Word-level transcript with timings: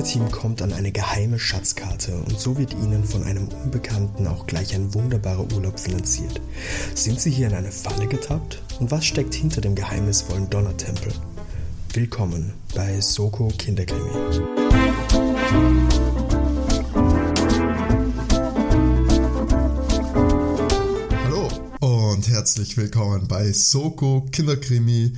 Tigerteam 0.00 0.30
kommt 0.30 0.62
an 0.62 0.72
eine 0.72 0.92
geheime 0.92 1.38
Schatzkarte 1.38 2.14
und 2.14 2.40
so 2.40 2.56
wird 2.56 2.72
ihnen 2.72 3.04
von 3.04 3.22
einem 3.22 3.48
Unbekannten 3.48 4.26
auch 4.26 4.46
gleich 4.46 4.74
ein 4.74 4.94
wunderbarer 4.94 5.44
Urlaub 5.52 5.78
finanziert. 5.78 6.40
Sind 6.94 7.20
sie 7.20 7.30
hier 7.30 7.48
in 7.48 7.54
eine 7.54 7.70
Falle 7.70 8.06
getappt? 8.06 8.62
Und 8.78 8.90
was 8.90 9.04
steckt 9.04 9.34
hinter 9.34 9.60
dem 9.60 9.74
geheimnisvollen 9.74 10.48
Donnertempel? 10.48 11.12
Willkommen 11.92 12.54
bei 12.74 12.98
Soko 13.02 13.48
Kinderkrimi. 13.58 14.10
Hallo 21.24 21.48
und 21.80 22.26
herzlich 22.26 22.78
willkommen 22.78 23.28
bei 23.28 23.52
Soko 23.52 24.26
Kinderkrimi, 24.32 25.12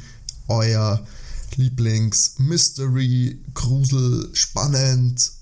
euer 0.48 1.06
Lieblings 1.56 2.34
Mystery, 2.38 3.40
Grusel, 3.54 4.30
spannend, 4.32 5.32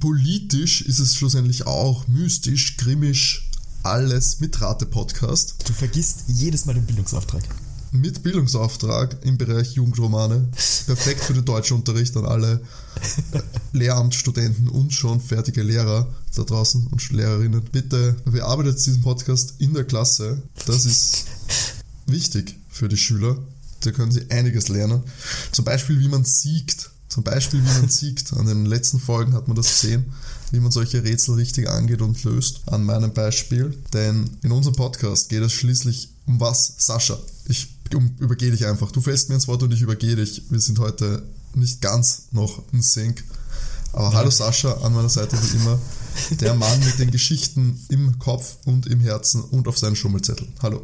politisch 0.00 0.82
ist 0.82 0.98
es 0.98 1.14
schlussendlich 1.16 1.66
auch, 1.66 2.06
mystisch, 2.08 2.76
grimmisch, 2.76 3.50
alles 3.82 4.40
mit 4.40 4.60
Rate-Podcast. 4.60 5.56
Du 5.66 5.72
vergisst 5.72 6.24
jedes 6.28 6.66
Mal 6.66 6.74
den 6.74 6.86
Bildungsauftrag. 6.86 7.42
Mit 7.90 8.22
Bildungsauftrag 8.22 9.16
im 9.24 9.38
Bereich 9.38 9.72
Jugendromane. 9.72 10.48
Perfekt 10.86 11.24
für 11.24 11.32
den 11.32 11.44
Deutschunterricht 11.44 12.16
an 12.18 12.26
alle 12.26 12.60
Lehramtsstudenten 13.72 14.68
und 14.68 14.92
schon 14.92 15.20
fertige 15.20 15.62
Lehrer 15.62 16.06
da 16.34 16.42
draußen 16.42 16.86
und 16.88 17.10
Lehrerinnen. 17.10 17.62
Bitte 17.72 18.16
bearbeitet 18.26 18.84
diesen 18.84 19.00
Podcast 19.00 19.54
in 19.58 19.72
der 19.72 19.84
Klasse. 19.84 20.42
Das 20.66 20.84
ist 20.84 21.24
wichtig 22.06 22.56
für 22.68 22.88
die 22.88 22.98
Schüler. 22.98 23.38
Da 23.80 23.92
können 23.92 24.12
sie 24.12 24.30
einiges 24.30 24.68
lernen. 24.68 25.02
Zum 25.52 25.64
Beispiel, 25.64 26.00
wie 26.00 26.08
man 26.08 26.24
siegt. 26.24 26.90
Zum 27.08 27.24
Beispiel, 27.24 27.60
wie 27.62 27.80
man 27.80 27.88
siegt. 27.88 28.32
An 28.32 28.46
den 28.46 28.66
letzten 28.66 29.00
Folgen 29.00 29.34
hat 29.34 29.48
man 29.48 29.56
das 29.56 29.68
gesehen, 29.68 30.12
wie 30.50 30.60
man 30.60 30.70
solche 30.70 31.02
Rätsel 31.02 31.34
richtig 31.34 31.68
angeht 31.68 32.02
und 32.02 32.22
löst. 32.24 32.62
An 32.66 32.84
meinem 32.84 33.12
Beispiel. 33.12 33.76
Denn 33.92 34.30
in 34.42 34.52
unserem 34.52 34.76
Podcast 34.76 35.28
geht 35.28 35.42
es 35.42 35.52
schließlich 35.52 36.10
um 36.26 36.40
was? 36.40 36.74
Sascha, 36.78 37.18
ich 37.46 37.68
um, 37.94 38.14
übergehe 38.18 38.50
dich 38.50 38.66
einfach. 38.66 38.92
Du 38.92 39.00
fällst 39.00 39.28
mir 39.28 39.36
ins 39.36 39.48
Wort 39.48 39.62
und 39.62 39.72
ich 39.72 39.80
übergehe 39.80 40.16
dich. 40.16 40.42
Wir 40.50 40.60
sind 40.60 40.78
heute 40.78 41.22
nicht 41.54 41.80
ganz 41.80 42.24
noch 42.32 42.62
in 42.72 42.82
Sync. 42.82 43.24
Aber 43.92 44.12
hallo 44.12 44.30
Sascha, 44.30 44.72
an 44.82 44.92
meiner 44.92 45.08
Seite 45.08 45.36
wie 45.42 45.56
immer. 45.56 45.78
Der 46.40 46.54
Mann 46.54 46.78
mit 46.80 46.98
den 46.98 47.10
Geschichten 47.10 47.84
im 47.88 48.18
Kopf 48.18 48.58
und 48.64 48.86
im 48.86 49.00
Herzen 49.00 49.42
und 49.42 49.68
auf 49.68 49.78
seinen 49.78 49.96
Schummelzettel. 49.96 50.48
Hallo. 50.62 50.82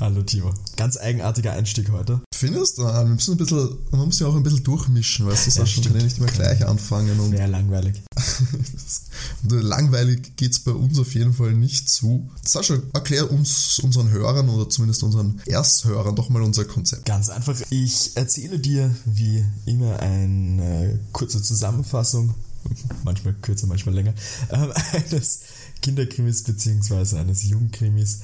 Hallo 0.00 0.22
Timo. 0.22 0.52
Ganz 0.76 0.96
eigenartiger 0.96 1.52
Einstieg 1.52 1.90
heute. 1.90 2.20
Findest 2.34 2.78
du? 2.78 2.82
Wir 2.82 3.04
müssen 3.04 3.34
ein 3.34 3.36
bisschen, 3.36 3.78
man 3.92 4.06
muss 4.06 4.18
ja 4.18 4.26
auch 4.26 4.34
ein 4.34 4.42
bisschen 4.42 4.64
durchmischen, 4.64 5.26
weißt 5.26 5.46
du, 5.46 5.50
Ja, 5.50 5.56
Sascha, 5.64 5.80
man 5.80 5.88
kann 5.90 5.96
ja 5.98 6.04
nicht 6.04 6.18
immer 6.18 6.26
gleich 6.26 6.66
anfangen. 6.66 7.20
Und 7.20 7.32
Wäre 7.32 7.48
langweilig. 7.48 8.02
langweilig 9.48 10.36
geht's 10.36 10.58
bei 10.58 10.72
uns 10.72 10.98
auf 10.98 11.14
jeden 11.14 11.32
Fall 11.32 11.52
nicht 11.52 11.88
zu. 11.88 12.28
Sascha, 12.44 12.78
erklär 12.92 13.30
uns, 13.30 13.78
unseren 13.78 14.10
Hörern 14.10 14.48
oder 14.48 14.68
zumindest 14.68 15.02
unseren 15.04 15.40
Ersthörern 15.46 16.16
doch 16.16 16.28
mal 16.30 16.42
unser 16.42 16.64
Konzept. 16.64 17.04
Ganz 17.04 17.28
einfach. 17.28 17.60
Ich 17.70 18.16
erzähle 18.16 18.58
dir 18.58 18.94
wie 19.04 19.44
immer 19.64 20.00
eine 20.00 20.98
kurze 21.12 21.40
Zusammenfassung, 21.40 22.34
manchmal 23.04 23.34
kürzer, 23.34 23.66
manchmal 23.66 23.94
länger, 23.94 24.14
ähm, 24.50 24.72
eines 24.92 25.40
Kinderkrimis 25.80 26.44
bzw. 26.44 27.18
eines 27.18 27.44
Jugendkrimis 27.44 28.20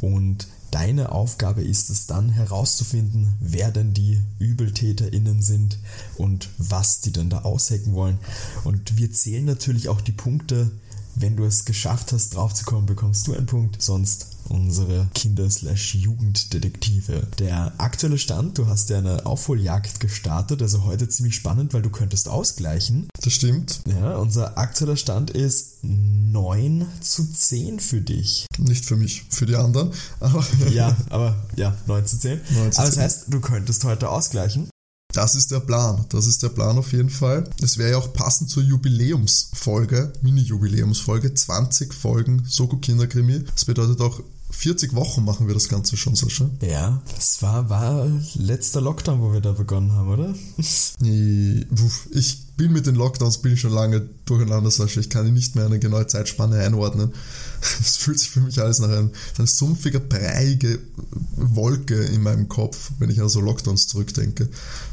und 0.00 0.46
Deine 0.72 1.12
Aufgabe 1.12 1.62
ist 1.62 1.90
es 1.90 2.06
dann 2.06 2.30
herauszufinden, 2.30 3.34
wer 3.40 3.70
denn 3.70 3.92
die 3.92 4.18
ÜbeltäterInnen 4.40 5.42
sind 5.42 5.78
und 6.16 6.48
was 6.56 7.02
die 7.02 7.12
denn 7.12 7.28
da 7.28 7.42
aushecken 7.42 7.92
wollen. 7.92 8.18
Und 8.64 8.96
wir 8.96 9.12
zählen 9.12 9.44
natürlich 9.44 9.90
auch 9.90 10.00
die 10.00 10.12
Punkte. 10.12 10.70
Wenn 11.14 11.36
du 11.36 11.44
es 11.44 11.64
geschafft 11.64 12.12
hast, 12.12 12.34
draufzukommen, 12.34 12.86
bekommst 12.86 13.26
du 13.26 13.34
einen 13.34 13.46
Punkt. 13.46 13.82
Sonst 13.82 14.26
unsere 14.48 15.08
Kinder-Jugenddetektive. 15.14 17.26
Der 17.38 17.72
aktuelle 17.78 18.18
Stand, 18.18 18.58
du 18.58 18.66
hast 18.66 18.90
ja 18.90 18.98
eine 18.98 19.24
Aufholjagd 19.26 20.00
gestartet, 20.00 20.62
also 20.62 20.84
heute 20.84 21.08
ziemlich 21.08 21.34
spannend, 21.34 21.74
weil 21.74 21.82
du 21.82 21.90
könntest 21.90 22.28
ausgleichen. 22.28 23.08
Das 23.22 23.32
stimmt. 23.32 23.80
Ja, 23.86 24.16
unser 24.16 24.58
aktueller 24.58 24.96
Stand 24.96 25.30
ist 25.30 25.78
9 25.82 26.86
zu 27.00 27.30
10 27.32 27.80
für 27.80 28.00
dich. 28.00 28.46
Nicht 28.58 28.84
für 28.84 28.96
mich, 28.96 29.24
für 29.30 29.46
die 29.46 29.56
anderen. 29.56 29.92
Aber 30.20 30.44
Ja, 30.70 30.96
aber 31.10 31.36
ja, 31.56 31.76
9 31.86 32.06
zu 32.06 32.18
10. 32.18 32.40
9 32.50 32.72
zu 32.72 32.78
Aber 32.78 32.86
das 32.86 32.94
10. 32.94 33.04
heißt, 33.04 33.24
du 33.28 33.40
könntest 33.40 33.84
heute 33.84 34.08
ausgleichen. 34.08 34.68
Das 35.12 35.34
ist 35.34 35.50
der 35.50 35.60
Plan. 35.60 36.04
Das 36.08 36.26
ist 36.26 36.42
der 36.42 36.48
Plan 36.48 36.78
auf 36.78 36.92
jeden 36.92 37.10
Fall. 37.10 37.48
Es 37.62 37.78
wäre 37.78 37.92
ja 37.92 37.98
auch 37.98 38.12
passend 38.12 38.50
zur 38.50 38.62
Jubiläumsfolge, 38.62 40.12
Mini-Jubiläumsfolge, 40.22 41.34
20 41.34 41.92
Folgen 41.92 42.42
Soko 42.48 42.78
Kinderkrimi. 42.78 43.44
Das 43.54 43.66
bedeutet 43.66 44.00
auch 44.00 44.20
40 44.52 44.94
Wochen 44.94 45.24
machen 45.24 45.46
wir 45.46 45.54
das 45.54 45.68
Ganze 45.68 45.96
schon, 45.96 46.14
Sascha. 46.14 46.48
Ja, 46.60 47.02
es 47.18 47.42
war, 47.42 47.70
war 47.70 48.06
letzter 48.34 48.80
Lockdown, 48.80 49.20
wo 49.20 49.32
wir 49.32 49.40
da 49.40 49.52
begonnen 49.52 49.92
haben, 49.92 50.08
oder? 50.08 50.34
Ich 52.14 52.46
bin 52.56 52.72
mit 52.72 52.86
den 52.86 52.94
Lockdowns 52.94 53.38
bin 53.38 53.54
ich 53.54 53.60
schon 53.60 53.72
lange 53.72 54.08
durcheinander, 54.26 54.70
Sascha. 54.70 55.00
Ich 55.00 55.08
kann 55.08 55.32
nicht 55.32 55.56
mehr 55.56 55.66
eine 55.66 55.78
genaue 55.78 56.06
Zeitspanne 56.06 56.58
einordnen. 56.58 57.12
Es 57.80 57.96
fühlt 57.96 58.18
sich 58.18 58.30
für 58.30 58.40
mich 58.40 58.60
alles 58.60 58.80
nach 58.80 58.88
einem, 58.88 59.10
eine 59.38 59.46
sumpfige, 59.46 60.00
breiige 60.00 60.80
Wolke 61.36 61.94
in 61.94 62.22
meinem 62.22 62.48
Kopf, 62.48 62.90
wenn 62.98 63.08
ich 63.10 63.20
an 63.20 63.28
so 63.28 63.40
Lockdowns 63.40 63.88
zurückdenke. 63.88 64.48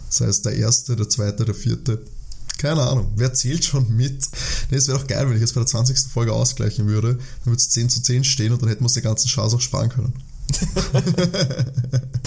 Das 0.09 0.21
heißt, 0.21 0.45
der 0.45 0.57
erste, 0.57 0.95
der 0.95 1.07
zweite, 1.07 1.45
der 1.45 1.55
vierte. 1.55 2.01
Keine 2.57 2.81
Ahnung, 2.81 3.11
wer 3.15 3.33
zählt 3.33 3.63
schon 3.63 3.95
mit? 3.95 4.27
Nee, 4.69 4.77
es 4.77 4.87
wäre 4.87 4.99
doch 4.99 5.07
geil, 5.07 5.27
wenn 5.27 5.35
ich 5.35 5.41
jetzt 5.41 5.53
bei 5.53 5.61
der 5.61 5.67
20. 5.67 5.97
Folge 6.11 6.33
ausgleichen 6.33 6.87
würde. 6.87 7.13
Dann 7.13 7.45
würde 7.45 7.57
es 7.57 7.69
10 7.69 7.89
zu 7.89 8.01
10 8.01 8.25
stehen 8.25 8.51
und 8.51 8.61
dann 8.61 8.67
hätten 8.67 8.81
wir 8.81 8.85
uns 8.85 8.93
den 8.93 9.03
ganzen 9.03 9.29
Schaß 9.29 9.53
auch 9.53 9.61
sparen 9.61 9.89
können. 9.89 10.13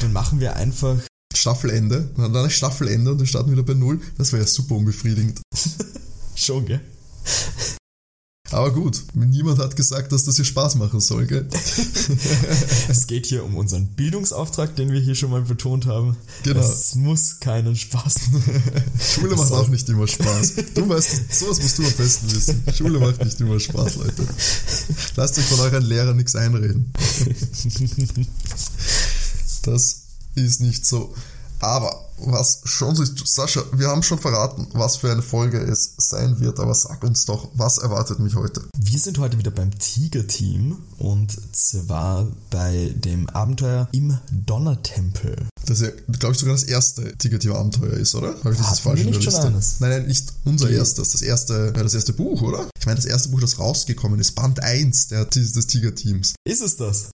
Dann 0.00 0.12
machen 0.12 0.40
wir 0.40 0.56
einfach. 0.56 0.96
Staffelende, 1.34 2.10
dann 2.16 2.36
ein 2.36 2.50
Staffelende 2.50 3.12
und 3.12 3.18
wir 3.18 3.26
starten 3.26 3.52
wieder 3.52 3.62
bei 3.62 3.74
Null. 3.74 4.00
Das 4.18 4.32
wäre 4.32 4.42
ja 4.42 4.48
super 4.48 4.74
unbefriedigend. 4.74 5.40
Schon, 6.34 6.66
gell? 6.66 6.80
Aber 8.52 8.72
gut, 8.72 9.02
niemand 9.14 9.58
hat 9.58 9.74
gesagt, 9.74 10.12
dass 10.12 10.24
das 10.24 10.36
hier 10.36 10.44
Spaß 10.44 10.76
machen 10.76 11.00
soll, 11.00 11.26
gell? 11.26 11.48
Es 12.88 13.06
geht 13.08 13.26
hier 13.26 13.44
um 13.44 13.56
unseren 13.56 13.86
Bildungsauftrag, 13.88 14.76
den 14.76 14.92
wir 14.92 15.00
hier 15.00 15.14
schon 15.16 15.30
mal 15.30 15.42
betont 15.42 15.86
haben. 15.86 16.16
Genau. 16.44 16.60
Es 16.60 16.94
muss 16.94 17.40
keinen 17.40 17.74
Spaß 17.74 18.14
machen. 18.30 18.62
Schule 19.14 19.34
macht 19.36 19.48
soll- 19.48 19.58
auch 19.62 19.68
nicht 19.68 19.88
immer 19.88 20.06
Spaß. 20.06 20.54
Du 20.74 20.88
weißt, 20.88 21.34
sowas 21.34 21.60
musst 21.60 21.78
du 21.78 21.84
am 21.84 21.92
besten 21.92 22.32
wissen. 22.34 22.62
Schule 22.72 23.00
macht 23.00 23.24
nicht 23.24 23.40
immer 23.40 23.58
Spaß, 23.58 23.96
Leute. 23.96 24.22
Lasst 25.16 25.38
euch 25.38 25.44
von 25.46 25.60
euren 25.60 25.82
Lehrern 25.84 26.16
nichts 26.16 26.36
einreden. 26.36 26.92
Das 29.62 30.02
ist 30.36 30.60
nicht 30.60 30.86
so. 30.86 31.12
Aber 31.58 32.05
was 32.18 32.60
schon 32.64 32.94
so 32.96 33.02
ist, 33.02 33.14
Sascha, 33.26 33.62
wir 33.72 33.88
haben 33.88 34.02
schon 34.02 34.18
verraten, 34.18 34.66
was 34.72 34.96
für 34.96 35.10
eine 35.12 35.22
Folge 35.22 35.58
es 35.58 35.92
sein 35.98 36.40
wird, 36.40 36.58
aber 36.60 36.74
sag 36.74 37.02
uns 37.04 37.24
doch, 37.26 37.48
was 37.54 37.78
erwartet 37.78 38.18
mich 38.20 38.34
heute? 38.34 38.62
Wir 38.78 38.98
sind 38.98 39.18
heute 39.18 39.38
wieder 39.38 39.50
beim 39.50 39.70
Tiger-Team 39.78 40.76
und 40.98 41.36
zwar 41.54 42.26
bei 42.50 42.92
dem 42.96 43.28
Abenteuer 43.30 43.88
im 43.92 44.16
Donnertempel. 44.30 45.36
Das 45.66 45.80
ja, 45.80 45.88
glaube 46.18 46.32
ich, 46.34 46.38
sogar 46.38 46.54
das 46.54 46.62
erste 46.62 47.16
Tigerteam-Abenteuer 47.18 47.94
ist, 47.94 48.14
oder? 48.14 48.36
Habe 48.44 48.52
ich 48.52 48.58
das 48.58 48.68
jetzt 48.70 48.80
falsch 48.80 49.00
in 49.00 49.10
der 49.10 49.20
Liste? 49.20 49.50
Nein, 49.80 49.90
nein, 49.90 50.06
nicht 50.06 50.32
unser 50.44 50.68
Die- 50.68 50.74
erstes. 50.74 51.10
Das 51.10 51.22
erste, 51.22 51.72
ja, 51.76 51.82
das 51.82 51.94
erste 51.94 52.12
Buch, 52.12 52.40
oder? 52.42 52.68
Ich 52.78 52.86
meine, 52.86 52.96
das 52.96 53.04
erste 53.04 53.30
Buch, 53.30 53.40
das 53.40 53.58
rausgekommen 53.58 54.20
ist, 54.20 54.36
Band 54.36 54.62
1 54.62 55.08
der, 55.08 55.24
des 55.24 55.66
Tigerteams. 55.66 56.34
Ist 56.44 56.62
es 56.62 56.76
das? 56.76 57.10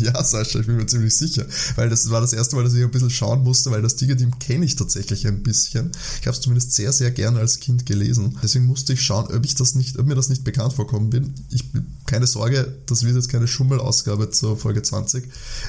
ja, 0.00 0.24
Sascha, 0.24 0.60
ich 0.60 0.66
bin 0.66 0.76
mir 0.76 0.86
ziemlich 0.86 1.14
sicher. 1.14 1.44
Weil 1.76 1.90
das 1.90 2.08
war 2.08 2.22
das 2.22 2.32
erste 2.32 2.56
Mal, 2.56 2.64
dass 2.64 2.72
ich 2.72 2.82
ein 2.82 2.90
bisschen 2.90 3.10
schauen 3.10 3.42
musste, 3.42 3.70
weil 3.70 3.82
das 3.84 3.96
Tigerteam 3.96 4.38
kenne 4.38 4.64
ich 4.64 4.76
tatsächlich 4.76 5.26
ein 5.26 5.42
bisschen. 5.42 5.92
Ich 6.20 6.26
habe 6.26 6.36
es 6.36 6.40
zumindest 6.40 6.72
sehr, 6.72 6.92
sehr 6.92 7.10
gerne 7.10 7.38
als 7.38 7.60
Kind 7.60 7.86
gelesen. 7.86 8.38
Deswegen 8.42 8.66
musste 8.66 8.94
ich 8.94 9.02
schauen, 9.02 9.26
ob 9.26 9.44
ich 9.44 9.54
das 9.54 9.74
nicht, 9.74 9.98
ob 9.98 10.06
mir 10.06 10.14
das 10.14 10.28
nicht 10.28 10.44
bekannt 10.44 10.72
vorkommen 10.72 11.10
bin. 11.10 11.34
Ich 11.50 11.64
keine 12.06 12.26
Sorge, 12.26 12.74
das 12.86 13.04
wird 13.04 13.14
jetzt 13.14 13.28
keine 13.28 13.46
Schummelausgabe 13.48 14.30
zur 14.30 14.56
Folge 14.56 14.82
20. 14.82 15.24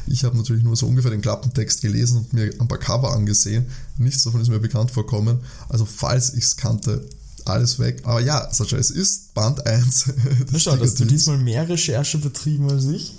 Ich 0.07 0.23
habe 0.23 0.37
natürlich 0.37 0.63
nur 0.63 0.75
so 0.75 0.87
ungefähr 0.87 1.11
den 1.11 1.21
Klappentext 1.21 1.81
gelesen 1.81 2.17
und 2.17 2.33
mir 2.33 2.51
ein 2.59 2.67
paar 2.67 2.79
Cover 2.79 3.13
angesehen. 3.13 3.65
Nichts 3.97 4.23
davon 4.23 4.41
ist 4.41 4.49
mir 4.49 4.59
bekannt 4.59 4.91
vorkommen. 4.91 5.39
Also 5.69 5.85
falls 5.85 6.33
ich 6.33 6.43
es 6.43 6.57
kannte, 6.57 7.07
alles 7.45 7.79
weg. 7.79 8.01
Aber 8.03 8.19
ja, 8.21 8.51
Sascha, 8.51 8.77
es 8.77 8.91
ist 8.91 9.33
Band 9.33 9.65
1 9.65 10.05
Na 10.07 10.51
des 10.51 10.63
schau, 10.63 10.75
dass 10.75 10.95
du 10.95 11.05
diesmal 11.05 11.37
mehr 11.37 11.67
Recherche 11.69 12.17
betrieben 12.17 12.69
als 12.69 12.85
ich. 12.85 13.13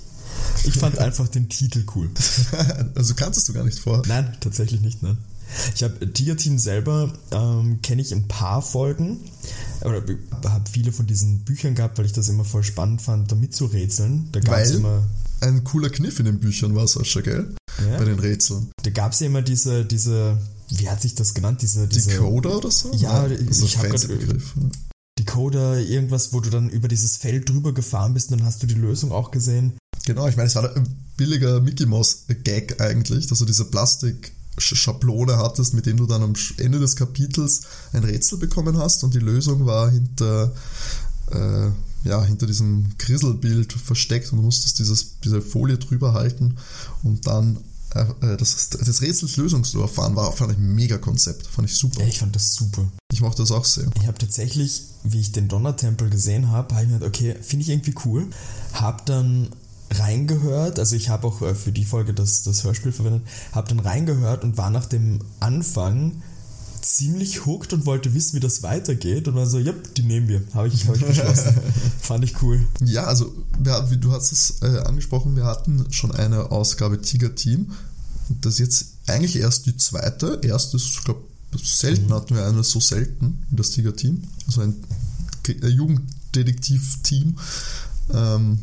Ich 0.64 0.74
fand 0.74 0.98
einfach 0.98 1.28
den 1.28 1.48
Titel 1.48 1.84
cool. 1.94 2.10
Also 2.94 3.14
kanntest 3.14 3.48
du 3.48 3.52
gar 3.52 3.64
nicht 3.64 3.78
vor. 3.78 4.02
Nein, 4.06 4.36
tatsächlich 4.40 4.80
nicht, 4.80 5.02
nein. 5.02 5.18
Ich 5.74 5.82
habe 5.84 6.12
Tiger-Team 6.12 6.58
selber, 6.58 7.12
ähm, 7.30 7.80
kenne 7.82 8.02
ich 8.02 8.12
ein 8.12 8.26
paar 8.26 8.62
Folgen, 8.62 9.18
oder 9.82 10.02
habe 10.44 10.64
viele 10.70 10.90
von 10.92 11.06
diesen 11.06 11.44
Büchern 11.44 11.74
gehabt, 11.76 11.98
weil 11.98 12.06
ich 12.06 12.12
das 12.12 12.28
immer 12.28 12.44
voll 12.44 12.64
spannend 12.64 13.00
fand, 13.00 13.30
da 13.30 13.36
mitzurätseln. 13.36 14.28
Da 14.32 14.40
gab 14.40 14.58
es 14.58 14.72
immer, 14.72 15.04
Ein 15.40 15.62
cooler 15.62 15.90
Kniff 15.90 16.18
in 16.18 16.24
den 16.24 16.40
Büchern 16.40 16.74
war 16.74 16.88
Sascha, 16.88 17.20
gell? 17.20 17.54
Ja. 17.88 17.98
Bei 17.98 18.04
den 18.06 18.18
Rätseln. 18.18 18.70
da 18.82 18.90
gab's 18.90 19.20
ja 19.20 19.26
immer 19.26 19.42
diese, 19.42 19.84
diese 19.84 20.38
wie 20.68 20.88
hat 20.88 21.00
sich 21.00 21.14
das 21.14 21.32
genannt? 21.34 21.62
Diese, 21.62 21.86
diese 21.86 22.10
Decoder 22.10 22.56
oder 22.56 22.70
so? 22.72 22.90
Ja, 22.94 23.28
das 23.28 23.38
ist 23.40 23.62
ich 23.62 23.76
ein 23.78 23.82
hab 23.84 23.88
fancy 23.90 24.08
grad- 24.08 24.18
Begriff. 24.18 24.54
Decoder, 25.18 25.78
irgendwas, 25.80 26.32
wo 26.32 26.40
du 26.40 26.50
dann 26.50 26.68
über 26.68 26.88
dieses 26.88 27.16
Feld 27.16 27.48
drüber 27.48 27.72
gefahren 27.72 28.14
bist 28.14 28.30
und 28.30 28.38
dann 28.40 28.46
hast 28.46 28.62
du 28.62 28.66
die 28.66 28.74
Lösung 28.74 29.12
auch 29.12 29.30
gesehen. 29.30 29.74
Genau, 30.06 30.28
ich 30.28 30.36
meine, 30.36 30.46
es 30.46 30.54
war 30.54 30.74
ein 30.74 30.86
billiger 31.16 31.60
Mickey 31.60 31.84
Mouse 31.84 32.24
Gag 32.44 32.80
eigentlich, 32.80 33.26
dass 33.26 33.40
du 33.40 33.44
diese 33.44 33.64
Plastik-Schablone 33.64 35.36
hattest, 35.36 35.74
mit 35.74 35.84
dem 35.84 35.96
du 35.96 36.06
dann 36.06 36.22
am 36.22 36.32
Ende 36.58 36.78
des 36.78 36.94
Kapitels 36.94 37.62
ein 37.92 38.04
Rätsel 38.04 38.38
bekommen 38.38 38.78
hast 38.78 39.02
und 39.02 39.14
die 39.14 39.18
Lösung 39.18 39.66
war 39.66 39.90
hinter, 39.90 40.54
äh, 41.32 42.08
ja, 42.08 42.22
hinter 42.22 42.46
diesem 42.46 42.86
Grisselbild 42.98 43.72
versteckt 43.72 44.30
und 44.32 44.38
du 44.38 44.44
musstest 44.44 44.78
dieses, 44.78 45.18
diese 45.24 45.42
Folie 45.42 45.76
drüber 45.76 46.14
halten 46.14 46.56
und 47.02 47.26
dann 47.26 47.58
äh, 47.94 48.36
das, 48.36 48.70
das 48.70 49.02
Rätsels 49.02 49.36
Lösung 49.36 49.64
zu 49.64 49.80
erfahren, 49.80 50.14
war, 50.14 50.32
fand 50.32 50.52
ich 50.52 50.58
ein 50.58 50.72
mega 50.72 50.98
Konzept, 50.98 51.48
fand 51.48 51.68
ich 51.68 51.76
super. 51.76 52.02
Ja, 52.02 52.06
ich 52.06 52.20
fand 52.20 52.36
das 52.36 52.54
super. 52.54 52.86
Ich 53.12 53.20
mochte 53.22 53.42
das 53.42 53.50
auch 53.50 53.64
sehr. 53.64 53.90
Ich 54.00 54.06
habe 54.06 54.18
tatsächlich, 54.18 54.82
wie 55.02 55.20
ich 55.20 55.32
den 55.32 55.48
Donnertempel 55.48 56.10
gesehen 56.10 56.52
habe, 56.52 56.76
habe 56.76 56.84
ich 56.84 56.92
mir 56.92 56.98
gedacht, 57.00 57.08
okay, 57.08 57.34
finde 57.42 57.64
ich 57.64 57.70
irgendwie 57.70 57.94
cool. 58.04 58.28
Habe 58.72 59.02
dann 59.04 59.48
reingehört, 59.90 60.78
also 60.78 60.96
ich 60.96 61.08
habe 61.08 61.26
auch 61.26 61.42
äh, 61.42 61.54
für 61.54 61.72
die 61.72 61.84
Folge 61.84 62.14
das, 62.14 62.42
das 62.42 62.64
Hörspiel 62.64 62.92
verwendet, 62.92 63.22
habe 63.52 63.68
dann 63.68 63.80
reingehört 63.80 64.44
und 64.44 64.56
war 64.56 64.70
nach 64.70 64.86
dem 64.86 65.20
Anfang 65.40 66.22
ziemlich 66.86 67.46
hooked 67.46 67.72
und 67.72 67.84
wollte 67.84 68.14
wissen, 68.14 68.36
wie 68.36 68.40
das 68.40 68.62
weitergeht 68.62 69.28
und 69.28 69.34
war 69.34 69.46
so, 69.46 69.58
yep, 69.58 69.94
die 69.94 70.02
nehmen 70.02 70.28
wir. 70.28 70.42
Habe 70.54 70.68
ich, 70.68 70.86
hab 70.86 70.96
ich 70.96 71.04
beschlossen. 71.04 71.54
Fand 72.00 72.24
ich 72.24 72.40
cool. 72.42 72.64
Ja, 72.84 73.04
also 73.04 73.32
wir, 73.58 73.90
wie 73.90 73.96
du 73.96 74.12
hast 74.12 74.32
es 74.32 74.62
äh, 74.62 74.78
angesprochen, 74.78 75.36
wir 75.36 75.44
hatten 75.44 75.86
schon 75.90 76.12
eine 76.12 76.50
Ausgabe 76.52 77.00
Tiger 77.00 77.34
Team. 77.34 77.72
Das 78.40 78.54
ist 78.54 78.58
jetzt 78.60 78.86
eigentlich 79.06 79.36
erst 79.36 79.66
die 79.66 79.76
zweite. 79.76 80.40
Erstes, 80.42 80.84
ich 80.84 81.04
glaube, 81.04 81.22
selten 81.62 82.12
hatten 82.12 82.34
wir 82.34 82.46
eine 82.46 82.62
so 82.62 82.80
selten 82.80 83.42
wie 83.50 83.56
das 83.56 83.70
Tiger 83.70 83.94
Team. 83.94 84.22
Also 84.46 84.60
ein 84.60 84.76
äh, 85.48 85.68
Jugenddetektiv-Team. 85.68 87.36
Ähm, 88.12 88.58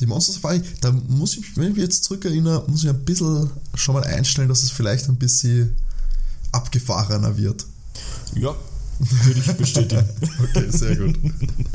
die 0.00 0.06
Monster 0.06 0.32
Safari, 0.32 0.62
da 0.80 0.90
muss 0.92 1.36
ich, 1.36 1.56
wenn 1.56 1.64
ich 1.70 1.74
mich 1.74 1.82
jetzt 1.84 2.04
zurückerinnere, 2.04 2.64
muss 2.68 2.82
ich 2.84 2.90
ein 2.90 3.04
bisschen 3.04 3.50
schon 3.74 3.94
mal 3.94 4.04
einstellen, 4.04 4.48
dass 4.48 4.62
es 4.62 4.70
vielleicht 4.70 5.08
ein 5.08 5.16
bisschen 5.16 5.74
abgefahrener 6.52 7.36
wird. 7.36 7.66
Ja, 8.34 8.54
würde 8.98 9.40
ich 9.40 9.52
bestätigen. 9.52 10.04
Okay, 10.42 10.70
sehr 10.70 10.96
gut. 10.96 11.18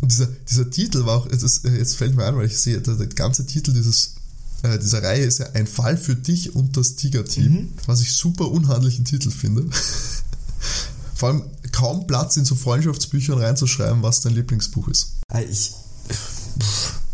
Und 0.01 0.11
dieser, 0.11 0.27
dieser 0.49 0.69
Titel 0.69 1.05
war 1.05 1.17
auch, 1.17 1.31
jetzt, 1.31 1.43
ist, 1.43 1.63
jetzt 1.65 1.95
fällt 1.95 2.15
mir 2.15 2.25
ein, 2.25 2.35
weil 2.37 2.45
ich 2.47 2.57
sehe, 2.57 2.79
der, 2.81 2.95
der 2.95 3.07
ganze 3.07 3.45
Titel 3.45 3.73
dieses, 3.73 4.13
äh, 4.63 4.77
dieser 4.79 5.03
Reihe 5.03 5.25
ist 5.25 5.39
ja 5.39 5.47
ein 5.53 5.67
Fall 5.67 5.97
für 5.97 6.15
dich 6.15 6.55
und 6.55 6.77
das 6.77 6.95
Tiger-Team, 6.95 7.51
Mhm. 7.51 7.69
was 7.85 8.01
ich 8.01 8.13
super 8.13 8.49
unhandlichen 8.49 9.05
Titel 9.05 9.31
finde. 9.31 9.65
Vor 11.15 11.29
allem 11.29 11.43
kaum 11.71 12.05
Platz 12.07 12.37
in 12.37 12.45
so 12.45 12.55
Freundschaftsbüchern 12.55 13.39
reinzuschreiben, 13.39 14.03
was 14.03 14.21
dein 14.21 14.33
Lieblingsbuch 14.35 14.87
ist. 14.87 15.13
Ah, 15.29 15.41
Ich. 15.41 15.71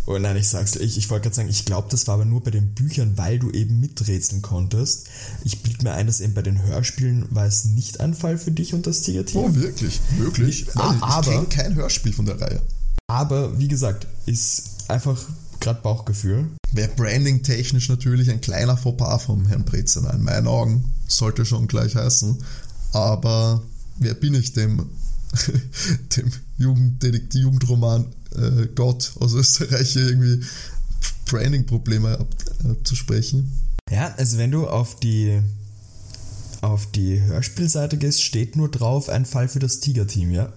Oh 0.05 0.17
nein, 0.17 0.35
ich 0.35 0.49
sag's. 0.49 0.75
Ich, 0.75 0.97
ich 0.97 1.09
wollte 1.09 1.23
gerade 1.23 1.35
sagen, 1.35 1.49
ich 1.49 1.63
glaube, 1.63 1.87
das 1.89 2.07
war 2.07 2.15
aber 2.15 2.25
nur 2.25 2.43
bei 2.43 2.51
den 2.51 2.73
Büchern, 2.73 3.17
weil 3.17 3.39
du 3.39 3.51
eben 3.51 3.79
miträtseln 3.79 4.41
konntest. 4.41 5.07
Ich 5.45 5.63
bild 5.63 5.81
mir 5.83 5.93
ein, 5.93 6.07
dass 6.07 6.19
eben 6.19 6.33
bei 6.33 6.41
den 6.41 6.61
Hörspielen 6.61 7.25
war 7.33 7.45
es 7.45 7.63
nicht 7.65 8.01
ein 8.01 8.13
Fall 8.13 8.37
für 8.37 8.51
dich 8.51 8.73
und 8.73 8.85
das 8.85 9.01
Tiger-Team. 9.01 9.39
Oh, 9.41 9.55
wirklich? 9.55 10.01
Möglich? 10.19 10.67
Ah, 10.75 10.87
Nein, 10.89 10.97
ich 10.97 11.03
aber- 11.03 11.31
kenne 11.31 11.45
kein 11.47 11.75
Hörspiel 11.75 12.11
von 12.11 12.25
der 12.25 12.41
Reihe. 12.41 12.61
Aber 13.07 13.57
wie 13.59 13.67
gesagt, 13.69 14.07
ist 14.25 14.89
einfach 14.89 15.21
gerade 15.61 15.81
Bauchgefühl. 15.81 16.47
Wäre 16.73 16.89
branding-technisch 16.95 17.87
natürlich 17.87 18.29
ein 18.29 18.41
kleiner 18.41 18.75
Fauxpas 18.75 19.19
vom 19.23 19.45
Herrn 19.47 19.63
Brezner. 19.63 20.13
In 20.13 20.23
meinen 20.23 20.47
Augen 20.47 20.83
sollte 21.07 21.45
schon 21.45 21.67
gleich 21.67 21.95
heißen. 21.95 22.43
Aber 22.91 23.61
wer 23.99 24.15
bin 24.15 24.33
ich 24.33 24.51
dem, 24.53 24.89
dem 26.17 26.31
Jugenddetektiv, 26.57 27.41
Jugendroman 27.41 28.05
äh, 28.35 28.67
Gott 28.75 29.13
aus 29.19 29.33
Österreich 29.33 29.93
hier 29.93 30.07
irgendwie 30.07 30.45
Branding-Probleme 31.25 32.19
ab, 32.19 32.27
abzusprechen? 32.69 33.51
Ja, 33.91 34.13
also 34.17 34.37
wenn 34.37 34.51
du 34.51 34.67
auf 34.67 34.99
die 34.99 35.41
auf 36.61 36.89
die 36.91 37.21
Hörspielseite 37.21 37.97
gehst, 37.97 38.23
steht 38.23 38.55
nur 38.55 38.71
drauf 38.71 39.09
ein 39.09 39.25
Fall 39.25 39.49
für 39.49 39.59
das 39.59 39.81
Tiger-Team, 39.81 40.31
ja. 40.31 40.53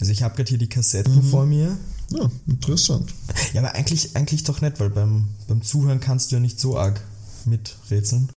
Also 0.00 0.12
ich 0.12 0.22
habe 0.22 0.36
gerade 0.36 0.50
hier 0.50 0.58
die 0.58 0.68
Kassetten 0.68 1.22
vor 1.22 1.46
mir. 1.46 1.78
Ja, 2.10 2.30
interessant. 2.46 3.14
Ja, 3.54 3.62
aber 3.62 3.74
eigentlich, 3.74 4.14
eigentlich 4.14 4.44
doch 4.44 4.60
nicht, 4.60 4.78
weil 4.80 4.90
beim, 4.90 5.28
beim 5.48 5.62
Zuhören 5.62 6.00
kannst 6.00 6.30
du 6.30 6.36
ja 6.36 6.40
nicht 6.40 6.60
so 6.60 6.76
arg 6.76 7.00
miträtseln. 7.46 8.30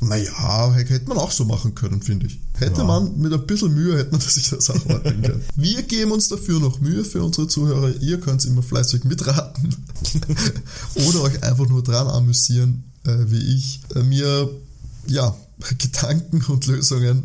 Naja, 0.00 0.72
hätte 0.74 1.08
man 1.08 1.18
auch 1.18 1.30
so 1.30 1.44
machen 1.44 1.74
können, 1.74 2.02
finde 2.02 2.26
ich. 2.26 2.38
Hätte 2.54 2.80
Ja. 2.82 2.84
man 2.84 3.16
mit 3.18 3.32
ein 3.32 3.46
bisschen 3.46 3.72
Mühe, 3.74 3.96
hätte 3.98 4.12
man 4.12 4.20
sich 4.20 4.50
das 4.50 4.68
auch 4.70 4.84
machen 4.84 5.22
können. 5.22 5.42
Wir 5.56 5.82
geben 5.82 6.12
uns 6.12 6.28
dafür 6.28 6.60
noch 6.60 6.80
Mühe 6.80 7.04
für 7.04 7.22
unsere 7.22 7.48
Zuhörer. 7.48 7.94
Ihr 8.00 8.20
könnt 8.20 8.44
immer 8.44 8.62
fleißig 8.62 9.04
mitraten. 9.04 9.74
Oder 11.08 11.22
euch 11.22 11.42
einfach 11.42 11.68
nur 11.68 11.82
dran 11.82 12.06
amüsieren, 12.08 12.84
äh, 13.06 13.16
wie 13.28 13.56
ich 13.56 13.80
äh, 13.94 14.02
mir, 14.02 14.50
ja, 15.06 15.34
Gedanken 15.78 16.42
und 16.52 16.66
Lösungen 16.66 17.24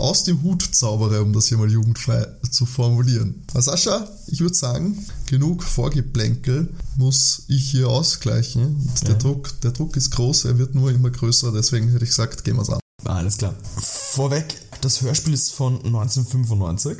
aus 0.00 0.24
dem 0.24 0.42
Hut 0.42 0.62
zaubere, 0.74 1.22
um 1.22 1.32
das 1.32 1.46
hier 1.46 1.58
mal 1.58 1.70
jugendfrei 1.70 2.26
zu 2.50 2.66
formulieren. 2.66 3.42
Sascha, 3.54 4.08
ich 4.26 4.40
würde 4.40 4.54
sagen, 4.54 4.98
genug 5.26 5.62
Vorgeplänkel 5.62 6.72
muss 6.96 7.42
ich 7.48 7.70
hier 7.70 7.88
ausgleichen. 7.88 8.76
Und 8.76 9.02
der, 9.02 9.10
Ja. 9.10 9.18
Druck, 9.18 9.60
der 9.60 9.72
Druck 9.72 9.96
ist 9.96 10.10
groß, 10.10 10.46
er 10.46 10.58
wird 10.58 10.74
nur 10.74 10.90
immer 10.90 11.10
größer, 11.10 11.52
deswegen 11.52 11.88
hätte 11.90 12.04
ich 12.04 12.10
gesagt, 12.10 12.44
gehen 12.44 12.56
wir 12.56 12.62
es 12.62 12.70
an. 12.70 12.80
Alles 13.04 13.38
klar. 13.38 13.54
Vorweg, 13.80 14.54
das 14.80 15.00
Hörspiel 15.00 15.32
ist 15.34 15.52
von 15.52 15.76
1995. 15.84 16.98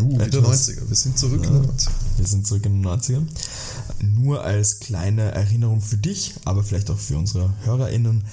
Uh, 0.00 0.14
wieder 0.14 0.26
Etwas. 0.26 0.68
90er, 0.68 0.88
wir 0.88 0.96
sind 0.96 1.18
zurück 1.18 1.44
in 1.44 1.54
Ja. 1.54 1.60
den 1.60 1.70
90er. 1.70 1.90
Wir 2.18 2.26
sind 2.26 2.46
zurück 2.46 2.66
in 2.66 2.72
den 2.74 2.86
90ern. 2.86 3.26
Nur 4.02 4.44
als 4.44 4.78
kleine 4.80 5.32
Erinnerung 5.32 5.80
für 5.80 5.96
dich, 5.96 6.34
aber 6.44 6.62
vielleicht 6.62 6.90
auch 6.90 6.98
für 6.98 7.16
unsere 7.16 7.52
HörerInnen. 7.64 8.24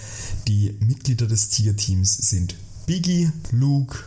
Die 0.47 0.77
Mitglieder 0.81 1.25
des 1.27 1.49
Tiger-Teams 1.49 2.17
sind 2.17 2.55
Biggie, 2.85 3.31
Luke 3.51 3.97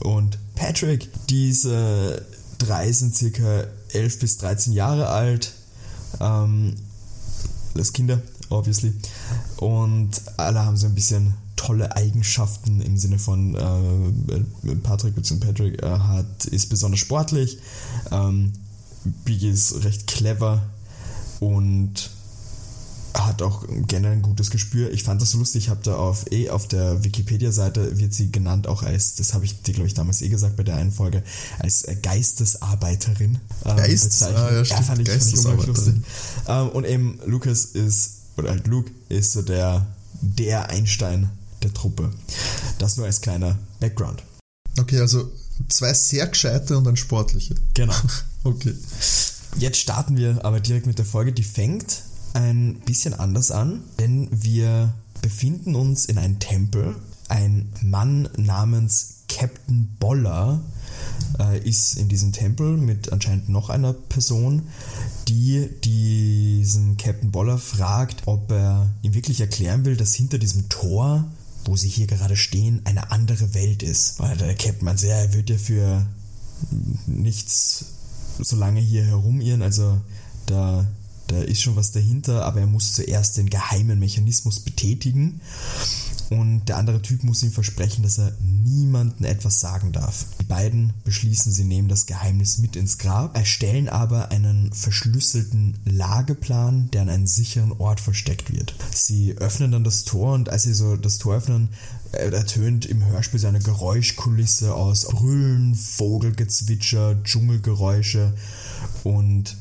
und 0.00 0.38
Patrick. 0.54 1.08
Diese 1.28 2.24
drei 2.58 2.92
sind 2.92 3.16
circa 3.16 3.64
11 3.92 4.18
bis 4.18 4.38
13 4.38 4.72
Jahre 4.72 5.08
alt. 5.08 5.52
Ähm, 6.20 6.74
als 7.74 7.92
Kinder, 7.92 8.20
obviously. 8.50 8.92
Und 9.56 10.10
alle 10.36 10.64
haben 10.64 10.76
so 10.76 10.86
ein 10.86 10.94
bisschen 10.94 11.34
tolle 11.56 11.94
Eigenschaften 11.96 12.80
im 12.80 12.96
Sinne 12.96 13.18
von 13.18 13.54
äh, 13.54 14.74
Patrick 14.82 15.14
bzw. 15.14 15.44
Patrick 15.44 15.82
äh, 15.82 15.86
hat, 15.86 16.44
ist 16.46 16.68
besonders 16.68 17.00
sportlich, 17.00 17.58
ähm, 18.10 18.52
Biggie 19.24 19.50
ist 19.50 19.84
recht 19.84 20.06
clever 20.06 20.62
und 21.40 22.10
hat 23.26 23.42
auch 23.42 23.64
generell 23.86 24.16
ein 24.16 24.22
gutes 24.22 24.50
Gespür. 24.50 24.92
Ich 24.92 25.02
fand 25.02 25.20
das 25.20 25.30
so 25.32 25.38
lustig, 25.38 25.64
ich 25.64 25.68
habe 25.70 25.80
da 25.82 25.96
auf 25.96 26.30
eh 26.30 26.50
auf 26.50 26.68
der 26.68 27.02
Wikipedia-Seite 27.04 27.98
wird 27.98 28.12
sie 28.14 28.30
genannt 28.30 28.66
auch 28.66 28.82
als, 28.82 29.14
das 29.16 29.34
habe 29.34 29.44
ich 29.44 29.62
dir 29.62 29.74
glaube 29.74 29.88
ich 29.88 29.94
damals 29.94 30.22
eh 30.22 30.28
gesagt 30.28 30.56
bei 30.56 30.62
der 30.62 30.76
einen 30.76 30.92
Folge, 30.92 31.22
als 31.58 31.84
Geistesarbeiterin. 32.02 33.38
ähm, 33.64 33.76
Geist- 33.76 34.22
ah, 34.22 34.52
ja, 34.54 34.64
stimmt, 34.64 34.84
fand 34.84 35.00
ich, 35.00 35.08
fand 35.08 35.20
ich 35.20 35.24
Geistesarbeiterin. 35.24 35.74
lustig. 35.74 35.94
Ähm, 36.46 36.68
und 36.70 36.84
eben 36.86 37.18
Lucas 37.26 37.64
ist, 37.64 38.10
oder 38.36 38.50
halt 38.50 38.66
Luke 38.66 38.90
ist 39.08 39.32
so 39.32 39.42
der, 39.42 39.86
der 40.20 40.70
Einstein 40.70 41.30
der 41.62 41.72
Truppe. 41.74 42.10
Das 42.78 42.96
nur 42.96 43.06
als 43.06 43.20
kleiner 43.20 43.58
Background. 43.80 44.22
Okay, 44.78 45.00
also 45.00 45.30
zwei 45.68 45.92
sehr 45.92 46.26
gescheite 46.28 46.78
und 46.78 46.86
ein 46.86 46.96
sportliche. 46.96 47.54
Genau. 47.74 47.94
Okay. 48.44 48.72
Jetzt 49.58 49.78
starten 49.78 50.16
wir 50.16 50.44
aber 50.44 50.60
direkt 50.60 50.86
mit 50.86 50.96
der 50.98 51.04
Folge. 51.04 51.32
Die 51.32 51.42
fängt 51.42 52.02
ein 52.34 52.80
bisschen 52.84 53.14
anders 53.14 53.50
an, 53.50 53.82
denn 53.98 54.28
wir 54.30 54.92
befinden 55.22 55.74
uns 55.74 56.04
in 56.04 56.18
einem 56.18 56.38
Tempel. 56.38 56.96
Ein 57.28 57.72
Mann 57.82 58.28
namens 58.36 59.18
Captain 59.28 59.96
Boller 59.98 60.60
äh, 61.38 61.58
ist 61.58 61.96
in 61.96 62.08
diesem 62.08 62.32
Tempel 62.32 62.76
mit 62.76 63.12
anscheinend 63.12 63.48
noch 63.48 63.68
einer 63.68 63.92
Person, 63.92 64.62
die 65.28 65.68
diesen 65.84 66.96
Captain 66.96 67.30
Boller 67.30 67.58
fragt, 67.58 68.26
ob 68.26 68.50
er 68.50 68.88
ihm 69.02 69.14
wirklich 69.14 69.40
erklären 69.40 69.84
will, 69.84 69.96
dass 69.96 70.14
hinter 70.14 70.38
diesem 70.38 70.68
Tor, 70.68 71.24
wo 71.64 71.76
sie 71.76 71.88
hier 71.88 72.06
gerade 72.06 72.36
stehen, 72.36 72.80
eine 72.84 73.10
andere 73.10 73.54
Welt 73.54 73.82
ist. 73.82 74.18
Weil 74.18 74.36
der 74.36 74.54
Captain 74.54 74.84
meint, 74.84 75.02
ja, 75.02 75.16
er 75.16 75.34
wird 75.34 75.50
ja 75.50 75.58
für 75.58 76.06
nichts 77.06 77.84
so 78.40 78.56
lange 78.56 78.80
hier 78.80 79.04
herumirren, 79.04 79.62
also 79.62 80.00
da, 80.46 80.86
da 81.28 81.40
ist 81.42 81.62
schon 81.62 81.76
was 81.76 81.92
dahinter, 81.92 82.44
aber 82.44 82.60
er 82.60 82.66
muss 82.66 82.92
zuerst 82.92 83.36
den 83.36 83.48
geheimen 83.48 83.98
Mechanismus 83.98 84.60
betätigen 84.60 85.40
und 86.30 86.66
der 86.66 86.76
andere 86.76 87.00
Typ 87.00 87.24
muss 87.24 87.42
ihm 87.42 87.52
versprechen, 87.52 88.02
dass 88.02 88.18
er 88.18 88.32
niemandem 88.40 89.24
etwas 89.24 89.60
sagen 89.60 89.92
darf. 89.92 90.26
Die 90.40 90.44
beiden 90.44 90.92
beschließen, 91.04 91.52
sie 91.52 91.64
nehmen 91.64 91.88
das 91.88 92.06
Geheimnis 92.06 92.58
mit 92.58 92.76
ins 92.76 92.98
Grab, 92.98 93.36
erstellen 93.36 93.88
aber 93.88 94.30
einen 94.30 94.72
verschlüsselten 94.72 95.78
Lageplan, 95.84 96.90
der 96.92 97.02
an 97.02 97.08
einem 97.08 97.26
sicheren 97.26 97.72
Ort 97.72 98.00
versteckt 98.00 98.52
wird. 98.52 98.74
Sie 98.92 99.36
öffnen 99.38 99.72
dann 99.72 99.84
das 99.84 100.04
Tor 100.04 100.34
und 100.34 100.50
als 100.50 100.64
sie 100.64 100.74
so 100.74 100.96
das 100.96 101.18
Tor 101.18 101.36
öffnen, 101.36 101.70
ertönt 102.12 102.86
im 102.86 103.04
Hörspiel 103.04 103.40
seine 103.40 103.60
Geräuschkulisse 103.60 104.74
aus 104.74 105.06
Brüllen, 105.08 105.74
Vogelgezwitscher, 105.74 107.22
Dschungelgeräusche 107.22 108.34
und 109.04 109.56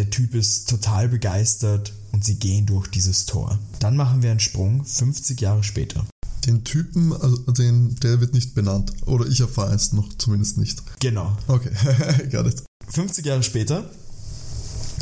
der 0.00 0.08
Typ 0.08 0.34
ist 0.34 0.66
total 0.70 1.10
begeistert 1.10 1.92
und 2.12 2.24
sie 2.24 2.36
gehen 2.36 2.64
durch 2.64 2.88
dieses 2.88 3.26
Tor. 3.26 3.58
Dann 3.80 3.98
machen 3.98 4.22
wir 4.22 4.30
einen 4.30 4.40
Sprung 4.40 4.82
50 4.82 5.38
Jahre 5.42 5.62
später. 5.62 6.06
Den 6.46 6.64
Typen, 6.64 7.12
also 7.12 7.36
den, 7.52 7.96
der 7.96 8.18
wird 8.22 8.32
nicht 8.32 8.54
benannt. 8.54 8.94
Oder 9.04 9.26
ich 9.26 9.40
erfahre 9.40 9.74
es 9.74 9.92
noch 9.92 10.08
zumindest 10.16 10.56
nicht. 10.56 10.82
Genau. 11.00 11.36
Okay, 11.48 11.68
got 12.32 12.46
it. 12.46 12.62
50 12.88 13.26
Jahre 13.26 13.42
später, 13.42 13.90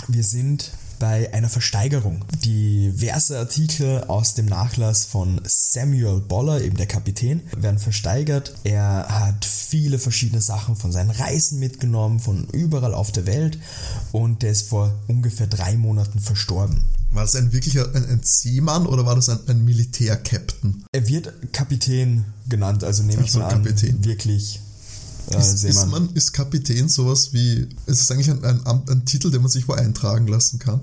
wir 0.09 0.25
sind 0.25 0.73
bei 0.99 1.33
einer 1.33 1.49
Versteigerung. 1.49 2.25
Diverse 2.45 3.39
Artikel 3.39 4.05
aus 4.05 4.35
dem 4.35 4.47
Nachlass 4.47 5.05
von 5.05 5.41
Samuel 5.45 6.21
Boller, 6.21 6.63
eben 6.63 6.77
der 6.77 6.87
Kapitän, 6.87 7.43
werden 7.57 7.79
versteigert. 7.79 8.55
Er 8.65 9.07
hat 9.09 9.45
viele 9.45 9.99
verschiedene 9.99 10.41
Sachen 10.41 10.77
von 10.77 10.93
seinen 10.93 11.11
Reisen 11.11 11.59
mitgenommen, 11.59 12.21
von 12.21 12.47
überall 12.53 12.95
auf 12.95 13.13
der 13.13 13.27
Welt 13.27 13.59
und 14.13 14.43
der 14.43 14.51
ist 14.51 14.69
vor 14.69 14.95
ungefähr 15.07 15.47
drei 15.47 15.77
Monaten 15.77 16.21
verstorben. 16.21 16.83
War 17.11 17.23
das 17.23 17.37
ein 17.37 17.53
wirklicher 17.53 17.87
ein, 17.95 18.05
ein 18.05 18.21
Seemann 18.23 18.87
oder 18.87 19.07
war 19.07 19.15
das 19.15 19.29
ein, 19.29 19.39
ein 19.49 19.65
Militärkapitän? 19.65 20.85
Er 20.93 21.09
wird 21.09 21.33
Kapitän 21.53 22.25
genannt, 22.49 22.85
also 22.85 23.03
nehme 23.03 23.25
ich 23.25 23.35
mal 23.35 23.45
an, 23.45 23.63
Kapitän. 23.65 24.05
wirklich 24.05 24.61
äh, 25.31 25.39
Ist, 25.41 25.53
ist, 25.55 25.61
Seemann. 25.61 25.91
man, 25.91 26.11
ist 26.15 26.33
Kapitän 26.33 26.89
sowas 26.89 27.33
wie, 27.33 27.69
ist 27.87 28.01
es 28.03 28.11
eigentlich 28.11 28.31
ein, 28.31 28.45
ein, 28.45 28.61
ein 28.67 29.05
Titel, 29.05 29.31
den 29.31 29.43
man 29.43 29.51
sich 29.51 29.67
wo 29.69 29.73
eintragen 29.73 30.27
lassen 30.29 30.59
kann? 30.59 30.81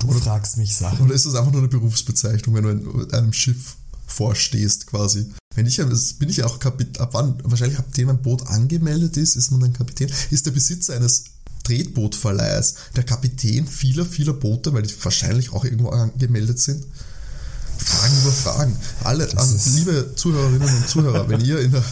Du 0.00 0.10
fragst 0.12 0.56
mich 0.56 0.74
Sachen. 0.74 1.00
Oder 1.04 1.14
ist 1.14 1.26
das 1.26 1.34
einfach 1.34 1.52
nur 1.52 1.60
eine 1.60 1.68
Berufsbezeichnung, 1.68 2.54
wenn 2.54 2.62
du 2.64 3.00
in 3.02 3.10
einem 3.12 3.32
Schiff 3.32 3.76
vorstehst 4.06 4.86
quasi? 4.86 5.26
Wenn 5.54 5.66
ich, 5.66 5.76
bin 6.18 6.28
ich 6.28 6.38
ja 6.38 6.46
auch 6.46 6.58
Kapitän, 6.58 7.00
ab 7.02 7.10
wann, 7.12 7.38
wahrscheinlich 7.44 7.78
ab 7.78 7.92
dem 7.92 8.08
ein 8.08 8.20
Boot 8.22 8.46
angemeldet 8.46 9.16
ist, 9.16 9.36
ist 9.36 9.50
man 9.50 9.60
dann 9.60 9.72
Kapitän. 9.72 10.10
Ist 10.30 10.46
der 10.46 10.50
Besitzer 10.52 10.94
eines 10.96 11.24
Tretbootverleihs 11.64 12.74
der 12.96 13.04
Kapitän 13.04 13.66
vieler, 13.66 14.04
vieler 14.04 14.32
Boote, 14.32 14.72
weil 14.72 14.82
die 14.82 14.94
wahrscheinlich 15.04 15.52
auch 15.52 15.64
irgendwo 15.64 15.90
angemeldet 15.90 16.60
sind? 16.60 16.84
Fragen 17.78 18.16
über 18.22 18.32
Fragen. 18.32 18.76
Alle, 19.02 19.28
an, 19.36 19.54
ist- 19.54 19.66
liebe 19.74 20.12
Zuhörerinnen 20.16 20.76
und 20.76 20.88
Zuhörer, 20.88 21.28
wenn 21.28 21.40
ihr 21.40 21.60
in 21.60 21.72
der, 21.72 21.84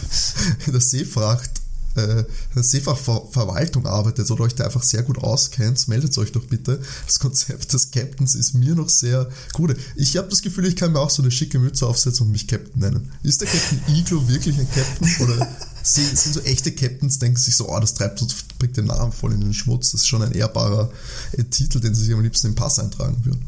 in 0.65 0.71
der 0.71 0.81
Seefracht, 0.81 1.49
äh, 1.95 2.23
Seefrachtverwaltung 2.55 3.85
arbeitet 3.85 4.29
oder 4.31 4.43
euch 4.43 4.55
da 4.55 4.65
einfach 4.65 4.83
sehr 4.83 5.03
gut 5.03 5.17
auskennt, 5.17 5.87
meldet 5.87 6.17
euch 6.17 6.31
doch 6.31 6.45
bitte. 6.45 6.81
Das 7.05 7.19
Konzept 7.19 7.73
des 7.73 7.91
Captains 7.91 8.35
ist 8.35 8.53
mir 8.53 8.75
noch 8.75 8.89
sehr 8.89 9.29
gut. 9.53 9.75
Ich 9.95 10.17
habe 10.17 10.29
das 10.29 10.41
Gefühl, 10.41 10.65
ich 10.65 10.75
kann 10.75 10.91
mir 10.91 10.99
auch 10.99 11.09
so 11.09 11.21
eine 11.21 11.31
schicke 11.31 11.59
Mütze 11.59 11.87
aufsetzen 11.87 12.27
und 12.27 12.31
mich 12.31 12.47
Captain 12.47 12.81
nennen. 12.81 13.11
Ist 13.23 13.41
der 13.41 13.47
Captain 13.47 13.81
Iglo 13.95 14.27
wirklich 14.27 14.57
ein 14.57 14.67
Captain? 14.71 15.09
Oder 15.25 15.47
sind 15.83 16.17
sind 16.17 16.33
so 16.33 16.41
echte 16.41 16.71
Captains, 16.71 17.19
denken 17.19 17.37
sich 17.37 17.55
so, 17.55 17.69
oh, 17.69 17.79
das 17.79 17.93
treibt 17.93 18.21
uns, 18.21 18.35
bringt 18.57 18.77
den 18.77 18.85
Namen 18.85 19.11
voll 19.11 19.33
in 19.33 19.41
den 19.41 19.53
Schmutz. 19.53 19.91
Das 19.91 20.01
ist 20.01 20.07
schon 20.07 20.21
ein 20.21 20.31
ehrbarer 20.31 20.91
äh, 21.33 21.43
Titel, 21.43 21.79
den 21.79 21.93
sie 21.93 22.05
sich 22.05 22.13
am 22.13 22.21
liebsten 22.21 22.47
im 22.47 22.55
Pass 22.55 22.79
eintragen 22.79 23.23
würden. 23.25 23.45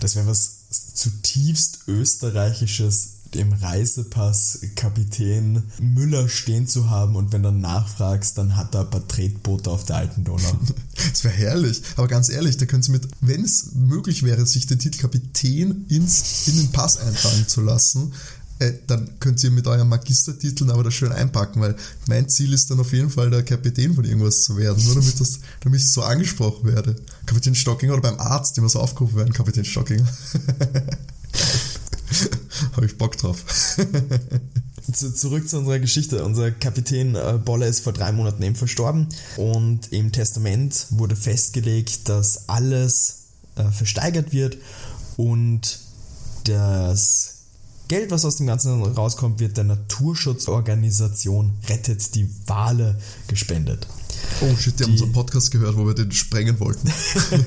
Das 0.00 0.16
wäre 0.16 0.26
was 0.26 0.62
zutiefst 0.94 1.80
österreichisches, 1.86 3.11
im 3.36 3.52
Reisepass 3.52 4.60
Kapitän 4.76 5.62
Müller 5.80 6.28
stehen 6.28 6.66
zu 6.66 6.90
haben 6.90 7.16
und 7.16 7.32
wenn 7.32 7.42
du 7.42 7.50
nachfragst, 7.50 8.36
dann 8.38 8.56
hat 8.56 8.74
er 8.74 8.82
ein 8.82 8.90
paar 8.90 9.06
Tretboote 9.06 9.70
auf 9.70 9.84
der 9.84 9.96
alten 9.96 10.24
Donau. 10.24 10.52
Das 11.10 11.24
wäre 11.24 11.34
herrlich. 11.34 11.82
Aber 11.96 12.06
ganz 12.06 12.28
ehrlich, 12.28 12.56
da 12.58 12.66
können 12.66 12.82
Sie 12.82 12.92
mit, 12.92 13.08
wenn 13.20 13.44
es 13.44 13.72
möglich 13.74 14.22
wäre, 14.22 14.46
sich 14.46 14.66
den 14.66 14.78
Titel 14.78 14.98
Kapitän 14.98 15.84
ins, 15.88 16.46
in 16.46 16.56
den 16.56 16.72
Pass 16.72 16.96
eintragen 16.98 17.48
zu 17.48 17.60
lassen, 17.60 18.12
äh, 18.62 18.74
dann 18.86 19.18
könnt 19.18 19.42
ihr 19.42 19.50
mit 19.50 19.66
euren 19.66 19.88
Magistertiteln 19.88 20.70
aber 20.70 20.84
das 20.84 20.94
schön 20.94 21.10
einpacken, 21.10 21.60
weil 21.60 21.74
mein 22.06 22.28
Ziel 22.28 22.52
ist 22.52 22.70
dann 22.70 22.78
auf 22.78 22.92
jeden 22.92 23.10
Fall 23.10 23.30
der 23.30 23.42
Kapitän 23.42 23.94
von 23.94 24.04
irgendwas 24.04 24.42
zu 24.42 24.56
werden, 24.56 24.84
nur 24.84 24.94
damit, 24.94 25.18
das, 25.20 25.40
damit 25.60 25.80
ich 25.80 25.90
so 25.90 26.02
angesprochen 26.02 26.68
werde. 26.68 26.94
Kapitän 27.26 27.54
Stockinger 27.54 27.94
oder 27.94 28.02
beim 28.02 28.20
Arzt 28.20 28.56
immer 28.58 28.68
so 28.68 28.78
aufgerufen 28.78 29.16
werden, 29.16 29.32
Kapitän 29.32 29.64
Stockinger. 29.64 30.06
Habe 32.76 32.86
ich 32.86 32.98
Bock 32.98 33.16
drauf. 33.16 33.44
Zu, 34.92 35.14
zurück 35.14 35.48
zu 35.48 35.58
unserer 35.58 35.78
Geschichte. 35.78 36.24
Unser 36.24 36.50
Kapitän 36.50 37.14
äh, 37.14 37.38
Boller 37.42 37.68
ist 37.68 37.80
vor 37.80 37.92
drei 37.92 38.10
Monaten 38.10 38.42
eben 38.42 38.56
verstorben 38.56 39.08
und 39.36 39.92
im 39.92 40.10
Testament 40.10 40.86
wurde 40.90 41.14
festgelegt, 41.14 42.08
dass 42.08 42.48
alles 42.48 43.28
äh, 43.54 43.70
versteigert 43.70 44.32
wird 44.32 44.58
und 45.16 45.78
das 46.44 47.42
Geld, 47.86 48.10
was 48.10 48.24
aus 48.24 48.36
dem 48.36 48.46
Ganzen 48.48 48.82
rauskommt, 48.82 49.38
wird 49.38 49.56
der 49.56 49.64
Naturschutzorganisation 49.64 51.52
Rettet 51.68 52.14
die 52.14 52.28
Wale 52.46 52.98
gespendet. 53.28 53.86
Oh 54.40 54.56
shit, 54.56 54.78
die, 54.78 54.84
haben 54.84 54.90
Die- 54.90 54.92
unseren 55.02 55.12
Podcast 55.12 55.50
gehört, 55.50 55.76
wo 55.76 55.86
wir 55.86 55.94
den 55.94 56.12
sprengen 56.12 56.58
wollten. 56.60 56.90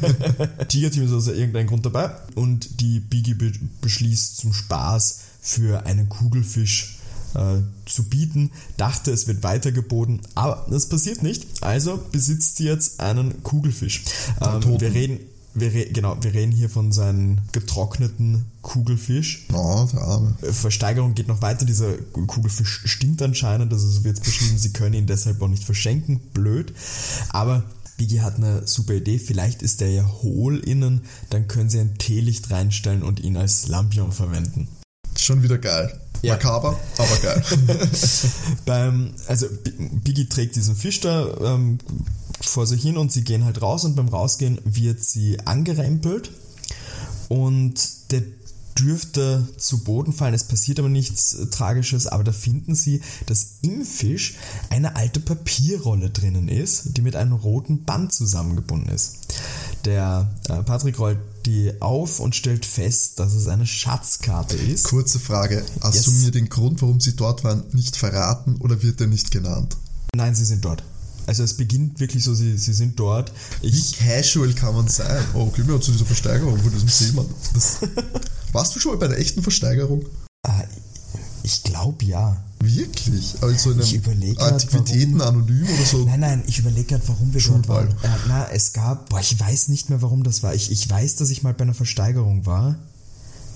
Tigerteam 0.67 1.05
ist 1.05 1.12
aus 1.13 1.27
irgendeinem 1.27 1.67
Grund 1.67 1.86
dabei 1.86 2.12
und 2.36 2.79
die 2.82 3.00
Biggie 3.00 3.34
be 3.34 3.51
beschließt 3.82 4.38
zum 4.38 4.53
Spaß 4.53 5.20
für 5.41 5.86
einen 5.86 6.10
Kugelfisch 6.10 6.98
äh, 7.36 7.58
zu 7.86 8.03
bieten, 8.03 8.51
dachte 8.77 9.12
es 9.12 9.27
wird 9.27 9.44
weitergeboten, 9.44 10.22
aber 10.36 10.65
das 10.70 10.88
passiert 10.89 11.22
nicht, 11.22 11.46
also 11.62 12.03
besitzt 12.12 12.58
sie 12.58 12.65
jetzt 12.65 13.00
einen 13.00 13.44
Kugelfisch. 13.44 14.03
Ähm, 14.41 14.79
wir 14.79 14.94
reden 14.94 15.20
wir 15.55 15.91
genau, 15.91 16.17
wir 16.21 16.33
reden 16.33 16.51
hier 16.51 16.69
von 16.69 16.91
seinem 16.91 17.39
getrockneten 17.51 18.45
Kugelfisch. 18.62 19.45
Oh, 19.53 19.88
der 19.91 20.01
Arme. 20.01 20.35
Versteigerung 20.41 21.15
geht 21.15 21.27
noch 21.27 21.41
weiter. 21.41 21.65
Dieser 21.65 21.93
Kugelfisch 21.93 22.81
stinkt 22.85 23.21
anscheinend, 23.21 23.71
also 23.71 23.88
so 23.88 24.03
wird 24.03 24.17
es 24.17 24.24
beschrieben, 24.24 24.57
sie 24.57 24.74
können 24.74 24.95
ihn 24.95 25.07
deshalb 25.07 25.41
auch 25.41 25.47
nicht 25.47 25.63
verschenken. 25.63 26.19
Blöd. 26.33 26.74
Aber 27.29 27.63
Biggie 27.97 28.21
hat 28.21 28.35
eine 28.35 28.67
super 28.67 28.93
Idee. 28.93 29.17
Vielleicht 29.19 29.62
ist 29.62 29.81
der 29.81 29.91
ja 29.91 30.05
hohl 30.21 30.59
innen, 30.59 31.01
dann 31.29 31.47
können 31.47 31.69
sie 31.69 31.79
ein 31.79 31.97
Teelicht 31.97 32.51
reinstellen 32.51 33.03
und 33.03 33.21
ihn 33.21 33.38
als 33.38 33.67
Lampion 33.67 34.12
verwenden. 34.12 34.67
Schon 35.17 35.43
wieder 35.43 35.57
geil. 35.57 35.97
Ja. 36.21 36.33
Makaber, 36.33 36.77
aber 36.97 37.17
geil. 37.21 37.43
Beim, 38.65 39.13
also 39.27 39.47
Biggie 40.03 40.27
trägt 40.27 40.55
diesen 40.55 40.75
Fisch 40.75 41.00
da 41.00 41.55
ähm, 41.55 41.77
vor 42.55 42.65
sich 42.65 42.81
hin 42.81 42.95
und 42.95 43.12
sie 43.12 43.25
gehen 43.25 43.43
halt 43.43 43.62
raus 43.62 43.83
und 43.83 43.95
beim 43.97 44.07
Rausgehen 44.07 44.59
wird 44.63 45.03
sie 45.03 45.39
angerempelt 45.45 46.31
und 47.27 47.74
der 48.12 48.24
dürfte 48.79 49.45
zu 49.57 49.83
Boden 49.83 50.13
fallen. 50.13 50.33
Es 50.33 50.45
passiert 50.45 50.79
aber 50.79 50.88
nichts 50.89 51.33
äh, 51.33 51.45
Tragisches, 51.47 52.07
aber 52.07 52.24
da 52.24 52.31
finden 52.31 52.75
sie, 52.75 53.01
dass 53.25 53.55
im 53.62 53.85
Fisch 53.85 54.35
eine 54.69 54.95
alte 54.95 55.19
Papierrolle 55.19 56.09
drinnen 56.09 56.47
ist, 56.50 56.95
die 56.97 57.01
mit 57.01 57.15
einem 57.17 57.33
roten 57.33 57.83
Band 57.83 58.13
zusammengebunden 58.13 58.89
ist. 58.93 59.15
Der 59.85 60.33
äh, 60.50 60.63
Patrick 60.63 60.97
rollt 61.00 61.19
die 61.45 61.74
auf 61.81 62.19
und 62.21 62.35
stellt 62.35 62.65
fest, 62.65 63.19
dass 63.19 63.33
es 63.33 63.47
eine 63.47 63.65
Schatzkarte 63.67 64.55
ist. 64.55 64.85
Kurze 64.85 65.19
Frage. 65.19 65.63
Hast 65.81 65.95
Yes. 65.95 66.05
du 66.05 66.12
mir 66.12 66.31
den 66.31 66.50
Grund, 66.50 66.81
warum 66.81 67.00
sie 67.01 67.15
dort 67.17 67.43
waren, 67.43 67.63
nicht 67.74 67.95
verraten 67.97 68.55
oder 68.59 68.81
wird 68.81 69.00
er 69.01 69.07
nicht 69.07 69.31
genannt? 69.31 69.75
Nein, 70.15 70.35
sie 70.35 70.45
sind 70.45 70.63
dort. 70.65 70.83
Also 71.27 71.44
es 71.44 71.55
beginnt 71.55 72.00
wirklich 72.00 72.24
so, 72.24 72.34
sie, 72.34 72.58
sie 72.58 72.74
sind 72.74 73.00
dort. 73.00 73.32
Wie 73.62 73.67
Ich, 73.67 73.98
casual 73.98 74.53
kann 74.53 74.75
man 74.75 74.88
sein? 74.88 75.24
Oh, 75.34 75.48
gehen 75.48 75.67
wir 75.67 75.82
zu 75.82 75.91
dieser 75.91 76.05
Versteigerung 76.05 76.58
von 76.58 76.72
diesem 76.72 76.89
Seemann. 76.89 77.25
Das, 77.53 77.79
warst 78.53 78.75
du 78.75 78.79
schon 78.79 78.91
mal 78.91 78.98
bei 78.98 79.08
einer 79.08 79.17
echten 79.17 79.41
Versteigerung? 79.41 80.05
ah, 80.48 80.63
ich 81.44 81.63
glaube 81.63 82.03
ja. 82.05 82.44
Wirklich? 82.60 83.36
Also 83.41 83.72
in 83.72 83.82
einem 83.82 83.94
überleg 83.94 84.38
grad, 84.38 84.53
Antiquitäten 84.53 85.22
anonym 85.22 85.67
oder 85.67 85.86
so? 85.86 86.03
Nein, 86.05 86.20
nein, 86.20 86.44
ich 86.48 86.58
überlege 86.58 86.88
gerade, 86.88 87.08
warum 87.08 87.34
wir 87.34 87.41
dort 87.41 87.67
waren. 87.67 87.91
Äh, 88.01 88.10
na, 88.27 88.50
es 88.50 88.74
gab, 88.74 89.10
boah, 89.10 89.20
ich 89.20 89.39
weiß 89.39 89.67
nicht 89.67 89.89
mehr, 89.89 90.01
warum 90.01 90.24
das 90.24 90.41
war. 90.41 90.55
Ich, 90.55 90.72
ich 90.72 90.89
weiß, 90.89 91.17
dass 91.17 91.29
ich 91.29 91.44
mal 91.44 91.53
bei 91.53 91.63
einer 91.63 91.75
Versteigerung 91.75 92.46
war, 92.48 92.75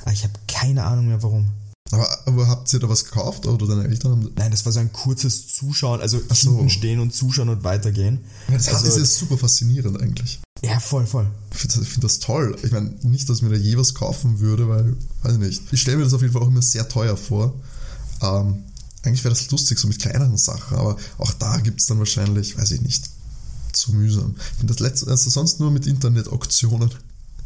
aber 0.04 0.12
ich 0.12 0.24
habe 0.24 0.34
keine 0.48 0.84
Ahnung 0.86 1.08
mehr, 1.08 1.24
warum. 1.24 1.48
Aber, 1.92 2.28
aber 2.28 2.48
habt 2.48 2.72
ihr 2.72 2.80
da 2.80 2.88
was 2.88 3.06
gekauft 3.06 3.48
oder 3.48 3.66
deine 3.66 3.88
Eltern 3.88 4.12
haben 4.12 4.32
Nein, 4.36 4.52
das 4.52 4.66
war 4.66 4.72
so 4.72 4.80
ein 4.80 4.94
kurzes 4.94 5.48
Zuschauen, 5.48 6.02
also 6.02 6.22
Ach 6.30 6.36
so. 6.36 6.52
hinten 6.52 6.70
stehen 6.70 7.00
und 7.00 7.14
zuschauen 7.14 7.50
und 7.50 7.64
weitergehen. 7.64 8.20
Das 8.48 8.68
also, 8.68 8.88
ist 8.88 8.98
ja 8.98 9.06
super 9.06 9.38
faszinierend 9.38 10.00
eigentlich. 10.00 10.40
ja, 10.64 10.80
voll, 10.80 11.08
voll. 11.08 11.28
Ich 11.52 11.58
finde 11.58 11.86
find 11.86 12.04
das 12.04 12.20
toll. 12.20 12.56
Ich 12.64 12.72
meine, 12.72 12.94
nicht, 13.02 13.28
dass 13.28 13.38
ich 13.38 13.44
mir 13.44 13.50
da 13.50 13.56
je 13.56 13.76
was 13.78 13.96
kaufen 13.96 14.40
würde, 14.40 14.70
weil, 14.70 14.96
weiß 15.24 15.34
ich 15.34 15.40
nicht. 15.40 15.64
Ich 15.72 15.82
stelle 15.82 15.98
mir 15.98 16.04
das 16.04 16.14
auf 16.14 16.22
jeden 16.22 16.34
Fall 16.34 16.44
auch 16.44 16.48
immer 16.48 16.62
sehr 16.62 16.88
teuer 16.88 17.18
vor. 17.18 17.56
Ähm, 18.22 18.64
eigentlich 19.04 19.24
wäre 19.24 19.34
das 19.34 19.50
lustig, 19.50 19.80
so 19.80 19.88
mit 19.88 20.00
kleineren 20.00 20.38
Sachen, 20.38 20.78
aber 20.78 20.98
auch 21.18 21.32
da 21.34 21.58
gibt 21.58 21.80
es 21.80 21.88
dann 21.88 22.00
wahrscheinlich, 22.00 22.58
weiß 22.58 22.72
ich 22.72 22.82
nicht, 22.82 23.10
zu 23.72 23.94
mühsam. 23.94 24.36
Ich 24.52 24.58
bin 24.58 24.68
das 24.68 24.80
letzte, 24.80 25.08
also 25.08 25.30
sonst 25.30 25.60
nur 25.60 25.72
mit 25.72 25.88
Internet-Auktionen 25.88 26.92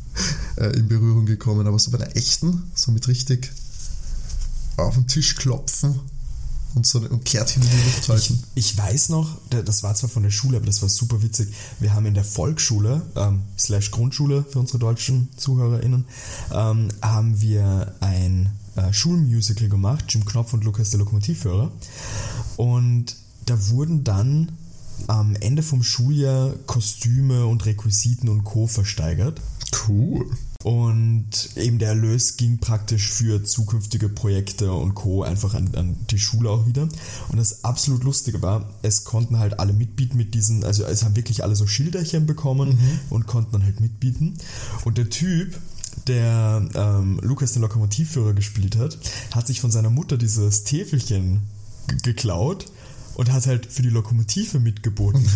äh, 0.57 0.75
in 0.75 0.87
Berührung 0.87 1.25
gekommen, 1.25 1.65
aber 1.65 1.79
so 1.79 1.91
bei 1.91 1.97
der 1.97 2.17
echten, 2.17 2.63
so 2.75 2.91
mit 2.91 3.07
richtig 3.07 3.51
auf 4.77 4.95
den 4.95 5.07
Tisch 5.07 5.35
klopfen 5.35 5.99
und 6.75 6.87
so 6.87 6.99
und 6.99 7.23
Kärtchen 7.25 7.61
in 7.61 7.69
die 7.69 7.83
Luft 7.83 8.09
halten. 8.09 8.43
Ich 8.55 8.75
weiß 8.77 9.09
noch, 9.09 9.37
da- 9.51 9.61
das 9.61 9.83
war 9.83 9.93
zwar 9.93 10.09
von 10.09 10.23
der 10.23 10.31
Schule, 10.31 10.57
aber 10.57 10.65
das 10.65 10.81
war 10.81 10.89
super 10.89 11.21
witzig. 11.21 11.49
Wir 11.79 11.93
haben 11.93 12.05
in 12.07 12.15
der 12.15 12.23
Volksschule, 12.23 13.03
ähm, 13.15 13.41
slash 13.59 13.91
Grundschule 13.91 14.43
für 14.49 14.59
unsere 14.59 14.79
deutschen 14.79 15.29
ZuhörerInnen, 15.37 16.05
ähm, 16.51 16.87
haben 17.01 17.39
wir 17.41 17.93
ein 17.99 18.49
äh, 18.75 18.91
Schulmusical 18.91 19.69
gemacht, 19.69 20.05
Jim 20.09 20.25
Knopf 20.25 20.53
und 20.53 20.63
Lukas 20.63 20.89
der 20.89 20.97
Lokomotivführer. 20.99 21.71
Und 22.57 23.15
da 23.45 23.69
wurden 23.69 24.03
dann 24.03 24.51
am 25.05 25.35
Ende 25.35 25.61
vom 25.61 25.83
Schuljahr 25.83 26.53
Kostüme 26.65 27.45
und 27.45 27.65
Requisiten 27.65 28.29
und 28.29 28.43
Co. 28.45 28.65
versteigert. 28.65 29.39
Cool. 29.87 30.25
Und 30.63 31.57
eben 31.57 31.77
der 31.77 31.89
Erlös 31.89 32.37
ging 32.37 32.59
praktisch 32.59 33.11
für 33.11 33.43
zukünftige 33.43 34.07
Projekte 34.07 34.71
und 34.71 34.95
Co. 34.95 35.23
einfach 35.23 35.55
an, 35.55 35.75
an 35.75 35.97
die 36.09 36.17
Schule 36.17 36.49
auch 36.49 36.65
wieder. 36.65 36.83
Und 36.83 37.37
das 37.37 37.65
absolut 37.65 38.05
Lustige 38.05 38.41
war, 38.41 38.69
es 38.81 39.03
konnten 39.03 39.39
halt 39.39 39.59
alle 39.59 39.73
mitbieten 39.73 40.17
mit 40.17 40.33
diesen, 40.33 40.63
also 40.63 40.85
es 40.85 41.03
haben 41.03 41.17
wirklich 41.17 41.43
alle 41.43 41.57
so 41.57 41.67
Schilderchen 41.67 42.25
bekommen 42.25 42.79
und 43.09 43.27
konnten 43.27 43.51
dann 43.51 43.63
halt 43.63 43.81
mitbieten. 43.81 44.37
Und 44.85 44.97
der 44.97 45.09
Typ, 45.09 45.59
der 46.07 46.65
ähm, 46.75 47.19
Lukas 47.21 47.51
den 47.51 47.61
Lokomotivführer 47.61 48.33
gespielt 48.33 48.77
hat, 48.77 48.97
hat 49.35 49.47
sich 49.47 49.59
von 49.59 49.69
seiner 49.69 49.89
Mutter 49.89 50.17
dieses 50.17 50.63
Täfelchen 50.63 51.41
geklaut 52.03 52.67
und 53.15 53.33
hat 53.33 53.47
halt 53.47 53.65
für 53.65 53.81
die 53.81 53.89
Lokomotive 53.89 54.59
mitgeboten. 54.59 55.23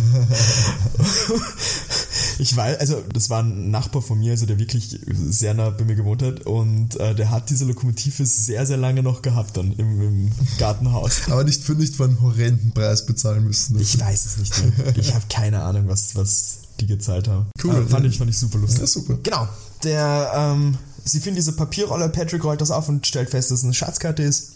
ich 2.40 2.56
weiß, 2.56 2.78
also 2.80 3.04
das 3.14 3.30
war 3.30 3.42
ein 3.42 3.72
Nachbar 3.72 4.02
von 4.02 4.20
mir, 4.20 4.32
also 4.32 4.46
der 4.46 4.60
wirklich 4.60 5.00
sehr 5.12 5.54
nah 5.54 5.70
bei 5.70 5.86
mir 5.86 5.96
gewohnt 5.96 6.22
hat 6.22 6.42
und 6.42 7.00
äh, 7.00 7.16
der 7.16 7.32
hat 7.32 7.50
diese 7.50 7.66
Lokomotive 7.66 8.26
sehr, 8.26 8.66
sehr 8.66 8.78
lange 8.78 9.04
noch 9.04 9.22
gehabt 9.22 9.58
dann 9.58 9.74
im, 9.74 10.02
im 10.02 10.32
Gartenhaus. 10.60 11.22
Aber 11.28 11.44
nicht 11.44 11.64
für 11.64 11.74
nicht 11.74 11.96
für 11.96 12.06
einen 12.06 12.22
horrenden 12.22 12.72
Preis 12.72 13.06
bezahlen 13.06 13.44
müssen. 13.44 13.80
Ich 13.80 14.00
weiß 14.00 14.26
es 14.26 14.38
nicht 14.38 14.78
mehr. 14.78 14.98
Ich 14.98 15.14
habe 15.14 15.26
keine 15.30 15.64
Ahnung, 15.64 15.88
was, 15.88 16.16
was 16.16 16.60
die 16.80 16.88
gezahlt 16.88 17.28
haben. 17.28 17.48
Cool, 17.64 17.72
Aber 17.72 17.88
fand, 17.88 18.06
ich, 18.06 18.18
fand 18.18 18.30
ich 18.30 18.38
super 18.38 18.60
lustig. 18.60 18.82
Ja, 18.82 18.88
super. 18.88 19.18
Genau. 19.24 19.48
Der, 19.84 20.32
ähm, 20.36 20.78
sie 21.04 21.20
finden 21.20 21.38
diese 21.38 21.54
Papierrolle, 21.54 22.10
Patrick 22.10 22.44
rollt 22.44 22.62
das 22.62 22.72
auf 22.72 22.90
und 22.90 23.06
stellt 23.06 23.30
fest, 23.30 23.52
dass 23.52 23.60
es 23.60 23.64
eine 23.64 23.74
Schatzkarte 23.74 24.24
ist. 24.24 24.52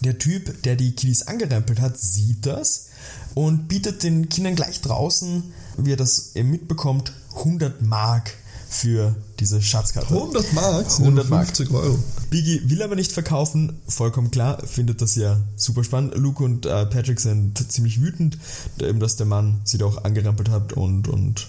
Der 0.00 0.18
Typ, 0.18 0.62
der 0.62 0.76
die 0.76 0.92
Kiddies 0.92 1.22
angerempelt 1.22 1.80
hat, 1.80 1.98
sieht 1.98 2.46
das 2.46 2.86
und 3.34 3.68
bietet 3.68 4.02
den 4.02 4.28
Kindern 4.28 4.54
gleich 4.54 4.80
draußen, 4.80 5.44
wie 5.84 5.92
er 5.92 5.96
das 5.96 6.34
eben 6.36 6.50
mitbekommt, 6.50 7.12
100 7.36 7.82
Mark 7.82 8.32
für 8.70 9.16
diese 9.40 9.60
Schatzkarte. 9.60 10.14
100 10.14 10.52
Mark 10.52 10.90
sind 10.90 11.06
100 11.06 11.24
100 11.26 11.30
Mark. 11.30 11.46
50 11.46 11.70
Euro. 11.72 11.98
Biggie 12.30 12.70
will 12.70 12.82
aber 12.82 12.94
nicht 12.94 13.10
verkaufen, 13.10 13.80
vollkommen 13.88 14.30
klar, 14.30 14.64
findet 14.64 15.02
das 15.02 15.16
ja 15.16 15.38
super 15.56 15.82
spannend. 15.82 16.14
Luke 16.14 16.42
und 16.44 16.66
äh, 16.66 16.86
Patrick 16.86 17.18
sind 17.18 17.58
ziemlich 17.70 18.00
wütend, 18.00 18.38
eben, 18.80 19.00
dass 19.00 19.16
der 19.16 19.26
Mann 19.26 19.60
sie 19.64 19.78
da 19.78 19.86
auch 19.86 20.04
angerempelt 20.04 20.50
hat 20.50 20.72
und, 20.72 21.08
und 21.08 21.48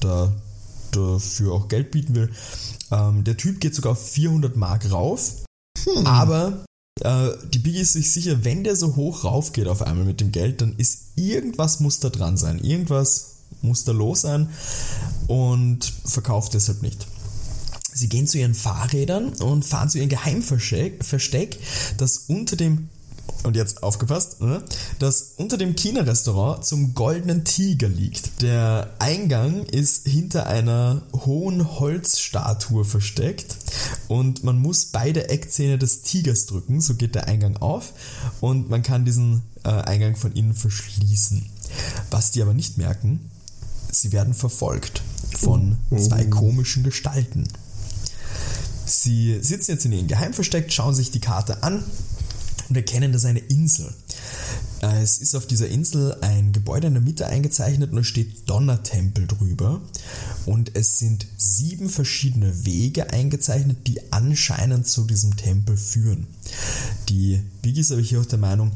da, 0.00 0.32
dafür 0.92 1.52
auch 1.52 1.68
Geld 1.68 1.90
bieten 1.90 2.14
will. 2.14 2.30
Ähm, 2.90 3.22
der 3.24 3.36
Typ 3.36 3.60
geht 3.60 3.74
sogar 3.74 3.92
auf 3.92 4.10
400 4.10 4.56
Mark 4.56 4.90
rauf, 4.90 5.44
aber 6.04 6.64
äh, 7.00 7.28
die 7.52 7.58
Biggie 7.58 7.80
ist 7.80 7.92
sich 7.92 8.12
sicher, 8.12 8.44
wenn 8.44 8.64
der 8.64 8.76
so 8.76 8.96
hoch 8.96 9.24
rauf 9.24 9.52
geht 9.52 9.68
auf 9.68 9.82
einmal 9.82 10.06
mit 10.06 10.20
dem 10.20 10.32
Geld, 10.32 10.62
dann 10.62 10.74
ist 10.76 11.16
irgendwas 11.16 11.80
muss 11.80 12.00
da 12.00 12.08
dran 12.08 12.38
sein. 12.38 12.58
Irgendwas 12.58 13.31
muss 13.62 13.84
da 13.84 13.92
los 13.92 14.22
sein 14.22 14.48
und 15.26 15.92
verkauft 16.04 16.54
deshalb 16.54 16.82
nicht. 16.82 17.06
Sie 17.94 18.08
gehen 18.08 18.26
zu 18.26 18.38
ihren 18.38 18.54
Fahrrädern 18.54 19.28
und 19.34 19.64
fahren 19.64 19.90
zu 19.90 19.98
ihrem 19.98 20.08
Geheimversteck, 20.08 21.04
Versteck, 21.04 21.58
das 21.98 22.24
unter 22.28 22.56
dem 22.56 22.88
und 23.44 23.56
jetzt 23.56 23.82
aufgepasst, 23.82 24.40
ne, 24.40 24.62
das 24.98 25.32
unter 25.36 25.56
dem 25.56 25.74
China-Restaurant 25.74 26.64
zum 26.64 26.94
Goldenen 26.94 27.44
Tiger 27.44 27.88
liegt. 27.88 28.40
Der 28.42 28.94
Eingang 28.98 29.64
ist 29.64 30.06
hinter 30.06 30.46
einer 30.46 31.02
hohen 31.12 31.78
Holzstatue 31.80 32.84
versteckt 32.84 33.56
und 34.08 34.44
man 34.44 34.58
muss 34.58 34.86
beide 34.86 35.28
Eckzähne 35.28 35.78
des 35.78 36.02
Tigers 36.02 36.46
drücken, 36.46 36.80
so 36.80 36.94
geht 36.94 37.14
der 37.14 37.26
Eingang 37.26 37.56
auf 37.56 37.92
und 38.40 38.70
man 38.70 38.82
kann 38.82 39.04
diesen 39.04 39.42
äh, 39.64 39.70
Eingang 39.70 40.16
von 40.16 40.32
innen 40.32 40.54
verschließen. 40.54 41.46
Was 42.10 42.30
die 42.30 42.42
aber 42.42 42.54
nicht 42.54 42.78
merken, 42.78 43.30
sie 43.92 44.10
werden 44.10 44.34
verfolgt 44.34 45.02
von 45.38 45.76
zwei 45.96 46.24
komischen 46.24 46.82
Gestalten. 46.82 47.44
Sie 48.84 49.38
sitzen 49.40 49.72
jetzt 49.72 49.84
in 49.84 49.92
ihrem 49.92 50.08
Geheimversteck, 50.08 50.72
schauen 50.72 50.94
sich 50.94 51.10
die 51.10 51.20
Karte 51.20 51.62
an 51.62 51.84
und 52.68 52.76
erkennen, 52.76 53.12
das 53.12 53.22
ist 53.22 53.28
eine 53.28 53.38
Insel. 53.38 53.92
Äh, 54.82 55.02
Es 55.02 55.18
ist 55.18 55.34
auf 55.34 55.46
dieser 55.46 55.68
Insel 55.68 56.16
ein 56.20 56.52
Gebäude 56.52 56.88
in 56.88 56.94
der 56.94 57.02
Mitte 57.02 57.26
eingezeichnet 57.26 57.92
und 57.92 57.98
es 57.98 58.06
steht 58.06 58.48
Donnertempel 58.50 59.26
drüber. 59.26 59.80
Und 60.46 60.74
es 60.74 60.98
sind 60.98 61.26
sieben 61.36 61.88
verschiedene 61.88 62.64
Wege 62.64 63.10
eingezeichnet, 63.10 63.86
die 63.86 64.12
anscheinend 64.12 64.86
zu 64.86 65.04
diesem 65.04 65.36
Tempel 65.36 65.76
führen. 65.76 66.26
Die 67.08 67.40
Biggie 67.62 67.80
ist 67.80 67.92
aber 67.92 68.00
hier 68.00 68.20
auch 68.20 68.26
der 68.26 68.38
Meinung, 68.38 68.72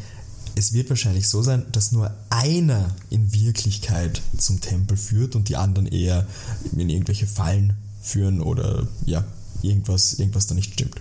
es 0.57 0.73
wird 0.73 0.89
wahrscheinlich 0.89 1.29
so 1.29 1.43
sein, 1.43 1.67
dass 1.71 1.93
nur 1.93 2.13
einer 2.31 2.97
in 3.11 3.33
Wirklichkeit 3.33 4.23
zum 4.39 4.61
Tempel 4.61 4.97
führt 4.97 5.37
und 5.37 5.49
die 5.51 5.57
anderen 5.57 5.87
eher 5.87 6.27
in 6.75 6.89
irgendwelche 6.89 7.27
Fallen 7.27 7.75
führen 8.03 8.41
oder 8.41 8.87
ja, 9.05 9.23
irgendwas, 9.63 10.15
irgendwas 10.15 10.47
da 10.47 10.55
nicht 10.55 10.73
stimmt. 10.73 10.97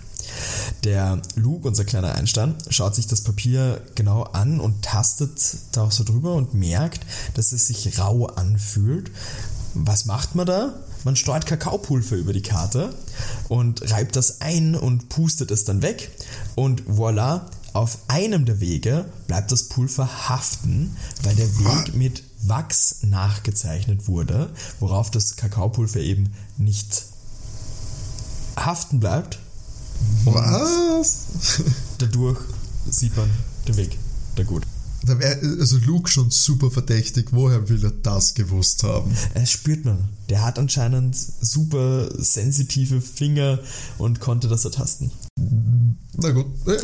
Der 0.84 1.22
Luke, 1.36 1.66
unser 1.66 1.84
kleiner 1.84 2.14
Einstein, 2.14 2.54
schaut 2.68 2.94
sich 2.94 3.06
das 3.06 3.22
Papier 3.22 3.80
genau 3.94 4.24
an 4.24 4.60
und 4.60 4.82
tastet 4.82 5.40
da 5.72 5.84
auch 5.84 5.92
so 5.92 6.04
drüber 6.04 6.34
und 6.34 6.52
merkt, 6.52 7.06
dass 7.34 7.52
es 7.52 7.66
sich 7.68 7.98
rau 7.98 8.26
anfühlt. 8.26 9.10
Was 9.72 10.04
macht 10.04 10.34
man 10.34 10.46
da? 10.46 10.74
Man 11.04 11.16
streut 11.16 11.46
Kakaopulver 11.46 12.16
über 12.16 12.32
die 12.32 12.42
Karte 12.42 12.94
und 13.48 13.90
reibt 13.90 14.16
das 14.16 14.40
ein 14.40 14.74
und 14.74 15.08
pustet 15.08 15.50
es 15.50 15.64
dann 15.64 15.80
weg. 15.80 16.10
Und 16.56 16.82
voilà, 16.82 17.42
auf 17.76 17.98
einem 18.08 18.46
der 18.46 18.60
Wege 18.60 19.04
bleibt 19.26 19.52
das 19.52 19.64
Pulver 19.64 20.28
haften, 20.28 20.96
weil 21.22 21.36
der 21.36 21.58
Weg 21.58 21.94
mit 21.94 22.22
Wachs 22.42 23.02
nachgezeichnet 23.02 24.08
wurde, 24.08 24.50
worauf 24.80 25.10
das 25.10 25.36
Kakaopulver 25.36 26.00
eben 26.00 26.32
nicht 26.56 27.04
haften 28.56 28.98
bleibt. 28.98 29.38
Was? 30.24 31.26
Dadurch 31.98 32.38
sieht 32.88 33.14
man 33.14 33.30
den 33.68 33.76
Weg. 33.76 33.98
Der 34.38 34.46
gut. 34.46 34.62
Da 35.04 35.18
wär, 35.18 35.38
also 35.60 35.76
Luke 35.76 36.08
schon 36.08 36.30
super 36.30 36.70
verdächtig. 36.70 37.28
Woher 37.32 37.68
will 37.68 37.84
er 37.84 37.90
das 37.90 38.32
gewusst 38.34 38.84
haben? 38.84 39.14
Es 39.34 39.50
spürt 39.50 39.84
man. 39.84 40.08
Der 40.30 40.42
hat 40.42 40.58
anscheinend 40.58 41.14
super 41.14 42.08
sensitive 42.16 43.02
Finger 43.02 43.58
und 43.98 44.20
konnte 44.20 44.48
das 44.48 44.64
ertasten. 44.64 45.10
Na 46.16 46.30
gut. 46.30 46.46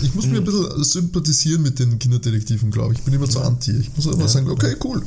Ich 0.00 0.14
muss 0.14 0.26
mir 0.26 0.36
ein 0.38 0.44
bisschen 0.44 0.84
sympathisieren 0.84 1.60
mit 1.60 1.80
den 1.80 1.98
Kinderdetektiven, 1.98 2.70
glaube 2.70 2.92
ich. 2.92 3.00
Ich 3.00 3.04
bin 3.04 3.14
immer 3.14 3.28
zu 3.28 3.40
anti. 3.40 3.72
Ich 3.72 3.90
muss 3.96 4.06
einfach 4.06 4.20
Ja. 4.20 4.28
sagen, 4.28 4.48
okay, 4.48 4.76
cool. 4.84 5.02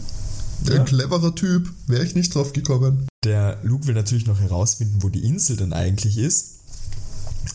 Ein 0.68 0.74
Ja. 0.74 0.84
cleverer 0.84 1.34
Typ. 1.34 1.72
Wäre 1.88 2.04
ich 2.04 2.14
nicht 2.14 2.36
drauf 2.36 2.52
gekommen. 2.52 3.08
Der 3.24 3.60
Luke 3.64 3.88
will 3.88 3.94
natürlich 3.96 4.26
noch 4.26 4.42
herausfinden, 4.42 5.02
wo 5.02 5.08
die 5.08 5.24
Insel 5.24 5.56
denn 5.56 5.72
eigentlich 5.72 6.18
ist. 6.18 6.56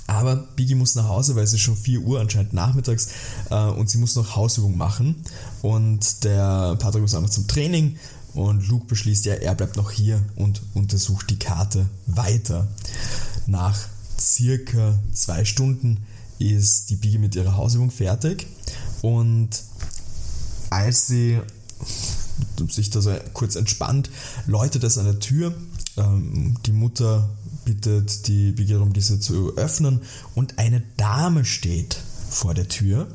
Aber 0.06 0.36
Biggie 0.56 0.76
muss 0.76 0.94
nach 0.94 1.08
Hause, 1.08 1.36
weil 1.36 1.44
es 1.44 1.52
ist 1.52 1.60
schon 1.60 1.76
4 1.76 2.00
Uhr 2.00 2.20
anscheinend 2.20 2.54
nachmittags 2.54 3.08
äh, 3.50 3.66
und 3.68 3.90
sie 3.90 3.98
muss 3.98 4.14
noch 4.16 4.34
Hausübung 4.34 4.78
machen. 4.78 5.16
Und 5.60 6.24
der 6.24 6.76
Patrick 6.76 7.02
muss 7.02 7.14
auch 7.14 7.20
noch 7.20 7.28
zum 7.28 7.46
Training 7.48 7.96
und 8.32 8.66
Luke 8.68 8.86
beschließt, 8.86 9.26
ja, 9.26 9.34
er 9.34 9.54
bleibt 9.54 9.76
noch 9.76 9.90
hier 9.90 10.22
und 10.36 10.62
untersucht 10.72 11.28
die 11.28 11.38
Karte 11.38 11.86
weiter. 12.06 12.66
Nach 13.46 13.76
circa 14.18 14.98
zwei 15.12 15.44
Stunden 15.44 16.04
ist 16.38 16.90
die 16.90 16.96
Biggie 16.96 17.18
mit 17.18 17.34
ihrer 17.34 17.56
Hausübung 17.56 17.90
fertig 17.90 18.46
und 19.02 19.50
als 20.70 21.06
sie 21.06 21.40
sich 22.68 22.90
da 22.90 23.00
so 23.00 23.14
kurz 23.32 23.56
entspannt, 23.56 24.10
läutet 24.46 24.82
es 24.84 24.98
an 24.98 25.04
der 25.04 25.20
Tür. 25.20 25.54
Ähm, 25.96 26.56
die 26.66 26.72
Mutter 26.72 27.30
bittet 27.64 28.26
die 28.26 28.52
Biggie 28.52 28.72
darum, 28.72 28.92
diese 28.92 29.20
zu 29.20 29.56
öffnen 29.56 30.00
und 30.34 30.58
eine 30.58 30.82
Dame 30.96 31.44
steht 31.44 31.96
vor 32.28 32.54
der 32.54 32.68
Tür, 32.68 33.08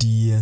die 0.00 0.36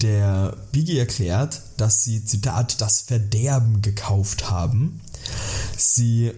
der 0.00 0.56
Biggie 0.72 0.98
erklärt, 0.98 1.62
dass 1.76 2.04
sie, 2.04 2.24
Zitat, 2.24 2.80
das 2.80 3.00
Verderben 3.00 3.80
gekauft 3.82 4.50
haben. 4.50 5.00
Sie 5.76 6.32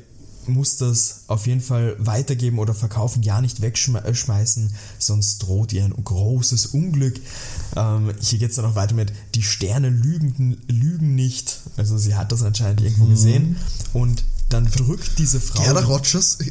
muss 0.48 0.76
das 0.76 1.20
auf 1.26 1.46
jeden 1.46 1.61
Fall 1.61 1.96
weitergeben 1.98 2.59
oder 2.59 2.74
verkaufen, 2.74 3.22
ja 3.22 3.40
nicht 3.40 3.61
wegschmeißen, 3.62 4.70
sonst 4.98 5.38
droht 5.38 5.72
ihr 5.72 5.85
ein 5.85 5.92
großes 5.92 6.66
Unglück. 6.66 7.20
Ähm, 7.76 8.12
hier 8.20 8.38
geht 8.38 8.50
es 8.50 8.56
dann 8.56 8.64
noch 8.64 8.74
weiter 8.76 8.94
mit, 8.94 9.12
die 9.35 9.42
Sterne 9.42 9.88
lügen, 9.90 10.59
lügen 10.68 11.14
nicht. 11.14 11.61
Also 11.76 11.98
sie 11.98 12.14
hat 12.14 12.32
das 12.32 12.42
anscheinend 12.42 12.80
irgendwo 12.80 13.06
gesehen. 13.06 13.56
Und 13.92 14.24
dann 14.48 14.66
drückt 14.70 15.18
diese 15.18 15.40
Frau. 15.40 15.62
Gerda 15.62 15.80
Rogers. 15.85 16.38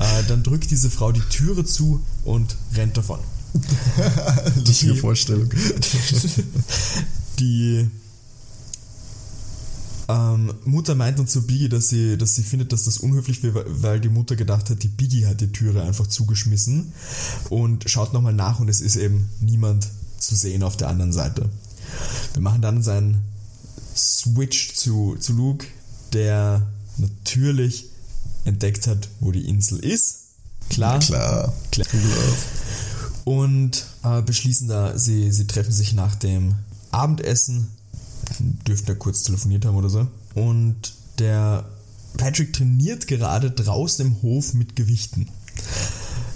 Äh, 0.00 0.24
dann 0.26 0.42
drückt 0.42 0.70
diese 0.72 0.90
Frau 0.90 1.12
die 1.12 1.20
Türe 1.20 1.64
zu 1.64 2.00
und 2.24 2.56
rennt 2.74 2.96
davon. 2.96 3.20
Lustige 4.56 4.94
Die- 4.94 4.98
Vorstellung. 4.98 5.48
Die 7.38 7.88
Ähm, 10.08 10.54
Mutter 10.64 10.94
meint 10.94 11.18
dann 11.18 11.26
zu 11.26 11.46
Biggie, 11.46 11.68
dass 11.68 11.88
sie, 11.88 12.16
dass 12.16 12.34
sie 12.34 12.42
findet, 12.42 12.72
dass 12.72 12.84
das 12.84 12.98
unhöflich 12.98 13.42
wäre, 13.42 13.64
weil 13.82 14.00
die 14.00 14.08
Mutter 14.08 14.36
gedacht 14.36 14.70
hat, 14.70 14.82
die 14.82 14.88
Biggie 14.88 15.26
hat 15.26 15.40
die 15.40 15.50
Türe 15.50 15.82
einfach 15.82 16.06
zugeschmissen 16.06 16.92
und 17.50 17.90
schaut 17.90 18.12
nochmal 18.12 18.32
nach 18.32 18.60
und 18.60 18.68
es 18.68 18.80
ist 18.80 18.96
eben 18.96 19.28
niemand 19.40 19.88
zu 20.18 20.36
sehen 20.36 20.62
auf 20.62 20.76
der 20.76 20.88
anderen 20.88 21.12
Seite. 21.12 21.48
Wir 22.34 22.42
machen 22.42 22.62
dann 22.62 22.82
seinen 22.82 23.22
Switch 23.96 24.74
zu, 24.74 25.16
zu 25.18 25.32
Luke, 25.32 25.66
der 26.12 26.66
natürlich 26.98 27.86
entdeckt 28.44 28.86
hat, 28.86 29.08
wo 29.20 29.32
die 29.32 29.48
Insel 29.48 29.78
ist. 29.78 30.18
Klar. 30.68 31.00
Klar. 31.00 31.52
Klar. 31.70 31.86
Und 33.24 33.86
äh, 34.04 34.22
beschließen 34.22 34.68
da, 34.68 34.96
sie, 34.96 35.32
sie 35.32 35.46
treffen 35.46 35.72
sich 35.72 35.92
nach 35.94 36.14
dem 36.14 36.54
Abendessen. 36.92 37.68
Dürften 38.66 38.88
ja 38.88 38.94
kurz 38.94 39.22
telefoniert 39.22 39.64
haben 39.64 39.76
oder 39.76 39.88
so. 39.88 40.06
Und 40.34 40.94
der 41.18 41.64
Patrick 42.16 42.52
trainiert 42.52 43.06
gerade 43.06 43.50
draußen 43.50 44.06
im 44.06 44.22
Hof 44.22 44.54
mit 44.54 44.76
Gewichten. 44.76 45.28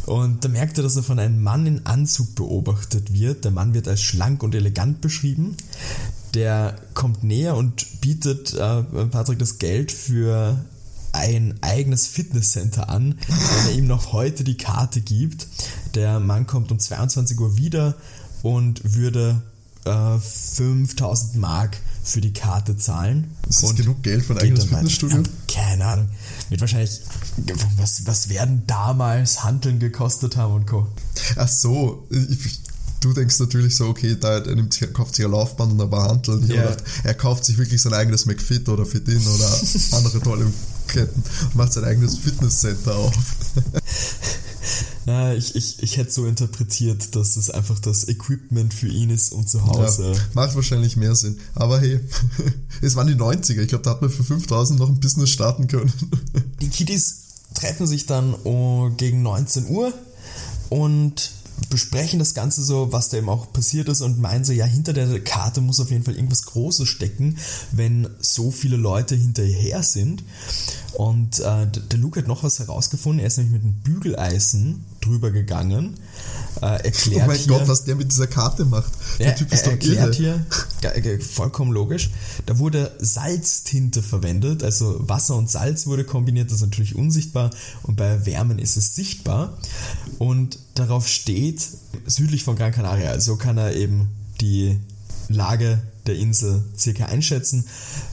Und 0.07 0.45
da 0.45 0.49
merkt 0.49 0.79
er, 0.79 0.83
dass 0.83 0.97
er 0.97 1.03
von 1.03 1.19
einem 1.19 1.43
Mann 1.43 1.67
in 1.67 1.87
Anzug 1.87 2.35
beobachtet 2.35 3.13
wird. 3.13 3.45
Der 3.45 3.53
Mann 3.53 3.75
wird 3.75 3.87
als 3.87 4.01
schlank 4.03 4.43
und 4.43 4.55
elegant 4.55 5.01
beschrieben. 5.01 5.57
Der 6.35 6.77
kommt 6.95 7.23
näher 7.23 7.57
und 7.57 8.01
bietet 8.01 8.55
äh, 8.55 8.83
Patrick 8.83 9.39
das 9.39 9.59
Geld 9.59 9.93
für 9.93 10.65
ein 11.13 11.59
eigenes 11.61 12.07
Fitnesscenter 12.07 12.89
an, 12.89 13.17
wenn 13.27 13.73
er 13.73 13.79
ihm 13.79 13.87
noch 13.87 14.13
heute 14.13 14.45
die 14.45 14.57
Karte 14.57 15.01
gibt. 15.01 15.47
Der 15.95 16.21
Mann 16.21 16.47
kommt 16.47 16.71
um 16.71 16.79
22 16.79 17.39
Uhr 17.39 17.57
wieder 17.57 17.97
und 18.43 18.97
würde 18.97 19.43
äh, 19.85 20.19
5000 20.19 21.37
Mark 21.37 21.77
für 22.03 22.21
die 22.21 22.33
Karte 22.33 22.77
zahlen. 22.77 23.37
Ist 23.49 23.63
das 23.63 23.75
genug 23.75 24.03
Geld 24.03 24.25
für 24.25 24.35
ein 24.35 24.41
eigenes 24.41 24.65
Fitnessstudio? 24.65 25.19
Ja, 25.19 25.23
keine 25.49 25.85
Ahnung. 25.85 26.09
Wird 26.49 26.61
wahrscheinlich, 26.61 27.01
was, 27.77 28.07
was 28.07 28.29
werden 28.29 28.65
damals 28.67 29.45
Handeln 29.45 29.79
gekostet 29.79 30.37
haben 30.37 30.55
und 30.55 30.67
Co. 30.67 30.89
Ach 31.37 31.49
so, 31.49 32.07
ich, 32.11 32.61
du 33.01 33.13
denkst 33.13 33.39
natürlich 33.39 33.77
so, 33.77 33.87
okay, 33.87 34.17
da 34.19 34.39
er 34.39 34.55
nimmt, 34.55 34.79
kauft 34.93 35.15
sich 35.15 35.25
ein 35.25 35.31
Laufband 35.31 35.73
und 35.73 35.81
ein 35.81 35.91
paar 35.91 36.09
Hanteln. 36.09 36.49
Yeah. 36.49 36.77
er 37.05 37.15
kauft 37.15 37.45
sich 37.45 37.59
wirklich 37.59 37.81
sein 37.81 37.95
eigenes 37.95 38.27
McFit 38.27 38.69
oder 38.69 38.87
Fitin 38.87 39.25
oder 39.27 39.61
andere 39.93 40.21
tolle 40.21 40.47
Ketten 40.87 41.23
und 41.45 41.57
macht 41.57 41.73
sein 41.73 41.85
eigenes 41.85 42.19
Fitnesscenter 42.19 42.97
auf. 42.97 43.15
Ja, 45.07 45.33
ich, 45.33 45.57
ich, 45.57 45.83
ich 45.83 45.97
hätte 45.97 46.11
so 46.11 46.27
interpretiert, 46.27 47.17
dass 47.17 47.37
es 47.37 47.51
einfach 47.51 47.79
das 47.79 48.09
Equipment 48.09 48.75
für 48.75 48.89
ihn 48.89 49.11
ist 49.11 49.33
und 49.33 49.49
zu 49.49 49.65
Hause. 49.67 50.13
Ja, 50.13 50.19
macht 50.35 50.55
wahrscheinlich 50.55 50.97
mehr 50.97 51.15
Sinn. 51.15 51.39
Aber 51.55 51.81
hey, 51.81 52.01
es 52.83 52.97
waren 52.97 53.07
die 53.07 53.15
90er. 53.15 53.61
Ich 53.61 53.69
glaube, 53.69 53.85
da 53.85 53.91
hat 53.91 54.03
man 54.03 54.11
für 54.11 54.25
5000 54.25 54.79
noch 54.79 54.89
ein 54.89 55.01
Business 55.01 55.31
starten 55.31 55.67
können. 55.69 55.93
Die 56.61 56.69
Kiddies 56.69 57.21
treffen 57.55 57.87
sich 57.87 58.07
dann 58.07 58.35
oh, 58.45 58.91
gegen 58.97 59.23
19 59.23 59.69
Uhr 59.69 59.93
und 60.69 61.31
besprechen 61.69 62.19
das 62.19 62.35
Ganze 62.35 62.63
so, 62.63 62.93
was 62.93 63.09
da 63.09 63.19
eben 63.19 63.29
auch 63.29 63.53
passiert 63.53 63.89
ist 63.89 64.01
und 64.01 64.19
meinen 64.19 64.45
so, 64.45 64.53
ja, 64.53 64.65
hinter 64.65 64.93
der 64.93 65.21
Karte 65.21 65.61
muss 65.61 65.81
auf 65.81 65.91
jeden 65.91 66.05
Fall 66.05 66.15
irgendwas 66.15 66.45
Großes 66.47 66.89
stecken, 66.89 67.37
wenn 67.73 68.09
so 68.21 68.51
viele 68.51 68.77
Leute 68.77 69.15
hinterher 69.15 69.83
sind. 69.83 70.25
Und 70.95 71.41
äh, 71.41 71.67
der 71.67 71.99
Luke 71.99 72.19
hat 72.19 72.27
noch 72.27 72.43
was 72.43 72.59
herausgefunden. 72.59 73.21
Er 73.21 73.29
ist 73.29 73.39
nämlich 73.39 73.55
mit 73.55 73.63
einem 73.63 73.75
Bügeleisen 73.75 74.85
drüber 75.01 75.31
gegangen. 75.31 75.99
Äh, 76.61 76.85
erklärt 76.85 77.23
oh 77.25 77.27
mein 77.27 77.37
hier, 77.39 77.47
Gott, 77.47 77.69
was 77.69 77.85
der 77.85 77.95
mit 77.95 78.11
dieser 78.11 78.27
Karte 78.27 78.65
macht. 78.65 78.93
Der 79.19 79.29
ja, 79.29 79.33
Typ 79.33 79.53
ist 79.53 79.67
doch 79.67 79.71
erklärt 79.71 80.19
irre. 80.19 80.45
hier, 80.83 81.21
vollkommen 81.21 81.73
logisch, 81.73 82.11
da 82.47 82.59
wurde 82.59 82.95
Salztinte 82.99 84.03
verwendet, 84.03 84.63
also 84.63 84.97
Wasser 84.99 85.37
und 85.37 85.49
Salz 85.49 85.87
wurde 85.87 86.05
kombiniert, 86.05 86.51
das 86.51 86.57
ist 86.57 86.63
natürlich 86.63 86.97
unsichtbar 86.97 87.51
und 87.85 87.97
bei 87.97 88.27
Wärmen 88.27 88.59
ist 88.59 88.77
es 88.77 88.95
sichtbar. 88.95 89.57
Und 90.21 90.59
darauf 90.75 91.09
steht, 91.09 91.67
südlich 92.05 92.45
von 92.45 92.55
Gran 92.55 92.73
Canaria, 92.73 93.19
so 93.21 93.37
kann 93.37 93.57
er 93.57 93.75
eben 93.75 94.11
die 94.43 94.79
Lage 95.29 95.81
der 96.07 96.17
Insel 96.17 96.63
circa 96.77 97.07
einschätzen, 97.07 97.65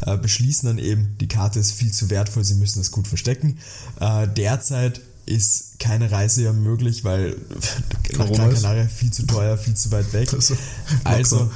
äh, 0.06 0.16
beschließen 0.16 0.68
dann 0.68 0.78
eben, 0.78 1.18
die 1.20 1.28
Karte 1.28 1.60
ist 1.60 1.74
viel 1.74 1.92
zu 1.92 2.10
wertvoll, 2.10 2.46
sie 2.46 2.56
müssen 2.56 2.80
es 2.80 2.94
gut 2.94 3.10
verstecken. 3.10 3.58
Äh, 4.00 4.26
derzeit 4.30 5.02
ist 5.26 5.80
keine 5.80 6.10
Reise 6.10 6.44
ja 6.44 6.54
möglich, 6.54 7.04
weil 7.04 7.36
Gran 8.14 8.32
Canaria 8.32 8.88
viel 8.88 9.12
zu 9.12 9.26
teuer, 9.26 9.58
viel 9.58 9.76
zu 9.76 9.92
weit 9.92 10.14
weg. 10.14 10.34
Also, 10.34 10.56
also, 11.04 11.52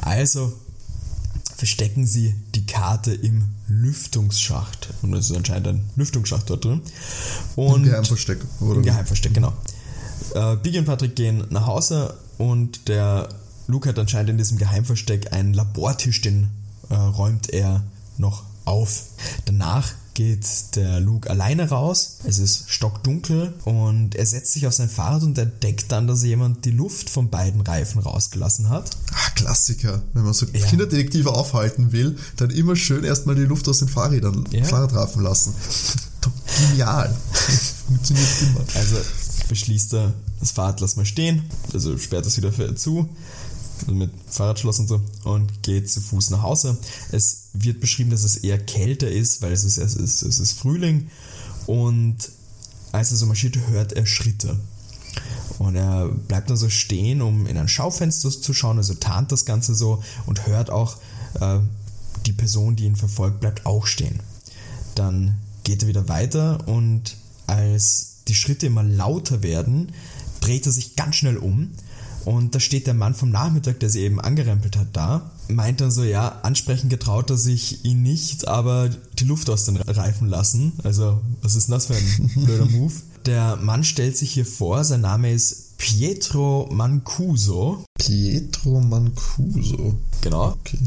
also 0.00 0.52
verstecken 1.60 2.06
sie 2.06 2.34
die 2.54 2.64
Karte 2.64 3.12
im 3.12 3.44
Lüftungsschacht. 3.68 4.94
Und 5.02 5.12
es 5.12 5.28
ist 5.28 5.36
anscheinend 5.36 5.68
ein 5.68 5.90
Lüftungsschacht 5.94 6.48
dort 6.48 6.64
drin. 6.64 6.80
Und 7.54 7.84
Im 7.84 7.90
Geheimversteck, 7.90 8.38
oder? 8.60 8.76
Im 8.76 8.82
Geheimversteck, 8.82 9.34
genau. 9.34 9.52
Äh, 10.34 10.56
Biggie 10.56 10.78
und 10.78 10.86
Patrick 10.86 11.14
gehen 11.16 11.44
nach 11.50 11.66
Hause 11.66 12.16
und 12.38 12.88
der 12.88 13.28
Luke 13.66 13.90
hat 13.90 13.98
anscheinend 13.98 14.30
in 14.30 14.38
diesem 14.38 14.56
Geheimversteck 14.56 15.34
einen 15.34 15.52
Labortisch, 15.52 16.22
den 16.22 16.48
äh, 16.88 16.94
räumt 16.94 17.50
er 17.50 17.84
noch 18.16 18.44
auf. 18.64 19.02
Danach 19.44 19.92
geht 20.20 20.76
der 20.76 21.00
Luke 21.00 21.30
alleine 21.30 21.70
raus. 21.70 22.18
Es 22.24 22.38
ist 22.38 22.64
stockdunkel 22.68 23.54
und 23.64 24.14
er 24.14 24.26
setzt 24.26 24.52
sich 24.52 24.66
auf 24.66 24.74
sein 24.74 24.90
Fahrrad 24.90 25.22
und 25.22 25.38
entdeckt 25.38 25.90
dann, 25.90 26.06
dass 26.06 26.22
jemand 26.22 26.66
die 26.66 26.72
Luft 26.72 27.08
von 27.08 27.30
beiden 27.30 27.62
Reifen 27.62 28.02
rausgelassen 28.02 28.68
hat. 28.68 28.90
Ach, 29.14 29.34
Klassiker. 29.34 30.02
Wenn 30.12 30.24
man 30.24 30.34
so 30.34 30.44
ja. 30.52 30.66
Kinderdetektive 30.66 31.32
aufhalten 31.32 31.92
will, 31.92 32.18
dann 32.36 32.50
immer 32.50 32.76
schön 32.76 33.02
erstmal 33.02 33.34
die 33.34 33.44
Luft 33.44 33.66
aus 33.66 33.78
den 33.78 33.88
Fahrrädern, 33.88 34.46
ja. 34.50 34.62
Fahrradreifen 34.62 35.22
lassen. 35.22 35.54
Genial. 36.68 37.16
Funktioniert 37.86 38.28
immer. 38.42 38.60
Also 38.74 38.96
beschließt 39.48 39.94
er, 39.94 40.12
das 40.38 40.50
Fahrrad 40.50 40.80
lass 40.80 40.96
mal 40.96 41.06
stehen, 41.06 41.44
also 41.72 41.96
sperrt 41.96 42.26
es 42.26 42.36
wieder 42.36 42.76
zu 42.76 43.08
also 43.82 43.94
mit 43.94 44.10
Fahrradschloss 44.28 44.78
und 44.78 44.88
so, 44.88 45.00
und 45.24 45.62
geht 45.62 45.90
zu 45.90 46.00
Fuß 46.00 46.30
nach 46.30 46.42
Hause. 46.42 46.78
Es 47.12 47.48
wird 47.52 47.80
beschrieben, 47.80 48.10
dass 48.10 48.24
es 48.24 48.38
eher 48.38 48.58
kälter 48.58 49.10
ist, 49.10 49.42
weil 49.42 49.52
es 49.52 49.64
ist, 49.64 49.78
es 49.78 49.94
ist, 49.94 50.22
es 50.22 50.40
ist 50.40 50.52
Frühling 50.52 51.08
und 51.66 52.16
als 52.92 53.10
er 53.12 53.16
so 53.16 53.26
marschiert, 53.26 53.56
hört 53.68 53.92
er 53.92 54.06
Schritte. 54.06 54.58
Und 55.58 55.76
er 55.76 56.08
bleibt 56.08 56.48
dann 56.50 56.56
so 56.56 56.68
stehen, 56.68 57.20
um 57.20 57.46
in 57.46 57.58
ein 57.58 57.68
Schaufenster 57.68 58.30
zu 58.30 58.54
schauen, 58.54 58.78
also 58.78 58.94
tarnt 58.94 59.30
das 59.30 59.44
Ganze 59.44 59.74
so 59.74 60.02
und 60.26 60.46
hört 60.46 60.70
auch, 60.70 60.96
äh, 61.40 61.58
die 62.26 62.32
Person, 62.32 62.76
die 62.76 62.84
ihn 62.84 62.96
verfolgt, 62.96 63.40
bleibt 63.40 63.66
auch 63.66 63.86
stehen. 63.86 64.20
Dann 64.94 65.36
geht 65.64 65.82
er 65.82 65.88
wieder 65.88 66.08
weiter 66.08 66.66
und 66.66 67.16
als 67.46 68.16
die 68.28 68.34
Schritte 68.34 68.66
immer 68.66 68.82
lauter 68.82 69.42
werden, 69.42 69.92
dreht 70.40 70.66
er 70.66 70.72
sich 70.72 70.96
ganz 70.96 71.16
schnell 71.16 71.36
um 71.36 71.70
und 72.24 72.54
da 72.54 72.60
steht 72.60 72.86
der 72.86 72.94
Mann 72.94 73.14
vom 73.14 73.30
Nachmittag, 73.30 73.80
der 73.80 73.90
sie 73.90 74.00
eben 74.00 74.20
angerempelt 74.20 74.76
hat, 74.76 74.88
da. 74.92 75.30
Meint 75.48 75.80
dann 75.80 75.90
so, 75.90 76.02
ja, 76.02 76.40
ansprechen 76.42 76.88
getraut 76.88 77.30
er 77.30 77.36
sich 77.36 77.84
ihn 77.84 78.02
nicht, 78.02 78.48
aber 78.48 78.88
die 79.18 79.24
Luft 79.24 79.50
aus 79.50 79.64
den 79.64 79.76
Reifen 79.76 80.28
lassen. 80.28 80.72
Also, 80.84 81.20
was 81.42 81.54
ist 81.54 81.68
denn 81.68 81.74
das 81.74 81.86
für 81.86 81.94
ein 81.94 82.30
blöder 82.44 82.66
Move? 82.66 82.92
Der 83.26 83.56
Mann 83.56 83.84
stellt 83.84 84.16
sich 84.16 84.32
hier 84.32 84.46
vor, 84.46 84.84
sein 84.84 85.02
Name 85.02 85.32
ist 85.32 85.76
Pietro 85.76 86.68
Mancuso. 86.70 87.84
Pietro 87.98 88.80
Mancuso. 88.80 89.94
Genau. 90.20 90.56
Okay. 90.60 90.78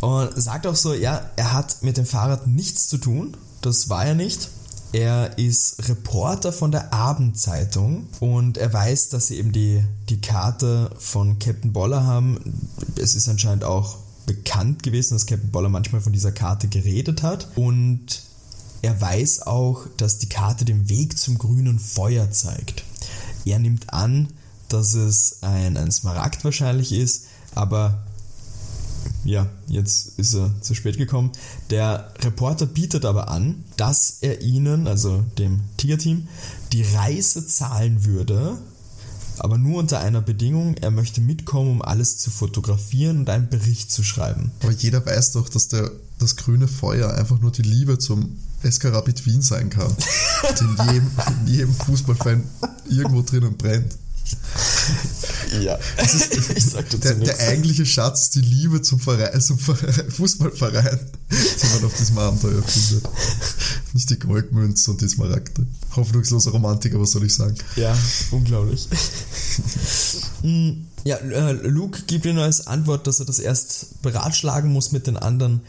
Und 0.00 0.30
sagt 0.40 0.66
auch 0.66 0.76
so, 0.76 0.94
ja, 0.94 1.30
er 1.36 1.52
hat 1.52 1.82
mit 1.82 1.96
dem 1.96 2.06
Fahrrad 2.06 2.46
nichts 2.46 2.88
zu 2.88 2.98
tun. 2.98 3.36
Das 3.60 3.88
war 3.88 4.04
er 4.04 4.14
nicht. 4.14 4.48
Er 4.92 5.36
ist 5.36 5.88
Reporter 5.88 6.52
von 6.52 6.70
der 6.72 6.94
Abendzeitung 6.94 8.08
und 8.20 8.56
er 8.56 8.72
weiß, 8.72 9.10
dass 9.10 9.26
sie 9.26 9.36
eben 9.36 9.52
die, 9.52 9.84
die 10.08 10.20
Karte 10.20 10.90
von 10.98 11.38
Captain 11.38 11.72
Boller 11.72 12.04
haben. 12.04 12.70
Es 12.96 13.14
ist 13.14 13.28
anscheinend 13.28 13.64
auch 13.64 13.98
bekannt 14.24 14.82
gewesen, 14.82 15.14
dass 15.14 15.26
Captain 15.26 15.50
Boller 15.50 15.68
manchmal 15.68 16.00
von 16.00 16.12
dieser 16.12 16.32
Karte 16.32 16.68
geredet 16.68 17.22
hat. 17.22 17.48
Und 17.54 18.22
er 18.80 18.98
weiß 18.98 19.46
auch, 19.46 19.86
dass 19.98 20.18
die 20.18 20.28
Karte 20.28 20.64
den 20.64 20.88
Weg 20.88 21.18
zum 21.18 21.36
grünen 21.36 21.78
Feuer 21.78 22.30
zeigt. 22.30 22.82
Er 23.44 23.58
nimmt 23.58 23.92
an, 23.92 24.28
dass 24.68 24.94
es 24.94 25.42
ein, 25.42 25.76
ein 25.76 25.92
Smaragd 25.92 26.44
wahrscheinlich 26.44 26.92
ist, 26.92 27.24
aber 27.54 28.06
ja, 29.24 29.46
jetzt 29.66 30.18
ist 30.18 30.34
er 30.34 30.50
zu 30.60 30.74
spät 30.74 30.96
gekommen. 30.96 31.32
Der 31.70 32.12
Reporter 32.20 32.66
bietet 32.66 33.04
aber 33.04 33.28
an, 33.28 33.64
dass 33.76 34.18
er 34.20 34.40
ihnen, 34.42 34.86
also 34.86 35.24
dem 35.38 35.60
Tiger-Team, 35.76 36.28
die 36.72 36.82
Reise 36.82 37.46
zahlen 37.46 38.04
würde, 38.04 38.58
aber 39.38 39.58
nur 39.58 39.78
unter 39.78 40.00
einer 40.00 40.20
Bedingung, 40.20 40.76
er 40.78 40.90
möchte 40.90 41.20
mitkommen, 41.20 41.70
um 41.70 41.82
alles 41.82 42.18
zu 42.18 42.30
fotografieren 42.30 43.20
und 43.20 43.30
einen 43.30 43.48
Bericht 43.48 43.92
zu 43.92 44.02
schreiben. 44.02 44.50
Aber 44.62 44.72
jeder 44.72 45.04
weiß 45.04 45.32
doch, 45.32 45.48
dass 45.48 45.68
der, 45.68 45.90
das 46.18 46.36
grüne 46.36 46.68
Feuer 46.68 47.14
einfach 47.14 47.38
nur 47.40 47.52
die 47.52 47.62
Liebe 47.62 47.98
zum 47.98 48.36
SK 48.68 48.84
Wien 49.24 49.42
sein 49.42 49.70
kann. 49.70 49.94
die 50.58 50.64
in 50.64 50.92
jedem, 50.92 51.10
in 51.42 51.46
jedem 51.46 51.74
Fußballfan 51.74 52.44
irgendwo 52.88 53.22
drinnen 53.22 53.56
brennt. 53.56 53.96
ja, 55.62 55.78
ich 56.54 56.64
sag 56.64 56.84
dazu 56.90 56.98
Der, 56.98 57.14
der 57.14 57.38
eigentliche 57.40 57.86
Schatz 57.86 58.22
ist 58.22 58.34
die 58.34 58.40
Liebe 58.40 58.82
zum, 58.82 59.00
Verein, 59.00 59.40
zum 59.40 59.58
Verein, 59.58 60.10
Fußballverein, 60.10 60.98
die 61.30 61.66
man 61.74 61.84
auf 61.84 61.96
diesem 61.96 62.18
Abenteuer 62.18 62.62
findet. 62.62 63.08
Nicht 63.92 64.10
die 64.10 64.18
Goldmünze 64.18 64.90
und 64.90 65.00
die 65.00 65.08
Smaragde. 65.08 65.66
Hoffnungsloser 65.96 66.50
Romantiker, 66.50 67.00
was 67.00 67.12
soll 67.12 67.24
ich 67.24 67.34
sagen? 67.34 67.56
Ja, 67.76 67.96
unglaublich. 68.30 68.88
Mm, 70.42 70.70
ja, 71.04 71.16
äh, 71.16 71.52
Luke 71.52 72.02
gibt 72.06 72.26
ihm 72.26 72.38
als 72.38 72.66
Antwort, 72.66 73.06
dass 73.06 73.20
er 73.20 73.26
das 73.26 73.38
erst 73.38 74.02
beratschlagen 74.02 74.72
muss 74.72 74.92
mit 74.92 75.06
den 75.06 75.16
anderen 75.16 75.60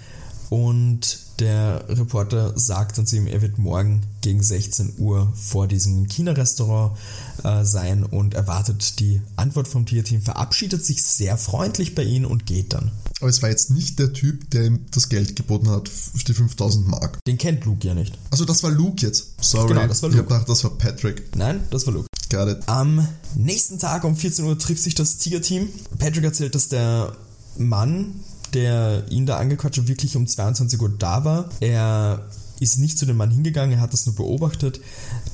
und 0.50 1.20
der 1.40 1.86
Reporter 1.88 2.58
sagt 2.58 2.98
dann 2.98 3.06
zu 3.06 3.16
ihm, 3.18 3.28
er 3.28 3.42
wird 3.42 3.58
morgen 3.58 4.02
gegen 4.22 4.44
16 4.44 4.96
Uhr 4.98 5.32
vor 5.36 5.68
diesem 5.68 6.08
China-Restaurant 6.08 6.98
äh, 7.44 7.64
sein 7.64 8.04
und 8.04 8.34
erwartet 8.34 9.00
die 9.00 9.22
Antwort 9.36 9.68
vom 9.68 9.86
Tierteam, 9.86 10.22
verabschiedet 10.22 10.84
sich 10.86 11.04
sehr 11.04 11.38
freundlich 11.38 11.96
bei 11.96 12.04
ihnen 12.04 12.26
und 12.26 12.46
geht 12.46 12.74
dann. 12.74 12.92
Aber 13.22 13.30
es 13.30 13.42
war 13.42 13.50
jetzt 13.50 13.72
nicht 13.72 14.00
der 14.00 14.14
Typ, 14.14 14.50
der 14.52 14.66
ihm 14.66 14.86
das 14.92 15.10
Geld 15.10 15.36
geboten 15.36 15.70
hat, 15.70 15.90
die 16.28 16.34
5000 16.34 16.88
Mark. 16.88 17.20
Den 17.28 17.38
kennt 17.38 17.66
Luke 17.66 17.86
ja 17.88 17.94
nicht. 17.94 18.18
Also 18.32 18.46
das 18.46 18.64
war 18.64 18.72
Luke 18.72 19.06
jetzt. 19.06 19.34
Sorry, 19.42 19.70
Genau, 19.70 19.88
das 19.88 20.02
war 20.04 20.10
ich 20.10 20.16
hab 20.16 20.24
Luke. 20.24 20.34
gedacht, 20.34 20.50
das 20.50 20.64
war 20.64 20.72
Patrick. 20.72 21.36
Nein, 21.36 21.62
das 21.70 21.86
war 21.86 21.94
Luke. 21.94 22.08
Got 22.30 22.48
it. 22.50 22.58
Am 22.68 23.08
nächsten 23.36 23.80
Tag 23.80 24.04
um 24.04 24.16
14 24.16 24.46
Uhr 24.46 24.58
trifft 24.58 24.84
sich 24.84 24.96
das 24.96 25.18
Tiger-Team. 25.18 25.68
Patrick 25.98 26.24
erzählt, 26.24 26.54
dass 26.56 26.68
der 26.70 27.16
Mann, 27.58 28.16
der 28.54 29.06
ihn 29.10 29.26
da 29.26 29.38
angequatscht 29.38 29.80
hat, 29.80 29.88
wirklich 29.88 30.16
um 30.16 30.28
22 30.28 30.82
Uhr 30.82 30.90
da 30.90 31.24
war. 31.24 31.50
Er 31.60 32.28
ist 32.60 32.78
nicht 32.78 32.98
zu 32.98 33.06
dem 33.06 33.18
Mann 33.18 33.32
hingegangen, 33.32 33.78
er 33.78 33.82
hat 33.82 33.94
das 33.94 34.06
nur 34.06 34.16
beobachtet. 34.16 34.82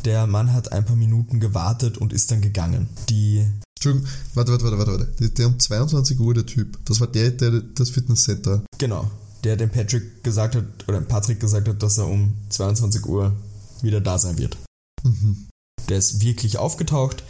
Der 0.03 0.27
Mann 0.27 0.53
hat 0.53 0.71
ein 0.71 0.85
paar 0.85 0.95
Minuten 0.95 1.39
gewartet 1.39 1.97
und 1.97 2.13
ist 2.13 2.31
dann 2.31 2.41
gegangen. 2.41 2.87
Die 3.09 3.45
Entschuldigung, 3.77 4.07
warte, 4.33 4.51
warte, 4.51 4.63
warte, 4.63 4.77
warte, 4.77 4.91
warte. 4.91 5.11
Der, 5.19 5.29
der 5.29 5.47
um 5.47 5.59
22 5.59 6.19
Uhr, 6.19 6.33
der 6.33 6.45
Typ, 6.45 6.77
das 6.85 6.99
war 6.99 7.07
der, 7.07 7.31
der 7.31 7.61
das 7.61 7.89
Fitnesscenter. 7.89 8.63
Genau, 8.77 9.09
der 9.43 9.57
dem 9.57 9.69
Patrick 9.69 10.23
gesagt 10.23 10.55
hat, 10.55 10.65
oder 10.87 11.01
Patrick 11.01 11.39
gesagt 11.39 11.67
hat, 11.67 11.81
dass 11.83 11.97
er 11.97 12.07
um 12.07 12.35
22 12.49 13.05
Uhr 13.05 13.35
wieder 13.81 14.01
da 14.01 14.17
sein 14.17 14.37
wird. 14.37 14.57
Mhm. 15.03 15.47
Der 15.89 15.97
ist 15.97 16.21
wirklich 16.21 16.57
aufgetaucht, 16.57 17.23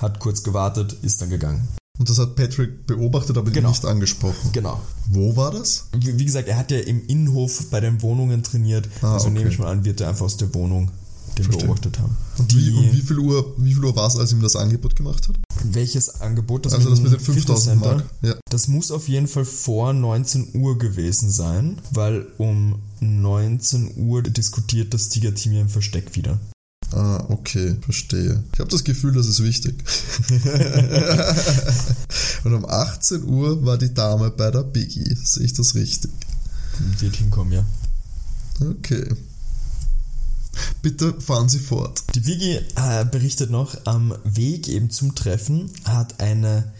hat 0.00 0.18
kurz 0.18 0.42
gewartet, 0.42 0.96
ist 1.02 1.22
dann 1.22 1.30
gegangen. 1.30 1.68
Und 1.98 2.08
das 2.08 2.18
hat 2.18 2.34
Patrick 2.34 2.86
beobachtet, 2.86 3.36
aber 3.36 3.50
Genau. 3.50 3.68
nicht 3.68 3.84
angesprochen. 3.84 4.50
Genau. 4.52 4.80
Wo 5.08 5.36
war 5.36 5.50
das? 5.50 5.86
Wie, 5.98 6.18
wie 6.18 6.24
gesagt, 6.24 6.48
er 6.48 6.56
hat 6.56 6.70
ja 6.70 6.78
im 6.78 7.06
Innenhof 7.06 7.66
bei 7.70 7.80
den 7.80 8.00
Wohnungen 8.02 8.42
trainiert, 8.42 8.88
Ah, 9.02 9.14
also 9.14 9.26
okay. 9.26 9.38
nehme 9.38 9.50
ich 9.50 9.58
mal 9.58 9.70
an, 9.70 9.84
wird 9.84 10.00
er 10.00 10.08
einfach 10.08 10.24
aus 10.24 10.36
der 10.38 10.52
Wohnung 10.54 10.90
den 11.36 11.48
beobachtet 11.48 11.98
haben. 11.98 12.16
Und, 12.38 12.56
wie, 12.56 12.70
und 12.70 12.92
wie 12.92 13.02
viel 13.02 13.18
Uhr, 13.18 13.54
wie 13.58 13.74
viel 13.74 13.84
Uhr 13.84 13.94
war 13.96 14.08
es, 14.08 14.16
als 14.16 14.32
ihm 14.32 14.40
das 14.42 14.56
Angebot 14.56 14.96
gemacht 14.96 15.28
hat? 15.28 15.36
welches 15.62 16.22
Angebot 16.22 16.64
das 16.64 16.72
also 16.72 16.88
das 16.88 17.00
mit 17.00 17.12
dem 17.12 17.18
den 17.18 17.24
5000 17.24 17.46
Fitnesscenter? 17.80 17.96
Mark. 17.96 18.10
Ja. 18.22 18.34
Das 18.48 18.66
muss 18.68 18.90
auf 18.90 19.08
jeden 19.08 19.28
Fall 19.28 19.44
vor 19.44 19.92
19 19.92 20.54
Uhr 20.54 20.78
gewesen 20.78 21.30
sein, 21.30 21.78
weil 21.90 22.26
um 22.38 22.76
19 23.00 23.92
Uhr 23.96 24.22
diskutiert 24.22 24.94
das 24.94 25.10
Tiger-Team 25.10 25.52
ja 25.52 25.60
im 25.60 25.68
Versteck 25.68 26.16
wieder. 26.16 26.38
Ah, 26.92 27.24
okay, 27.28 27.76
verstehe. 27.82 28.42
Ich 28.52 28.58
habe 28.58 28.70
das 28.70 28.82
Gefühl, 28.82 29.12
das 29.12 29.26
ist 29.26 29.42
wichtig. 29.42 29.84
Und 32.44 32.54
um 32.54 32.64
18 32.64 33.24
Uhr 33.24 33.64
war 33.64 33.78
die 33.78 33.94
Dame 33.94 34.30
bei 34.30 34.50
der 34.50 34.64
Biggie. 34.64 35.16
Sehe 35.22 35.44
ich 35.44 35.52
das 35.52 35.74
richtig? 35.74 36.10
Wird 36.98 37.16
hinkommen, 37.16 37.52
ja. 37.52 37.64
Okay. 38.60 39.06
Bitte 40.82 41.20
fahren 41.20 41.48
Sie 41.48 41.60
fort. 41.60 42.02
Die 42.14 42.26
Wigi 42.26 42.58
äh, 42.74 43.04
berichtet 43.04 43.50
noch, 43.50 43.76
am 43.84 44.14
Weg 44.24 44.68
eben 44.68 44.90
zum 44.90 45.14
Treffen 45.14 45.70
hat 45.84 46.20
eine 46.20 46.72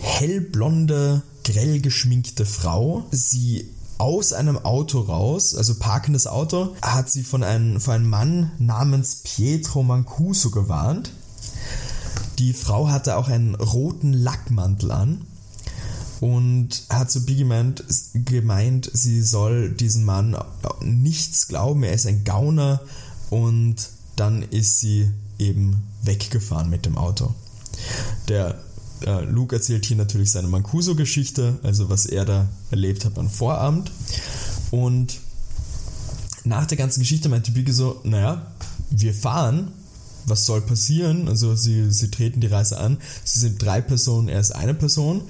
hellblonde, 0.00 1.22
grell 1.44 1.80
geschminkte 1.80 2.44
Frau 2.44 3.06
sie 3.12 3.70
aus 3.98 4.32
einem 4.32 4.58
Auto 4.58 5.00
raus, 5.00 5.54
also 5.54 5.74
parkendes 5.76 6.26
Auto, 6.26 6.74
hat 6.82 7.10
sie 7.10 7.22
von 7.22 7.42
einem, 7.42 7.80
von 7.80 7.94
einem 7.94 8.10
Mann 8.10 8.52
namens 8.58 9.16
Pietro 9.22 9.82
Mancuso 9.82 10.50
gewarnt. 10.50 11.12
Die 12.38 12.52
Frau 12.52 12.88
hatte 12.88 13.16
auch 13.16 13.28
einen 13.28 13.54
roten 13.54 14.12
Lackmantel 14.12 14.90
an 14.90 15.22
und 16.20 16.84
hat 16.90 17.10
zu 17.10 17.24
Biggie 17.24 17.46
gemeint, 18.14 18.90
sie 18.92 19.22
soll 19.22 19.70
diesen 19.70 20.04
Mann 20.04 20.36
nichts 20.80 21.48
glauben, 21.48 21.82
er 21.82 21.94
ist 21.94 22.06
ein 22.06 22.24
Gauner 22.24 22.80
und 23.30 23.76
dann 24.16 24.42
ist 24.42 24.80
sie 24.80 25.10
eben 25.38 25.82
weggefahren 26.02 26.70
mit 26.70 26.86
dem 26.86 26.96
Auto. 26.98 27.34
Der 28.28 28.58
äh, 29.04 29.24
Luke 29.24 29.54
erzählt 29.56 29.84
hier 29.84 29.96
natürlich 29.96 30.30
seine 30.30 30.48
Mancuso-Geschichte, 30.48 31.58
also 31.62 31.88
was 31.88 32.06
er 32.06 32.24
da 32.24 32.48
erlebt 32.70 33.04
hat 33.04 33.18
am 33.18 33.30
Vorabend 33.30 33.90
und 34.70 35.18
nach 36.44 36.66
der 36.66 36.76
ganzen 36.76 37.00
Geschichte 37.00 37.28
meinte 37.28 37.50
Biggie 37.50 37.72
so, 37.72 38.00
naja, 38.04 38.46
wir 38.90 39.12
fahren, 39.12 39.72
was 40.26 40.44
soll 40.44 40.60
passieren? 40.60 41.28
Also 41.28 41.54
sie, 41.54 41.90
sie 41.90 42.10
treten 42.10 42.40
die 42.40 42.46
Reise 42.46 42.78
an. 42.78 42.98
Sie 43.24 43.40
sind 43.40 43.62
drei 43.62 43.80
Personen, 43.80 44.28
er 44.28 44.40
ist 44.40 44.52
eine 44.52 44.74
Person. 44.74 45.22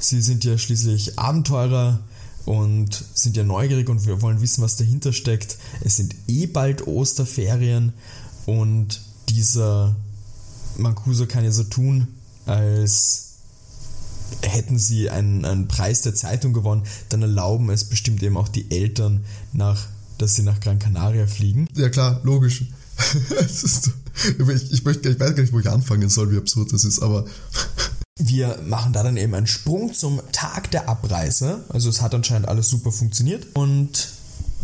Sie 0.00 0.20
sind 0.20 0.44
ja 0.44 0.58
schließlich 0.58 1.18
Abenteurer 1.18 2.00
und 2.46 3.04
sind 3.14 3.36
ja 3.36 3.44
neugierig 3.44 3.88
und 3.88 4.06
wir 4.06 4.22
wollen 4.22 4.40
wissen, 4.40 4.62
was 4.62 4.76
dahinter 4.76 5.12
steckt. 5.12 5.56
Es 5.82 5.96
sind 5.96 6.14
eh 6.26 6.46
bald 6.46 6.86
Osterferien 6.86 7.92
und 8.46 9.00
dieser 9.28 9.94
Mancuso 10.78 11.26
kann 11.26 11.44
ja 11.44 11.52
so 11.52 11.64
tun, 11.64 12.08
als 12.50 13.26
hätten 14.42 14.78
sie 14.78 15.10
einen, 15.10 15.44
einen 15.44 15.68
Preis 15.68 16.02
der 16.02 16.14
Zeitung 16.14 16.52
gewonnen, 16.52 16.82
dann 17.08 17.22
erlauben 17.22 17.70
es 17.70 17.84
bestimmt 17.84 18.22
eben 18.22 18.36
auch 18.36 18.48
die 18.48 18.70
Eltern, 18.70 19.24
nach, 19.52 19.86
dass 20.18 20.34
sie 20.34 20.42
nach 20.42 20.60
Gran 20.60 20.78
Canaria 20.78 21.26
fliegen. 21.26 21.68
Ja 21.74 21.88
klar, 21.88 22.20
logisch. 22.22 22.64
Ist, 23.40 23.90
ich, 24.24 24.72
ich, 24.72 24.84
möchte, 24.84 25.08
ich 25.08 25.18
weiß 25.18 25.34
gar 25.34 25.42
nicht, 25.42 25.52
wo 25.52 25.60
ich 25.60 25.70
anfangen 25.70 26.08
soll, 26.10 26.30
wie 26.32 26.36
absurd 26.36 26.72
das 26.72 26.84
ist, 26.84 27.00
aber 27.00 27.24
Wir 28.22 28.60
machen 28.66 28.92
da 28.92 29.02
dann 29.02 29.16
eben 29.16 29.34
einen 29.34 29.46
Sprung 29.46 29.94
zum 29.94 30.20
Tag 30.30 30.70
der 30.72 30.90
Abreise. 30.90 31.64
Also 31.70 31.88
es 31.88 32.02
hat 32.02 32.14
anscheinend 32.14 32.48
alles 32.48 32.68
super 32.68 32.92
funktioniert. 32.92 33.46
Und 33.54 34.10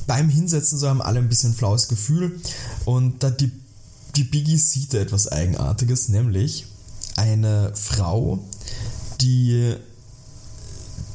beim 0.07 0.29
Hinsetzen 0.29 0.79
so 0.79 0.87
haben 0.91 1.01
alle 1.01 1.21
ein 1.21 1.31
bisschen 1.31 1.55
flaues 1.55 1.89
Gefühl. 1.89 2.39
Und 2.85 3.23
da 3.23 3.31
die, 3.31 3.51
die 4.15 4.25
Biggie 4.25 4.59
sieht 4.59 4.93
da 4.93 4.99
etwas 4.99 5.29
Eigenartiges, 5.29 6.11
nämlich 6.11 6.67
eine 7.17 7.73
Frau, 7.75 8.45
die 9.21 9.75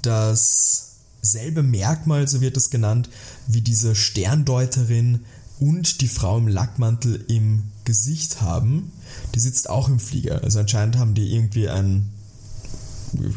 dasselbe 0.01 1.63
Merkmal, 1.63 2.27
so 2.27 2.41
wird 2.41 2.57
es 2.57 2.69
genannt, 2.69 3.09
wie 3.47 3.61
diese 3.61 3.95
Sterndeuterin 3.95 5.25
und 5.59 6.01
die 6.01 6.07
Frau 6.07 6.37
im 6.39 6.47
Lackmantel 6.47 7.23
im 7.27 7.71
Gesicht 7.83 8.41
haben. 8.41 8.91
Die 9.35 9.39
sitzt 9.39 9.69
auch 9.69 9.89
im 9.89 9.99
Flieger. 9.99 10.43
Also 10.43 10.59
anscheinend 10.59 10.97
haben 10.97 11.13
die 11.13 11.33
irgendwie 11.33 11.69
ein, 11.69 12.09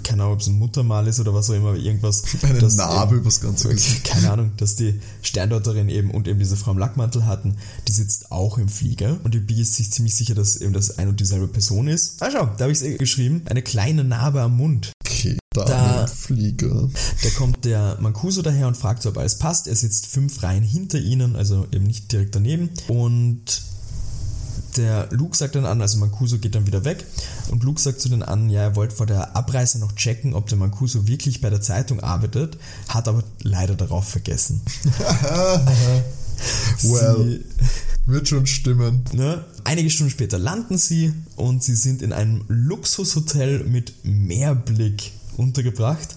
keine 0.02 0.22
Ahnung, 0.22 0.34
ob 0.34 0.40
es 0.40 0.46
ein 0.46 0.58
Muttermal 0.58 1.06
ist 1.06 1.20
oder 1.20 1.34
was 1.34 1.50
auch 1.50 1.54
immer, 1.54 1.70
aber 1.70 1.78
irgendwas. 1.78 2.22
eine 2.42 2.58
das 2.58 2.76
Narbe 2.76 3.16
übers 3.16 3.40
ganze 3.40 3.68
Gesicht. 3.68 4.04
keine 4.04 4.30
Ahnung, 4.30 4.52
dass 4.56 4.76
die 4.76 5.00
Sterndeuterin 5.22 5.88
eben 5.88 6.10
und 6.10 6.28
eben 6.28 6.38
diese 6.38 6.56
Frau 6.56 6.72
im 6.72 6.78
Lackmantel 6.78 7.26
hatten, 7.26 7.56
die 7.88 7.92
sitzt 7.92 8.32
auch 8.32 8.58
im 8.58 8.68
Flieger 8.68 9.18
und 9.24 9.34
die 9.34 9.40
Bee 9.40 9.60
ist 9.60 9.74
sich 9.74 9.92
ziemlich 9.92 10.14
sicher, 10.14 10.34
dass 10.34 10.56
eben 10.56 10.72
das 10.72 10.98
ein 10.98 11.08
und 11.08 11.20
dieselbe 11.20 11.48
Person 11.48 11.88
ist. 11.88 12.22
Ah, 12.22 12.30
schau, 12.30 12.46
da 12.46 12.64
habe 12.64 12.72
ich 12.72 12.80
es 12.80 12.98
geschrieben. 12.98 13.42
Eine 13.46 13.62
kleine 13.62 14.04
Narbe 14.04 14.42
am 14.42 14.56
Mund. 14.56 14.92
Okay, 15.06 15.38
da, 15.50 16.06
Flieger. 16.06 16.90
Da 17.22 17.30
kommt 17.30 17.64
der 17.64 17.98
Mancuso 18.00 18.42
daher 18.42 18.66
und 18.68 18.76
fragt, 18.76 19.06
ob 19.06 19.16
alles 19.16 19.38
passt. 19.38 19.68
Er 19.68 19.76
sitzt 19.76 20.06
fünf 20.06 20.42
Reihen 20.42 20.62
hinter 20.62 20.98
ihnen, 20.98 21.36
also 21.36 21.66
eben 21.72 21.84
nicht 21.84 22.10
direkt 22.12 22.34
daneben. 22.34 22.70
Und 22.88 23.62
der 24.76 25.08
Luke 25.10 25.36
sagt 25.36 25.54
dann 25.54 25.66
an, 25.66 25.80
also 25.80 25.98
Mancuso 25.98 26.38
geht 26.38 26.54
dann 26.54 26.66
wieder 26.66 26.84
weg. 26.84 27.04
Und 27.50 27.62
Luke 27.64 27.80
sagt 27.80 28.00
zu 28.00 28.08
den 28.08 28.22
anderen, 28.22 28.50
ja, 28.50 28.62
er 28.62 28.76
wollte 28.76 28.94
vor 28.94 29.06
der 29.06 29.36
Abreise 29.36 29.78
noch 29.78 29.94
checken, 29.94 30.34
ob 30.34 30.48
der 30.48 30.58
Mancuso 30.58 31.06
wirklich 31.06 31.40
bei 31.40 31.50
der 31.50 31.60
Zeitung 31.60 32.00
arbeitet, 32.00 32.58
hat 32.88 33.08
aber 33.08 33.22
leider 33.42 33.74
darauf 33.74 34.08
vergessen. 34.08 34.60
Well. 36.82 37.24
Sie, 37.24 37.44
Wird 38.06 38.28
schon 38.28 38.46
stimmen. 38.46 39.04
ne? 39.12 39.44
Einige 39.64 39.88
Stunden 39.88 40.10
später 40.10 40.38
landen 40.38 40.76
sie 40.78 41.12
und 41.36 41.62
sie 41.62 41.74
sind 41.74 42.02
in 42.02 42.12
einem 42.12 42.44
Luxushotel 42.48 43.64
mit 43.64 43.94
Meerblick 44.04 45.12
untergebracht. 45.36 46.16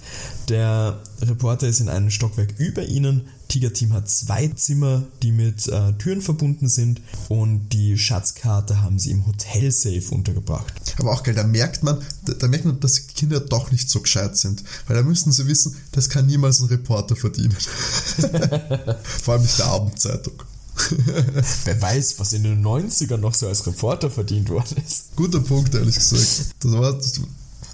Der 0.49 0.99
Reporter 1.21 1.67
ist 1.67 1.79
in 1.79 1.87
einem 1.89 2.09
Stockwerk 2.09 2.55
über 2.57 2.83
ihnen. 2.83 3.27
Tiger 3.47 3.73
Team 3.73 3.93
hat 3.93 4.10
zwei 4.10 4.47
Zimmer, 4.49 5.03
die 5.21 5.31
mit 5.31 5.67
äh, 5.67 5.93
Türen 5.93 6.21
verbunden 6.21 6.67
sind 6.67 7.01
und 7.29 7.69
die 7.69 7.97
Schatzkarte 7.97 8.81
haben 8.81 8.99
sie 8.99 9.12
im 9.12 9.25
Hotelsafe 9.25 10.13
untergebracht. 10.13 10.73
Aber 10.99 11.13
auch 11.13 11.23
geil, 11.23 11.36
da 11.36 11.43
merkt 11.43 11.83
man, 11.83 11.99
da, 12.25 12.33
da 12.33 12.47
merkt 12.47 12.65
man, 12.65 12.79
dass 12.79 12.93
die 12.93 13.13
Kinder 13.13 13.39
doch 13.39 13.71
nicht 13.71 13.89
so 13.89 14.01
gescheit 14.01 14.38
sind. 14.38 14.63
Weil 14.88 14.97
da 14.97 15.03
müssten 15.03 15.31
sie 15.31 15.47
wissen, 15.47 15.75
das 15.91 16.10
kann 16.10 16.25
niemals 16.25 16.60
ein 16.60 16.67
Reporter 16.67 17.15
verdienen. 17.15 17.55
Vor 19.23 19.33
allem 19.33 19.43
nicht 19.43 19.60
der 19.60 19.67
Abendzeitung. 19.67 20.33
Wer 21.65 21.81
weiß, 21.81 22.19
was 22.19 22.33
in 22.33 22.43
den 22.43 22.63
90ern 22.63 23.17
noch 23.17 23.33
so 23.33 23.47
als 23.47 23.65
Reporter 23.65 24.12
verdient 24.12 24.49
worden 24.49 24.77
ist. 24.86 25.15
Guter 25.15 25.39
Punkt, 25.39 25.73
ehrlich 25.73 25.95
gesagt. 25.95 26.53
Das 26.60 26.71
war, 26.71 26.93
das, 26.93 27.19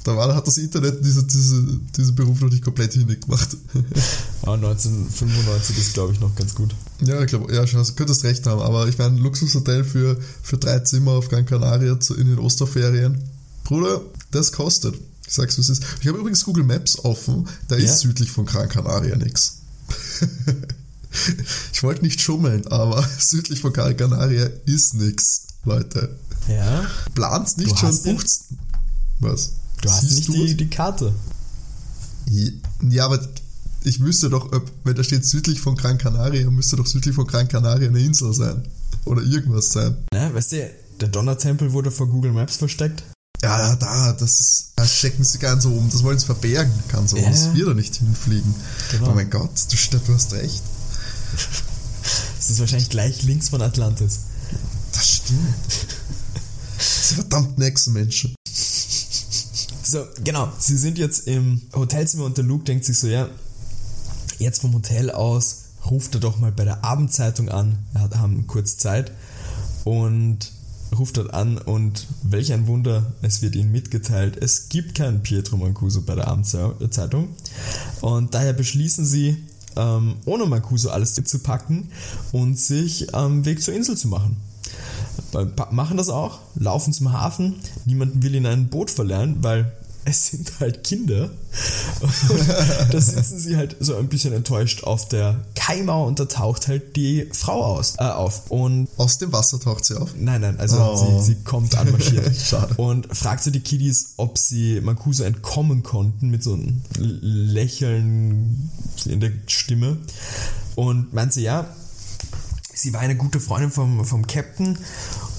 da 0.04 0.16
war, 0.18 0.36
hat 0.36 0.46
das 0.48 0.58
Internet 0.58 1.04
diese, 1.06 1.24
diese, 1.24 1.64
diesen 1.98 2.16
Beruf 2.16 2.42
noch 2.42 2.50
nicht 2.50 2.64
komplett 2.64 2.94
hingemacht. 2.94 3.56
Ah, 4.44 4.54
1995 4.54 5.78
ist, 5.78 5.94
glaube 5.94 6.14
ich, 6.14 6.20
noch 6.20 6.36
ganz 6.36 6.54
gut. 6.56 6.76
Ja, 7.02 7.22
ich 7.22 7.28
glaube, 7.28 7.54
ja, 7.54 7.64
du 7.64 7.84
könntest 7.96 8.24
recht 8.24 8.46
haben, 8.46 8.62
aber 8.62 8.88
ich 8.88 8.98
meine, 8.98 9.16
ein 9.16 9.20
Luxushotel 9.20 9.84
für, 9.84 10.20
für 10.42 10.58
drei 10.58 10.80
Zimmer 10.80 11.12
auf 11.12 11.30
Gran 11.30 11.46
Canaria 11.46 12.00
zu, 12.00 12.16
in 12.16 12.28
den 12.28 12.40
Osterferien. 12.40 13.24
Bruder, 13.64 14.02
das 14.32 14.52
kostet. 14.52 14.96
Ich 15.26 15.34
sag's, 15.34 15.58
was 15.58 15.70
ist. 15.70 15.84
Ich 16.02 16.08
habe 16.08 16.18
übrigens 16.20 16.44
Google 16.44 16.66
Maps 16.66 17.00
offen, 17.00 17.48
da 17.70 17.78
Ja. 17.78 17.86
ist 17.86 18.02
südlich 18.02 18.30
von 18.30 18.46
Gran 18.46 18.68
Canaria 18.68 19.16
nix. 19.16 19.60
ich 21.72 21.84
wollte 21.84 22.02
nicht 22.04 22.20
schummeln, 22.22 22.68
aber 22.68 23.08
südlich 23.20 23.62
von 23.62 23.72
Gran 23.74 23.96
Canaria 23.96 24.50
ist 24.66 24.96
nix, 24.96 25.44
Leute. 25.66 26.18
Ja. 26.50 26.86
Plant's 27.16 27.58
nicht 27.58 27.72
Du 27.72 27.78
schon, 27.78 28.04
bucht's. 28.04 28.46
Was? 29.22 29.52
Du 29.84 29.92
hast 29.92 30.02
Siehst 30.02 30.30
nicht 30.30 30.34
die, 30.34 30.52
es? 30.52 30.58
die 30.58 30.70
Karte. 30.70 31.14
Ja, 32.90 33.06
aber 33.06 33.20
ich 33.84 34.00
wüsste 34.00 34.30
doch, 34.30 34.52
ob, 34.54 34.72
wenn 34.86 34.96
da 34.96 35.04
steht 35.04 35.26
südlich 35.26 35.60
von 35.60 35.76
Gran 35.76 35.98
Canaria, 35.98 36.50
müsste 36.50 36.78
doch 36.78 36.88
südlich 36.88 37.14
von 37.14 37.28
Gran 37.28 37.48
Canaria 37.50 37.90
eine 37.90 38.00
Insel 38.00 38.34
sein. 38.34 38.64
Oder 39.06 39.22
irgendwas 39.22 39.70
sein. 39.72 39.98
Ne? 40.14 40.32
Weißt 40.34 40.54
du, 40.54 40.70
der 41.02 41.08
Donnertempel 41.10 41.74
wurde 41.74 41.92
vor 41.92 42.08
Google 42.08 42.32
Maps 42.32 42.56
versteckt. 42.56 43.04
Ja, 43.42 43.60
ja, 43.60 43.76
da, 43.76 44.14
das 44.14 44.40
ist, 44.40 44.72
da 44.78 44.86
stecken 44.86 45.26
sie 45.26 45.38
ganz 45.38 45.66
oben, 45.66 45.90
das 45.92 46.02
wollen 46.04 46.18
sie 46.18 46.26
verbergen, 46.28 46.72
kann 46.88 47.10
so, 47.10 47.18
Ja. 47.18 47.30
dass 47.30 47.54
wir 47.54 47.66
da 47.66 47.74
nicht 47.74 47.96
hinfliegen. 47.96 48.56
Genau. 48.92 49.10
Oh 49.12 49.14
mein 49.16 49.30
Gott, 49.30 49.52
du, 49.70 49.98
du 50.00 50.14
hast 50.14 50.32
recht. 50.32 50.62
Das 52.38 52.50
ist 52.50 52.60
wahrscheinlich 52.62 52.90
gleich 52.90 53.24
links 53.24 53.50
von 53.50 53.62
Atlantis. 53.62 54.20
Das 54.94 55.10
stimmt. 55.10 55.40
Diese 56.78 57.16
verdammten 57.16 57.62
Echsenmenschen. 57.64 58.34
So, 59.94 60.08
genau. 60.24 60.52
Sie 60.58 60.76
sind 60.76 60.98
jetzt 60.98 61.28
im 61.28 61.62
Hotelzimmer 61.76 62.26
und 62.26 62.36
der 62.36 62.44
Luke 62.46 62.64
denkt 62.64 62.84
sich 62.84 62.98
so, 62.98 63.06
ja, 63.06 63.30
jetzt 64.40 64.62
vom 64.62 64.74
Hotel 64.74 65.12
aus 65.12 65.66
ruft 65.88 66.16
er 66.16 66.20
doch 66.20 66.40
mal 66.40 66.52
bei 66.52 66.64
der 66.66 66.84
Abendzeitung 66.84 67.50
an. 67.50 67.78
Wir 67.92 68.02
hat- 68.02 68.16
haben 68.18 68.48
kurz 68.48 68.78
Zeit 68.78 69.12
und 69.84 70.52
ruft 70.98 71.18
dort 71.18 71.32
an 71.32 71.60
und 71.60 72.08
welch 72.24 72.52
ein 72.54 72.66
Wunder, 72.66 73.14
es 73.22 73.44
wird 73.44 73.56
ihnen 73.56 73.72
mitgeteilt, 73.72 74.36
es 74.42 74.70
gibt 74.70 74.96
keinen 74.96 75.22
Pietro 75.22 75.58
Mancuso 75.58 76.02
bei 76.02 76.16
der 76.16 76.28
Abendzeitung 76.28 77.28
und 78.02 78.34
daher 78.34 78.54
beschließen 78.54 79.06
sie, 79.06 79.44
ähm, 79.76 80.16
ohne 80.26 80.48
Mancuso 80.48 80.90
alles 80.90 81.14
zu 81.14 81.38
packen 81.38 81.90
und 82.32 82.58
sich 82.58 83.14
am 83.14 83.46
Weg 83.46 83.62
zur 83.62 83.76
Insel 83.76 83.96
zu 83.96 84.08
machen. 84.08 84.38
Machen 85.70 85.98
das 85.98 86.10
auch, 86.10 86.40
laufen 86.56 86.94
zum 86.94 87.12
Hafen, 87.14 87.58
niemanden 87.86 88.24
will 88.24 88.34
in 88.34 88.48
ein 88.48 88.70
Boot 88.70 88.90
verlernen, 88.90 89.38
weil 89.42 89.72
es 90.06 90.28
sind 90.28 90.60
halt 90.60 90.84
Kinder. 90.84 91.32
Und 92.00 92.14
da 92.94 93.00
sitzen 93.02 93.40
sie 93.40 93.56
halt 93.58 93.76
so 93.80 93.96
ein 93.96 94.08
bisschen 94.08 94.34
enttäuscht 94.34 94.84
auf 94.84 95.08
der 95.08 95.46
Kaimauer 95.56 96.08
und 96.08 96.20
da 96.20 96.26
taucht 96.26 96.68
halt 96.68 96.96
die 96.96 97.30
Frau 97.32 97.64
aus, 97.64 97.96
äh, 98.00 98.04
auf. 98.04 98.50
Und 98.52 98.88
Aus 98.98 99.18
dem 99.20 99.32
Wasser 99.32 99.60
taucht 99.60 99.86
sie 99.86 99.96
auf. 100.00 100.12
nein, 100.18 100.42
nein, 100.42 100.60
also 100.60 100.78
Oh. 100.80 101.20
sie, 101.22 101.26
sie 101.34 101.36
kommt 101.44 101.76
anmarschiert. 101.78 102.36
Schade. 102.50 102.74
Und 102.76 103.16
fragt 103.16 103.44
so 103.44 103.52
die 103.52 103.60
Kiddies, 103.62 104.14
ob 104.18 104.38
sie 104.38 104.82
Mancuso 104.82 105.24
entkommen 105.24 105.84
konnten 105.84 106.30
mit 106.30 106.44
so 106.44 106.54
einem 106.54 106.82
Lächeln 106.98 108.70
in 109.06 109.20
der 109.20 109.32
Stimme. 109.48 109.98
Und 110.76 111.14
meint 111.14 111.34
sie, 111.34 111.44
ja, 111.44 111.68
sie 112.74 112.94
war 112.94 113.00
eine 113.02 113.16
gute 113.16 113.40
Freundin 113.40 113.72
vom, 113.72 114.04
vom 114.06 114.26
Captain 114.28 114.78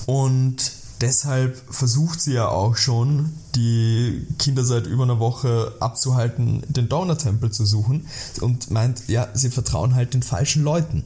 und 0.06 0.56
deshalb 1.04 1.60
versucht 1.70 2.20
sie 2.20 2.32
ja 2.32 2.48
auch 2.48 2.76
schon, 2.76 3.30
die 3.54 4.26
Kinder 4.38 4.64
seit 4.64 4.86
über 4.86 5.02
einer 5.02 5.18
Woche 5.18 5.74
abzuhalten, 5.78 6.62
den 6.68 6.88
Donner-Tempel 6.88 7.50
zu 7.50 7.66
suchen 7.66 8.06
und 8.40 8.70
meint, 8.70 9.06
ja, 9.08 9.28
sie 9.34 9.50
vertrauen 9.50 9.94
halt 9.94 10.14
den 10.14 10.22
falschen 10.22 10.64
Leuten. 10.64 11.04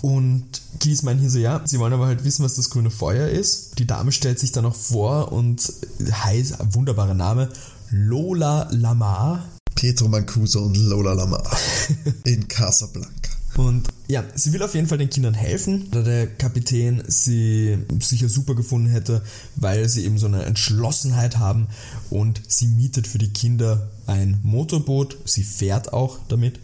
Und 0.00 0.46
Kiddies 0.80 1.02
meinen 1.02 1.20
hier 1.20 1.28
so, 1.28 1.38
ja, 1.38 1.60
sie 1.64 1.78
wollen 1.78 1.92
aber 1.92 2.06
halt 2.06 2.24
wissen, 2.24 2.44
was 2.44 2.54
das 2.54 2.70
grüne 2.70 2.90
Feuer 2.90 3.28
ist. 3.28 3.78
Die 3.78 3.86
Dame 3.86 4.10
stellt 4.10 4.38
sich 4.38 4.52
dann 4.52 4.64
noch 4.64 4.76
vor 4.76 5.32
und 5.32 5.70
heißt, 6.10 6.56
wunderbarer 6.72 7.14
Name, 7.14 7.50
Lola 7.90 8.68
Lamar. 8.70 9.44
Pietro 9.74 10.08
Mancuso 10.08 10.60
und 10.60 10.76
Lola 10.76 11.12
Lama 11.12 11.42
in 12.24 12.48
Casablanca. 12.48 13.37
Und 13.58 13.88
ja, 14.06 14.22
sie 14.36 14.52
will 14.52 14.62
auf 14.62 14.76
jeden 14.76 14.86
Fall 14.86 14.98
den 14.98 15.10
Kindern 15.10 15.34
helfen, 15.34 15.88
da 15.90 16.02
der 16.02 16.28
Kapitän 16.28 17.02
sie 17.08 17.76
sicher 18.00 18.28
super 18.28 18.54
gefunden 18.54 18.88
hätte, 18.88 19.20
weil 19.56 19.88
sie 19.88 20.04
eben 20.04 20.16
so 20.16 20.26
eine 20.26 20.44
Entschlossenheit 20.44 21.38
haben 21.38 21.66
und 22.08 22.40
sie 22.46 22.68
mietet 22.68 23.08
für 23.08 23.18
die 23.18 23.30
Kinder 23.30 23.90
ein 24.06 24.38
Motorboot, 24.44 25.18
sie 25.24 25.42
fährt 25.42 25.92
auch 25.92 26.20
damit 26.28 26.60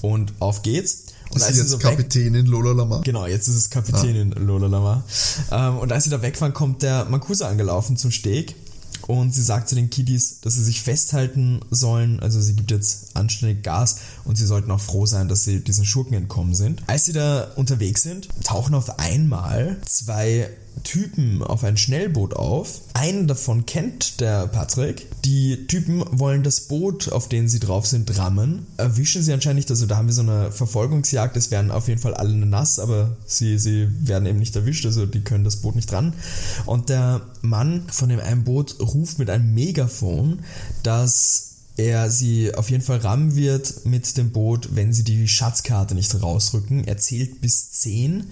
und 0.00 0.32
auf 0.38 0.62
geht's. 0.62 1.04
Und 1.28 1.36
Ist 1.36 1.42
als 1.42 1.48
sie 1.48 1.54
sie 1.56 1.60
jetzt 1.60 1.70
so 1.70 1.78
Kapitänin 1.78 2.46
Lola 2.46 2.72
Lama? 2.72 3.02
Genau, 3.04 3.26
jetzt 3.26 3.48
ist 3.48 3.56
es 3.56 3.68
Kapitänin 3.68 4.30
Lola 4.30 4.68
Lama. 4.68 5.04
Ähm, 5.50 5.76
und 5.76 5.92
als 5.92 6.04
sie 6.04 6.10
da 6.10 6.22
wegfahren, 6.22 6.54
kommt 6.54 6.80
der 6.80 7.04
Mancuso 7.04 7.44
angelaufen 7.44 7.98
zum 7.98 8.10
Steg 8.10 8.56
und 9.08 9.34
sie 9.34 9.42
sagt 9.42 9.70
zu 9.70 9.74
den 9.74 9.88
Kiddies, 9.88 10.42
dass 10.42 10.54
sie 10.54 10.62
sich 10.62 10.82
festhalten 10.82 11.60
sollen. 11.70 12.20
Also 12.20 12.42
sie 12.42 12.54
gibt 12.54 12.70
jetzt 12.70 13.16
anständig 13.16 13.62
Gas 13.62 13.96
und 14.24 14.36
sie 14.36 14.44
sollten 14.44 14.70
auch 14.70 14.80
froh 14.80 15.06
sein, 15.06 15.28
dass 15.28 15.44
sie 15.44 15.64
diesen 15.64 15.86
Schurken 15.86 16.14
entkommen 16.14 16.54
sind. 16.54 16.82
Als 16.86 17.06
sie 17.06 17.14
da 17.14 17.50
unterwegs 17.56 18.02
sind, 18.02 18.28
tauchen 18.44 18.74
auf 18.74 18.98
einmal 18.98 19.78
zwei 19.86 20.50
Typen 20.84 21.42
auf 21.42 21.64
ein 21.64 21.76
Schnellboot 21.76 22.34
auf. 22.34 22.80
Einen 22.94 23.26
davon 23.26 23.66
kennt 23.66 24.20
der 24.20 24.46
Patrick. 24.46 25.06
Die 25.24 25.66
Typen 25.66 26.04
wollen 26.10 26.42
das 26.42 26.62
Boot, 26.62 27.10
auf 27.12 27.28
dem 27.28 27.48
sie 27.48 27.60
drauf 27.60 27.86
sind, 27.86 28.16
rammen. 28.18 28.66
Erwischen 28.76 29.22
sie 29.22 29.32
anscheinend 29.32 29.56
nicht. 29.56 29.70
Also 29.70 29.86
da 29.86 29.96
haben 29.96 30.06
wir 30.06 30.14
so 30.14 30.22
eine 30.22 30.52
Verfolgungsjagd. 30.52 31.36
Es 31.36 31.50
werden 31.50 31.70
auf 31.70 31.88
jeden 31.88 32.00
Fall 32.00 32.14
alle 32.14 32.34
nass, 32.34 32.78
aber 32.78 33.16
sie, 33.26 33.58
sie 33.58 33.88
werden 34.06 34.26
eben 34.26 34.38
nicht 34.38 34.54
erwischt. 34.56 34.86
Also 34.86 35.06
die 35.06 35.20
können 35.20 35.44
das 35.44 35.56
Boot 35.56 35.76
nicht 35.76 35.92
ran. 35.92 36.12
Und 36.66 36.88
der 36.88 37.22
Mann 37.42 37.84
von 37.90 38.08
dem 38.08 38.20
einen 38.20 38.44
Boot 38.44 38.76
ruft 38.80 38.97
mit 39.18 39.30
einem 39.30 39.54
Megafon, 39.54 40.40
dass 40.82 41.48
er 41.76 42.10
sie 42.10 42.54
auf 42.54 42.70
jeden 42.70 42.82
Fall 42.82 42.98
rammen 42.98 43.36
wird 43.36 43.86
mit 43.86 44.16
dem 44.16 44.32
Boot, 44.32 44.74
wenn 44.74 44.92
sie 44.92 45.04
die 45.04 45.28
Schatzkarte 45.28 45.94
nicht 45.94 46.20
rausrücken. 46.20 46.84
Er 46.84 46.98
zählt 46.98 47.40
bis 47.40 47.70
10 47.70 48.24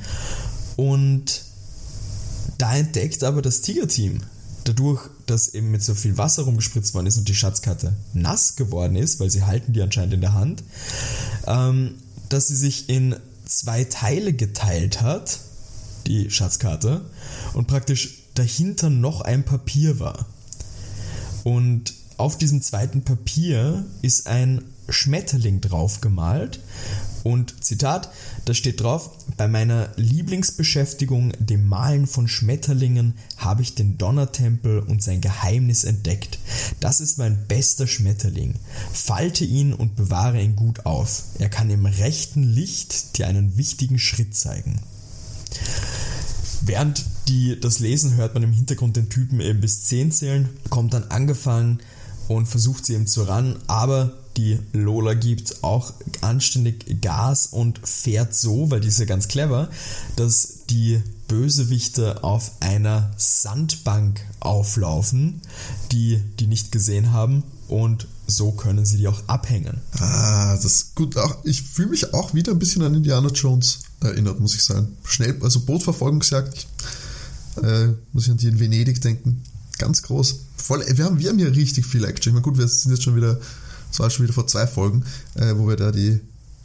und 0.77 1.43
da 2.59 2.77
entdeckt 2.77 3.23
aber 3.23 3.43
das 3.43 3.61
Tiger-Team, 3.61 4.23
dadurch, 4.65 5.09
dass 5.27 5.55
eben 5.55 5.71
mit 5.71 5.83
so 5.83 5.95
viel 5.95 6.19
Wasser 6.19 6.43
rumgespritzt 6.43 6.95
worden 6.95 7.07
ist 7.07 7.19
und 7.19 7.29
die 7.29 7.35
Schatzkarte 7.35 7.95
nass 8.15 8.57
geworden 8.57 8.97
ist, 8.97 9.21
weil 9.21 9.31
sie 9.31 9.45
halten 9.45 9.73
die 9.73 9.83
anscheinend 9.83 10.15
in 10.15 10.21
der 10.21 10.35
Hand, 10.35 10.65
ähm, 11.47 11.95
dass 12.29 12.49
sie 12.49 12.57
sich 12.57 12.89
in 12.89 13.15
zwei 13.45 13.85
Teile 13.85 14.33
geteilt 14.33 15.03
hat, 15.03 15.39
die 16.07 16.31
Schatzkarte, 16.31 17.05
und 17.55 17.69
praktisch 17.69 18.25
dahinter 18.35 18.91
noch 18.91 19.21
ein 19.21 19.45
Papier 19.45 20.01
war. 20.01 20.27
Und 21.47 21.95
auf 22.17 22.37
diesem 22.39 22.61
zweiten 22.61 23.03
Papier 23.03 23.85
ist 24.03 24.27
ein 24.27 24.65
Schmetterling 24.89 25.61
drauf 25.61 26.01
gemalt. 26.01 26.59
Und 27.23 27.63
Zitat, 27.63 28.11
da 28.47 28.53
steht 28.53 28.81
drauf, 28.81 29.11
bei 29.37 29.47
meiner 29.47 29.91
Lieblingsbeschäftigung, 29.95 31.35
dem 31.39 31.69
Malen 31.69 32.09
von 32.09 32.27
Schmetterlingen, 32.27 33.15
habe 33.37 33.63
ich 33.63 33.77
den 33.77 33.97
Donnertempel 33.97 34.81
und 34.81 35.05
sein 35.05 35.21
Geheimnis 35.21 35.85
entdeckt. 35.85 36.41
Das 36.81 36.99
ist 36.99 37.17
mein 37.17 37.47
bester 37.47 37.87
Schmetterling. 37.87 38.57
Falte 38.93 39.45
ihn 39.45 39.73
und 39.73 39.95
bewahre 39.95 40.43
ihn 40.43 40.57
gut 40.57 40.85
auf. 40.85 41.23
Er 41.39 41.49
kann 41.49 41.71
im 41.71 41.87
rechten 41.87 42.43
Licht 42.43 43.19
dir 43.19 43.29
einen 43.29 43.57
wichtigen 43.57 44.01
Schritt 44.01 44.35
zeigen. 44.35 44.81
Während 46.63 47.05
die 47.29 47.59
das 47.59 47.81
lesen, 47.81 48.15
hört 48.17 48.35
man 48.35 48.43
im 48.43 48.53
Hintergrund 48.53 48.97
den 48.97 49.09
Typen 49.09 49.41
eben 49.41 49.61
bis 49.61 49.85
10 49.85 50.13
zählen, 50.13 50.49
kommt 50.71 50.95
dann 50.95 51.05
angefangen 51.05 51.81
und 52.29 52.47
versucht 52.47 52.87
sie 52.87 52.95
eben 52.95 53.07
zu 53.07 53.23
ran, 53.23 53.57
aber 53.67 54.13
die 54.37 54.59
Lola 54.73 55.15
gibt 55.15 55.63
auch 55.65 55.95
anständig 56.21 57.01
Gas 57.01 57.47
und 57.47 57.81
fährt 57.87 58.35
so, 58.35 58.71
weil 58.71 58.81
die 58.81 58.89
ist 58.89 58.99
ja 58.99 59.07
ganz 59.07 59.29
clever, 59.29 59.71
dass 60.17 60.59
die 60.69 61.03
Bösewichte 61.29 62.23
auf 62.23 62.53
einer 62.61 63.11
Sandbank 63.17 64.21
auflaufen, 64.41 65.41
die 65.91 66.21
die 66.39 66.47
nicht 66.47 66.71
gesehen 66.71 67.13
haben 67.13 67.45
und 67.69 68.07
so 68.27 68.53
können 68.53 68.85
sie 68.85 68.99
die 68.99 69.09
auch 69.09 69.23
abhängen. 69.27 69.81
Ah, 69.99 70.55
das 70.57 70.65
ist 70.65 70.95
gut. 70.95 71.15
Ich 71.45 71.63
fühle 71.63 71.91
mich 71.91 72.13
auch 72.13 72.35
wieder 72.35 72.53
ein 72.53 72.59
bisschen 72.59 72.83
an 72.83 72.95
Indiana 72.95 73.29
Jones 73.29 73.81
erinnert, 74.01 74.41
muss 74.41 74.55
ich 74.55 74.65
sagen. 74.65 74.89
Schnell, 75.05 75.37
also 75.43 75.61
Bootverfolgungsjagd. 75.61 76.67
Äh, 77.63 77.89
muss 78.13 78.25
ich 78.25 78.31
an 78.31 78.37
die 78.37 78.49
in 78.49 78.61
Venedig 78.61 79.01
denken. 79.01 79.43
Ganz 79.79 80.03
groß. 80.03 80.37
Voll, 80.57 80.85
wir 80.87 81.05
haben, 81.05 81.19
wir 81.19 81.29
haben 81.31 81.39
hier 81.39 81.55
richtig 81.55 81.87
viel 81.87 82.05
Action. 82.05 82.31
Ich 82.31 82.35
meine, 82.35 82.43
gut, 82.43 82.59
wir 82.59 82.69
sind 82.69 82.93
jetzt 82.93 83.03
schon 83.03 83.17
wieder, 83.17 83.39
das 83.91 83.99
war 84.01 84.11
schon 84.11 84.25
wieder 84.25 84.35
vor 84.35 84.47
zwei 84.47 84.67
Folgen, 84.67 85.05
äh, 85.35 85.55
wo 85.57 85.69
wir 85.69 85.77
da 85.77 85.93
die 85.93 86.21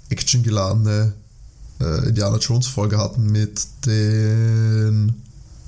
actiongeladene 0.09 1.13
äh, 1.79 2.09
Indiana 2.09 2.37
Jones 2.37 2.67
Folge 2.67 2.97
hatten 2.97 3.31
mit 3.31 3.65
den 3.85 5.13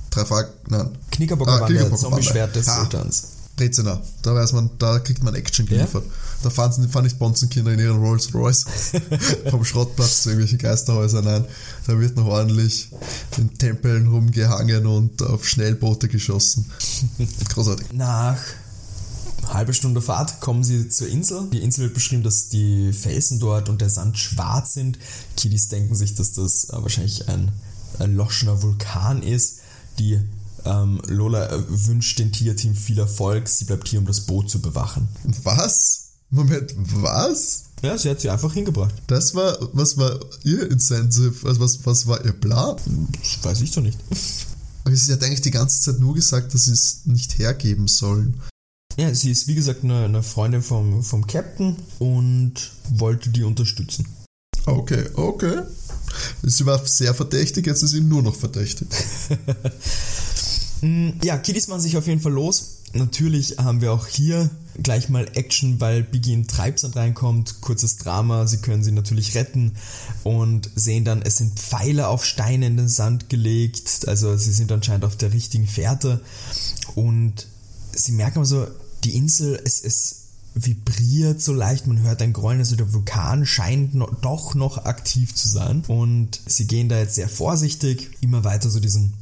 drei 0.09 0.25
Fragen, 0.25 0.49
nein, 0.67 0.89
Knickerbocker 1.11 1.63
Ah, 1.63 1.65
Knickerbocker 1.65 1.97
Zombie-Schwert 1.97 2.55
des 2.55 2.67
Ah. 2.67 2.81
Sultans. 2.81 3.27
Brezina. 3.55 4.01
Da 4.23 4.33
weiß 4.33 4.53
man, 4.53 4.69
da 4.79 4.99
kriegt 4.99 5.23
man 5.23 5.35
Action 5.35 5.65
geliefert. 5.65 6.03
Da 6.41 6.49
fahren, 6.49 6.71
sie- 6.73 6.87
fahren 6.87 7.07
die 7.07 7.13
Bonzenkinder 7.15 7.71
in 7.73 7.79
ihren 7.79 7.97
Rolls 7.99 8.33
Royce 8.33 8.65
vom 9.51 9.63
Schrottplatz 9.63 10.23
zu 10.23 10.29
irgendwelchen 10.29 10.57
Geisterhäusern 10.57 11.27
ein. 11.27 11.45
Da 11.87 11.99
wird 11.99 12.15
noch 12.15 12.25
ordentlich 12.25 12.89
in 13.37 13.55
Tempeln 13.57 14.07
rumgehangen 14.07 14.87
und 14.87 15.21
auf 15.21 15.47
Schnellboote 15.47 16.07
geschossen. 16.07 16.65
Großartig. 17.53 17.93
Nach 17.93 18.37
halbe 19.47 19.73
Stunde 19.73 20.01
Fahrt 20.01 20.39
kommen 20.39 20.63
sie 20.63 20.89
zur 20.89 21.07
Insel. 21.09 21.47
Die 21.51 21.61
Insel 21.61 21.83
wird 21.85 21.93
beschrieben, 21.93 22.23
dass 22.23 22.49
die 22.49 22.91
Felsen 22.93 23.39
dort 23.39 23.69
und 23.69 23.81
der 23.81 23.89
Sand 23.89 24.17
schwarz 24.17 24.73
sind. 24.73 24.97
Kiddies 25.37 25.67
denken 25.67 25.95
sich, 25.95 26.15
dass 26.15 26.31
das 26.33 26.69
äh, 26.69 26.81
wahrscheinlich 26.81 27.27
ein 27.29 27.51
erloschener 27.99 28.61
Vulkan 28.63 29.21
ist. 29.21 29.57
Die 29.99 30.19
ähm, 30.65 31.01
Lola 31.07 31.49
äh, 31.49 31.63
wünscht 31.67 32.19
dem 32.19 32.31
Tierteam 32.31 32.75
viel 32.75 32.99
Erfolg. 32.99 33.47
Sie 33.47 33.65
bleibt 33.65 33.87
hier, 33.87 33.99
um 33.99 34.05
das 34.05 34.21
Boot 34.21 34.49
zu 34.49 34.61
bewachen. 34.61 35.07
Was? 35.43 36.11
Moment, 36.29 36.73
was? 36.77 37.65
Ja, 37.83 37.97
sie 37.97 38.09
hat 38.09 38.21
sie 38.21 38.29
einfach 38.29 38.53
hingebracht. 38.53 38.93
Das 39.07 39.35
war, 39.35 39.57
was 39.73 39.97
war 39.97 40.19
ihr 40.43 40.71
Incentive? 40.71 41.47
Also 41.47 41.59
was, 41.59 41.85
was 41.85 42.07
war 42.07 42.23
ihr 42.25 42.31
Plan? 42.31 42.77
Das 43.19 43.43
weiß 43.43 43.61
ich 43.61 43.71
doch 43.71 43.81
nicht. 43.81 43.99
Aber 44.85 44.95
sie 44.95 45.11
hat 45.11 45.23
eigentlich 45.23 45.41
die 45.41 45.51
ganze 45.51 45.81
Zeit 45.81 45.99
nur 45.99 46.15
gesagt, 46.15 46.53
dass 46.53 46.65
sie 46.65 46.71
es 46.71 47.01
nicht 47.05 47.37
hergeben 47.37 47.87
sollen. 47.87 48.41
Ja, 48.97 49.13
sie 49.13 49.31
ist 49.31 49.47
wie 49.47 49.55
gesagt 49.55 49.83
eine, 49.83 50.05
eine 50.05 50.23
Freundin 50.23 50.61
vom, 50.61 51.03
vom 51.03 51.27
Captain 51.27 51.75
und 51.99 52.71
wollte 52.89 53.29
die 53.29 53.43
unterstützen. 53.43 54.07
Okay, 54.65 55.03
okay. 55.15 55.63
Sie 56.43 56.65
war 56.65 56.85
sehr 56.85 57.13
verdächtig, 57.13 57.65
jetzt 57.65 57.83
ist 57.83 57.91
sie 57.91 58.01
nur 58.01 58.21
noch 58.21 58.35
verdächtig. 58.35 58.87
Mm, 60.83 61.11
Ja, 61.23 61.37
Kiddies 61.37 61.67
machen 61.67 61.81
sich 61.81 61.97
auf 61.97 62.07
jeden 62.07 62.19
Fall 62.21 62.33
los. 62.33 62.79
Natürlich 62.93 63.57
haben 63.57 63.81
wir 63.81 63.91
auch 63.91 64.05
hier 64.05 64.49
gleich 64.81 65.09
mal 65.09 65.25
Action, 65.33 65.79
weil 65.79 66.03
Biggie 66.03 66.33
in 66.33 66.47
Treibsand 66.47 66.95
reinkommt. 66.95 67.61
Kurzes 67.61 67.97
Drama, 67.97 68.45
sie 68.45 68.57
können 68.57 68.83
sie 68.83 68.91
natürlich 68.91 69.33
retten 69.33 69.73
und 70.23 70.69
sehen 70.75 71.05
dann, 71.05 71.21
es 71.21 71.37
sind 71.37 71.59
Pfeile 71.59 72.07
auf 72.07 72.25
Steine 72.25 72.67
in 72.67 72.77
den 72.77 72.89
Sand 72.89 73.29
gelegt. 73.29 74.07
Also 74.07 74.35
sie 74.37 74.51
sind 74.51 74.71
anscheinend 74.71 75.05
auf 75.05 75.15
der 75.15 75.33
richtigen 75.33 75.67
Fährte. 75.67 76.21
Und 76.93 77.47
sie 77.93 78.11
merken 78.11 78.39
also, 78.39 78.67
die 79.03 79.15
Insel, 79.15 79.59
es, 79.63 79.83
es 79.83 80.19
vibriert 80.53 81.41
so 81.41 81.53
leicht, 81.53 81.87
man 81.87 82.01
hört 82.01 82.21
ein 82.21 82.33
Grollen, 82.33 82.59
also 82.59 82.75
der 82.75 82.93
Vulkan 82.93 83.45
scheint 83.45 83.95
no, 83.95 84.07
doch 84.21 84.53
noch 84.53 84.85
aktiv 84.85 85.33
zu 85.33 85.47
sein. 85.49 85.83
Und 85.87 86.41
sie 86.45 86.67
gehen 86.67 86.89
da 86.89 86.99
jetzt 86.99 87.15
sehr 87.15 87.29
vorsichtig, 87.29 88.11
immer 88.21 88.43
weiter 88.43 88.69
so 88.69 88.79
diesen 88.79 89.13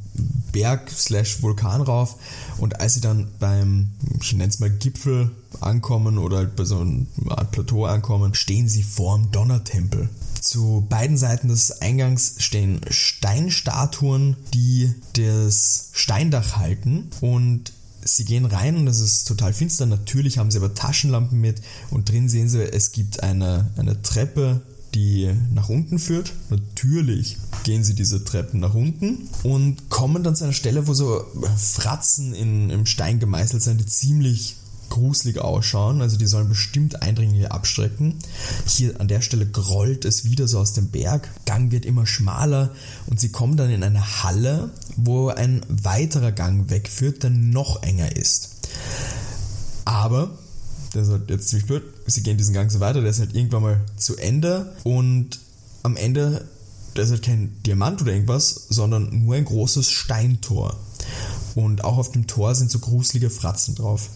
Berg 0.52 0.90
slash 0.90 1.42
Vulkan 1.42 1.82
rauf 1.82 2.18
und 2.58 2.80
als 2.82 2.96
sie 2.96 3.02
dann 3.02 3.28
beim, 3.40 3.92
ich 4.22 4.34
nenne 4.34 4.50
es 4.50 4.60
mal 4.60 4.70
Gipfel 4.70 5.32
ankommen 5.60 6.18
oder 6.18 6.46
bei 6.46 6.66
so 6.66 6.80
einer 6.80 7.06
Art 7.30 7.52
Plateau 7.52 7.86
ankommen, 7.86 8.34
stehen 8.34 8.68
sie 8.68 8.84
vorm 8.84 9.32
Donnertempel. 9.32 10.10
Zu 10.42 10.86
beiden 10.90 11.18
Seiten 11.18 11.50
des 11.50 11.82
Eingangs 11.82 12.36
stehen 12.38 12.82
Steinstatuen, 12.90 14.36
die 14.54 14.94
das 15.14 15.90
Steindach 15.94 16.58
halten 16.58 17.10
und 17.22 17.72
Sie 18.04 18.26
gehen 18.26 18.46
rein 18.46 18.78
und 18.78 18.88
es 18.88 19.00
ist 19.00 19.28
total 19.28 19.54
finster. 19.54 19.86
Natürlich 19.86 20.38
haben 20.38 20.50
sie 20.50 20.58
aber 20.58 20.74
Taschenlampen 20.74 21.40
mit 21.40 21.62
und 21.92 22.10
drin 22.10 22.30
sehen 22.30 22.50
sie, 22.50 22.64
es 22.64 22.92
gibt 22.92 23.22
eine, 23.22 23.70
eine 23.78 24.02
Treppe, 24.02 24.62
die 24.94 25.32
nach 25.54 25.70
unten 25.70 26.00
führt. 26.00 26.34
Natürlich 26.50 27.38
gehen 27.64 27.84
sie 27.84 27.96
diese 27.96 28.24
Treppen 28.24 28.60
nach 28.60 28.74
unten 28.74 29.30
und 29.44 29.90
kommen 29.90 30.24
dann 30.24 30.36
zu 30.36 30.44
einer 30.44 30.54
Stelle, 30.54 30.88
wo 30.88 30.94
so 30.94 31.24
Fratzen 31.58 32.34
in, 32.34 32.70
im 32.70 32.86
Stein 32.86 33.20
gemeißelt 33.20 33.62
sind, 33.62 33.80
die 33.80 33.86
ziemlich 33.86 34.56
gruselig 34.92 35.40
ausschauen. 35.40 36.02
Also 36.02 36.18
die 36.18 36.28
sollen 36.28 36.50
bestimmt 36.50 37.02
Eindringlinge 37.02 37.50
abschrecken. 37.50 38.20
Hier 38.68 39.00
an 39.02 39.08
der 39.08 39.22
Stelle 39.22 39.48
grollt 39.48 40.06
es 40.06 40.26
wieder 40.26 40.48
so 40.48 40.60
aus 40.60 40.74
dem 40.74 40.90
Berg. 40.90 41.28
Gang 41.46 41.72
wird 41.72 41.86
immer 41.86 42.06
schmaler 42.06 42.72
und 43.08 43.20
sie 43.20 43.30
kommen 43.30 43.58
dann 43.58 43.72
in 43.72 43.84
eine 43.84 44.24
Halle, 44.24 44.72
wo 44.98 45.30
ein 45.30 45.62
weiterer 45.70 46.32
Gang 46.32 46.70
wegführt, 46.70 47.24
der 47.24 47.32
noch 47.32 47.82
enger 47.82 48.16
ist. 48.16 48.50
Aber, 49.86 50.38
das 50.94 51.08
ist 51.08 51.12
halt 51.14 51.30
jetzt 51.30 51.50
ziemlich 51.50 51.68
blöd, 51.68 51.84
sie 52.06 52.24
gehen 52.24 52.38
diesen 52.38 52.54
Gang 52.54 52.72
so 52.72 52.80
weiter, 52.80 53.02
der 53.02 53.10
ist 53.10 53.20
halt 53.20 53.36
irgendwann 53.36 53.64
mal 53.64 53.82
zu 53.98 54.18
Ende 54.18 54.76
und 54.84 55.40
am 55.84 55.96
Ende, 55.96 56.46
da 56.94 57.02
ist 57.02 57.12
halt 57.12 57.24
kein 57.24 57.62
Diamant 57.64 58.02
oder 58.02 58.12
irgendwas, 58.12 58.68
sondern 58.70 59.26
nur 59.26 59.36
ein 59.36 59.46
großes 59.46 59.90
Steintor. 59.90 60.78
Und 61.56 61.84
auch 61.84 61.98
auf 61.98 62.12
dem 62.12 62.28
Tor 62.28 62.56
sind 62.56 62.72
so 62.72 62.80
gruselige 62.80 63.30
Fratzen 63.30 63.76
drauf. 63.76 64.10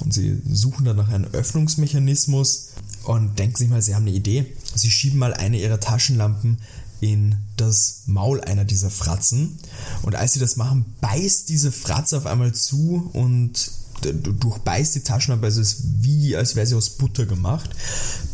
Und 0.00 0.14
sie 0.14 0.40
suchen 0.50 0.84
dann 0.84 0.96
nach 0.96 1.08
einem 1.08 1.30
Öffnungsmechanismus 1.32 2.68
und 3.04 3.38
denken 3.38 3.56
sich 3.56 3.68
mal, 3.68 3.82
sie 3.82 3.94
haben 3.94 4.06
eine 4.06 4.16
Idee. 4.16 4.46
Sie 4.74 4.90
schieben 4.90 5.18
mal 5.18 5.34
eine 5.34 5.58
ihrer 5.58 5.80
Taschenlampen 5.80 6.58
in 7.00 7.34
das 7.56 8.02
Maul 8.06 8.40
einer 8.40 8.64
dieser 8.64 8.90
Fratzen. 8.90 9.58
Und 10.02 10.14
als 10.14 10.34
sie 10.34 10.40
das 10.40 10.56
machen, 10.56 10.86
beißt 11.00 11.48
diese 11.48 11.72
Fratze 11.72 12.16
auf 12.16 12.26
einmal 12.26 12.52
zu 12.52 13.10
und 13.12 13.72
d- 14.04 14.32
durchbeißt 14.32 14.94
die 14.94 15.00
Taschenlampe. 15.00 15.46
Also 15.46 15.60
es 15.60 15.74
ist 15.74 15.82
wie, 16.00 16.36
als 16.36 16.56
wäre 16.56 16.66
sie 16.66 16.74
aus 16.74 16.90
Butter 16.90 17.26
gemacht. 17.26 17.70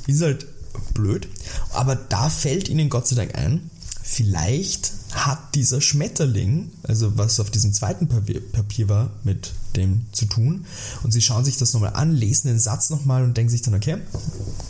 Ist 0.06 0.22
halt 0.22 0.46
blöd. 0.94 1.28
Aber 1.72 1.96
da 1.96 2.28
fällt 2.30 2.68
ihnen 2.68 2.88
Gott 2.88 3.06
sei 3.08 3.16
Dank 3.16 3.34
ein, 3.34 3.70
vielleicht 4.02 4.92
hat 5.12 5.54
dieser 5.54 5.80
Schmetterling, 5.80 6.70
also 6.82 7.16
was 7.16 7.40
auf 7.40 7.50
diesem 7.50 7.72
zweiten 7.72 8.08
Papier, 8.08 8.40
Papier 8.52 8.88
war, 8.88 9.10
mit 9.24 9.52
dem 9.74 10.06
zu 10.12 10.26
tun. 10.26 10.66
Und 11.02 11.12
sie 11.12 11.22
schauen 11.22 11.44
sich 11.44 11.56
das 11.56 11.72
nochmal 11.72 11.94
an, 11.94 12.14
lesen 12.14 12.48
den 12.48 12.58
Satz 12.58 12.90
nochmal 12.90 13.24
und 13.24 13.36
denken 13.36 13.50
sich 13.50 13.62
dann, 13.62 13.74
okay, 13.74 13.96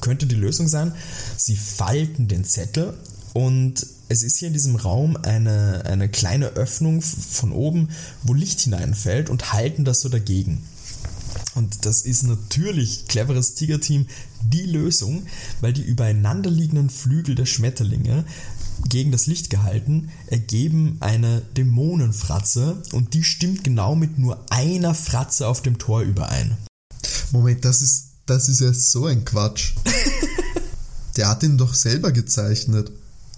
könnte 0.00 0.26
die 0.26 0.36
Lösung 0.36 0.68
sein. 0.68 0.92
Sie 1.36 1.56
falten 1.56 2.28
den 2.28 2.44
Zettel 2.44 2.94
und 3.34 3.86
es 4.08 4.22
ist 4.22 4.38
hier 4.38 4.48
in 4.48 4.54
diesem 4.54 4.76
Raum 4.76 5.16
eine, 5.22 5.82
eine 5.84 6.08
kleine 6.08 6.46
Öffnung 6.50 7.02
von 7.02 7.52
oben, 7.52 7.88
wo 8.22 8.32
Licht 8.32 8.60
hineinfällt 8.60 9.28
und 9.28 9.52
halten 9.52 9.84
das 9.84 10.00
so 10.00 10.08
dagegen. 10.08 10.64
Und 11.58 11.86
das 11.86 12.02
ist 12.02 12.22
natürlich 12.22 13.08
cleveres 13.08 13.54
Tigerteam 13.54 14.06
die 14.44 14.64
Lösung, 14.64 15.26
weil 15.60 15.72
die 15.72 15.82
übereinander 15.82 16.50
liegenden 16.50 16.88
Flügel 16.88 17.34
der 17.34 17.46
Schmetterlinge 17.46 18.24
gegen 18.88 19.10
das 19.10 19.26
Licht 19.26 19.50
gehalten 19.50 20.10
ergeben 20.28 20.98
eine 21.00 21.42
Dämonenfratze 21.56 22.80
und 22.92 23.12
die 23.14 23.24
stimmt 23.24 23.64
genau 23.64 23.96
mit 23.96 24.20
nur 24.20 24.46
einer 24.50 24.94
Fratze 24.94 25.48
auf 25.48 25.60
dem 25.60 25.78
Tor 25.78 26.02
überein. 26.02 26.56
Moment, 27.32 27.64
das 27.64 27.82
ist, 27.82 28.12
das 28.26 28.48
ist 28.48 28.60
ja 28.60 28.72
so 28.72 29.06
ein 29.06 29.24
Quatsch. 29.24 29.72
Der 31.16 31.26
hat 31.26 31.42
ihn 31.42 31.58
doch 31.58 31.74
selber 31.74 32.12
gezeichnet, 32.12 32.92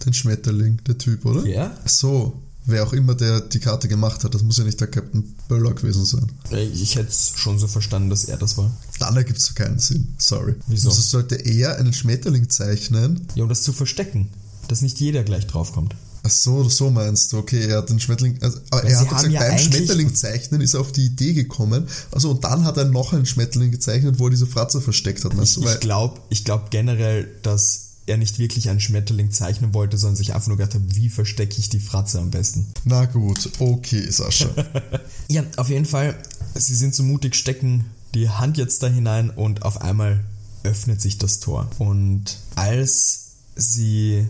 den 0.05 0.13
Schmetterling, 0.13 0.85
der 0.87 0.99
Typ, 0.99 1.25
oder? 1.25 1.47
Ja? 1.47 1.75
So, 1.87 2.39
wer 2.67 2.85
auch 2.85 2.93
immer 2.93 3.15
der 3.15 3.41
die 3.41 3.59
Karte 3.61 3.89
gemacht 3.89 4.25
hat, 4.25 4.35
das 4.35 4.43
muss 4.43 4.59
ja 4.59 4.65
nicht 4.65 4.81
der 4.81 4.89
Captain 4.89 5.35
Böller 5.49 5.75
gewesen 5.75 6.05
sein. 6.05 6.31
Ich 6.75 6.97
hätte 6.97 7.09
es 7.09 7.33
schon 7.37 7.59
so 7.59 7.67
verstanden, 7.67 8.11
dass 8.11 8.25
er 8.25 8.37
das 8.37 8.57
war. 8.59 8.71
Dann 8.99 9.17
ergibt 9.17 9.39
es 9.39 9.55
keinen 9.55 9.79
Sinn, 9.79 10.15
sorry. 10.19 10.55
Wieso? 10.67 10.91
Also 10.91 11.01
sollte 11.03 11.37
er 11.37 11.77
einen 11.79 11.93
Schmetterling 11.93 12.49
zeichnen? 12.51 13.27
Ja, 13.35 13.43
um 13.45 13.49
das 13.49 13.63
zu 13.63 13.73
verstecken, 13.73 14.29
dass 14.69 14.83
nicht 14.83 15.01
jeder 15.01 15.25
gleich 15.25 15.47
draufkommt. 15.47 15.95
Ach 16.23 16.31
so, 16.31 16.69
so 16.69 16.91
meinst 16.91 17.33
du, 17.33 17.39
okay, 17.39 17.67
er 17.67 17.79
hat 17.79 17.89
den 17.89 17.99
Schmetterling, 17.99 18.37
also, 18.43 18.59
aber 18.71 18.83
Weil 18.83 18.91
er 18.93 19.01
hat 19.01 19.09
gesagt, 19.09 19.33
ja 19.33 19.41
beim 19.41 19.59
Schmetterling 19.59 20.15
zeichnen 20.15 20.61
ist 20.61 20.75
er 20.75 20.81
auf 20.81 20.93
die 20.93 21.07
Idee 21.07 21.33
gekommen, 21.33 21.87
also 22.13 22.31
und 22.33 22.45
dann 22.45 22.67
hat 22.67 22.77
er 22.77 22.85
noch 22.85 23.15
einen 23.15 23.25
Schmetterling 23.25 23.71
gezeichnet, 23.71 24.19
wo 24.19 24.25
er 24.27 24.31
diese 24.31 24.47
Fratze 24.47 24.83
versteckt 24.83 25.25
hat, 25.25 25.35
meinst 25.35 25.57
du? 25.57 25.65
Weil- 25.65 25.75
Ich 25.77 25.81
glaube 25.81 26.21
ich 26.29 26.45
glaub 26.45 26.71
generell, 26.71 27.27
dass 27.43 27.90
er 28.07 28.17
nicht 28.17 28.39
wirklich 28.39 28.69
einen 28.69 28.81
Schmetterling 28.81 29.31
zeichnen 29.31 29.75
wollte, 29.75 29.99
sondern 29.99 30.17
sich 30.17 30.35
einfach 30.35 30.49
nur 30.49 30.57
gedacht 30.57 30.75
hat, 30.75 30.97
wie 30.97 31.09
verstecke 31.09 31.59
ich 31.59 31.69
die 31.69 31.81
Fratze 31.81 32.19
am 32.19 32.31
besten. 32.31 32.67
Na 32.85 33.05
gut, 33.05 33.51
okay, 33.59 34.11
Sascha. 34.11 34.49
Ja, 35.29 35.45
auf 35.59 35.69
jeden 35.69 35.85
Fall, 35.85 36.21
sie 36.57 36.75
sind 36.75 36.93
so 36.93 37.05
mutig, 37.05 37.37
stecken 37.37 37.85
die 38.15 38.29
Hand 38.29 38.59
jetzt 38.59 38.83
da 38.83 38.89
hinein 38.89 39.31
und 39.31 39.63
auf 39.63 39.81
einmal 39.81 40.25
öffnet 40.65 41.01
sich 41.01 41.19
das 41.19 41.39
Tor. 41.39 41.71
Und 41.79 42.37
als 42.57 43.27
sie, 43.55 44.27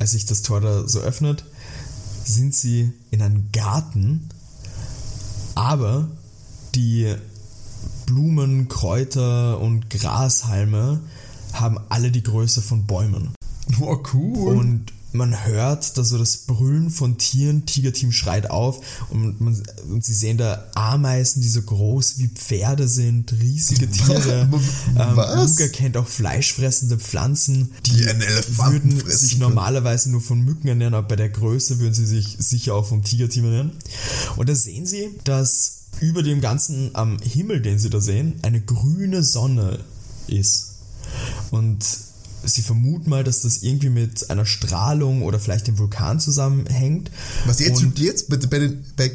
als 0.00 0.10
sich 0.10 0.26
das 0.26 0.42
Tor 0.42 0.60
da 0.60 0.88
so 0.88 0.98
öffnet, 0.98 1.44
sind 2.24 2.54
sie 2.54 2.92
in 3.12 3.22
einem 3.22 3.52
Garten, 3.52 4.28
aber 5.54 6.08
die 6.74 7.14
Blumen, 8.06 8.68
Kräuter 8.68 9.60
und 9.60 9.88
Grashalme 9.88 11.00
haben 11.54 11.78
alle 11.88 12.10
die 12.10 12.22
Größe 12.22 12.62
von 12.62 12.86
Bäumen. 12.86 13.34
Oh, 13.80 13.98
cool. 14.12 14.56
Und 14.56 14.92
man 15.12 15.44
hört 15.44 15.96
da 15.98 16.04
so 16.04 16.18
das 16.18 16.38
Brüllen 16.38 16.90
von 16.90 17.18
Tieren, 17.18 17.66
Tigerteam 17.66 18.12
schreit 18.12 18.50
auf 18.50 18.80
und, 19.10 19.40
man, 19.40 19.60
und 19.90 20.04
sie 20.04 20.14
sehen 20.14 20.38
da 20.38 20.66
Ameisen, 20.74 21.42
die 21.42 21.48
so 21.48 21.62
groß 21.62 22.18
wie 22.18 22.28
Pferde 22.28 22.86
sind, 22.86 23.32
riesige 23.32 23.90
Tiere. 23.90 24.48
ähm, 24.96 25.16
Was? 25.16 25.58
Luca 25.58 25.68
kennt 25.68 25.96
auch 25.96 26.06
fleischfressende 26.06 26.98
Pflanzen, 26.98 27.72
die, 27.86 27.92
Die 27.92 28.08
einen 28.08 28.22
Elefanten 28.22 28.96
würden 28.96 29.10
sich 29.10 29.38
normalerweise 29.38 30.10
nur 30.10 30.20
von 30.20 30.40
Mücken 30.40 30.68
ernähren, 30.68 30.94
aber 30.94 31.08
bei 31.08 31.16
der 31.16 31.28
Größe 31.28 31.78
würden 31.80 31.94
sie 31.94 32.06
sich 32.06 32.36
sicher 32.38 32.74
auch 32.74 32.86
vom 32.86 33.02
Tigerteam 33.02 33.44
ernähren. 33.44 33.72
Und 34.36 34.48
da 34.48 34.54
sehen 34.54 34.86
sie, 34.86 35.10
dass 35.24 35.78
über 36.00 36.22
dem 36.22 36.40
ganzen 36.40 36.94
am 36.94 37.18
Himmel, 37.18 37.60
den 37.60 37.78
sie 37.78 37.90
da 37.90 38.00
sehen, 38.00 38.34
eine 38.42 38.60
grüne 38.60 39.24
Sonne 39.24 39.80
ist. 40.28 40.69
Und 41.50 41.84
sie 42.44 42.62
vermuten 42.62 43.10
mal, 43.10 43.24
dass 43.24 43.42
das 43.42 43.62
irgendwie 43.62 43.90
mit 43.90 44.30
einer 44.30 44.46
Strahlung 44.46 45.22
oder 45.22 45.38
vielleicht 45.38 45.66
dem 45.66 45.78
Vulkan 45.78 46.20
zusammenhängt. 46.20 47.10
Was 47.46 47.60
jetzt, 47.60 47.82
Und 47.82 47.98
jetzt 47.98 48.28
bei, 48.28 48.36
bei 48.36 48.58
den 48.58 48.84
bei 48.96 49.10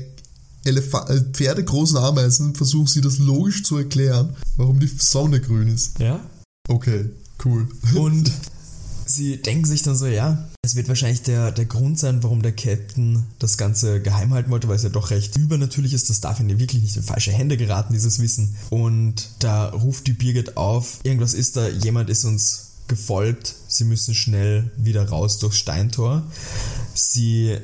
Elef- 0.66 1.10
äh, 1.10 1.22
pferdegroßen 1.32 1.98
Ameisen 1.98 2.56
versuchen 2.56 2.88
sie 2.88 3.02
das 3.02 3.18
logisch 3.20 3.64
zu 3.64 3.78
erklären, 3.78 4.36
warum 4.58 4.80
die 4.80 4.88
Sonne 4.88 5.40
grün 5.42 5.68
ist. 5.68 6.00
ja, 6.00 6.20
Okay, 6.68 7.10
cool. 7.46 7.68
Und 7.96 8.32
sie 9.06 9.38
denken 9.42 9.66
sich 9.66 9.84
dann 9.84 9.96
so, 9.96 10.08
ja, 10.08 10.48
es 10.66 10.76
wird 10.76 10.88
wahrscheinlich 10.88 11.22
der, 11.22 11.52
der 11.52 11.66
Grund 11.66 12.00
sein, 12.00 12.24
warum 12.24 12.42
der 12.42 12.52
Captain 12.52 13.24
das 13.40 13.58
Ganze 13.58 14.02
geheim 14.02 14.34
halten 14.34 14.52
wollte, 14.52 14.68
weil 14.68 14.76
es 14.76 14.84
ja 14.84 14.90
doch 14.90 15.12
recht 15.12 15.38
übernatürlich 15.38 15.94
ist. 15.94 16.10
Das 16.10 16.22
darf 16.22 16.40
ihnen 16.40 16.60
wirklich 16.60 16.82
nicht 16.82 16.98
in 16.98 17.04
falsche 17.04 17.32
Hände 17.32 17.56
geraten, 17.56 17.94
dieses 17.94 18.20
Wissen. 18.20 18.56
Und 18.70 19.30
da 19.40 19.70
ruft 19.70 20.08
die 20.08 20.14
Birgit 20.14 20.58
auf, 20.58 21.00
irgendwas 21.04 21.34
ist 21.34 21.56
da, 21.56 21.68
jemand 21.68 22.10
ist 22.10 22.26
uns 22.26 22.72
gefolgt, 22.88 23.56
sie 23.68 23.84
müssen 23.84 24.14
schnell 24.14 24.72
wieder 24.78 25.08
raus 25.08 25.40
durchs 25.40 25.58
Steintor. 25.58 26.24
Sie 26.94 27.58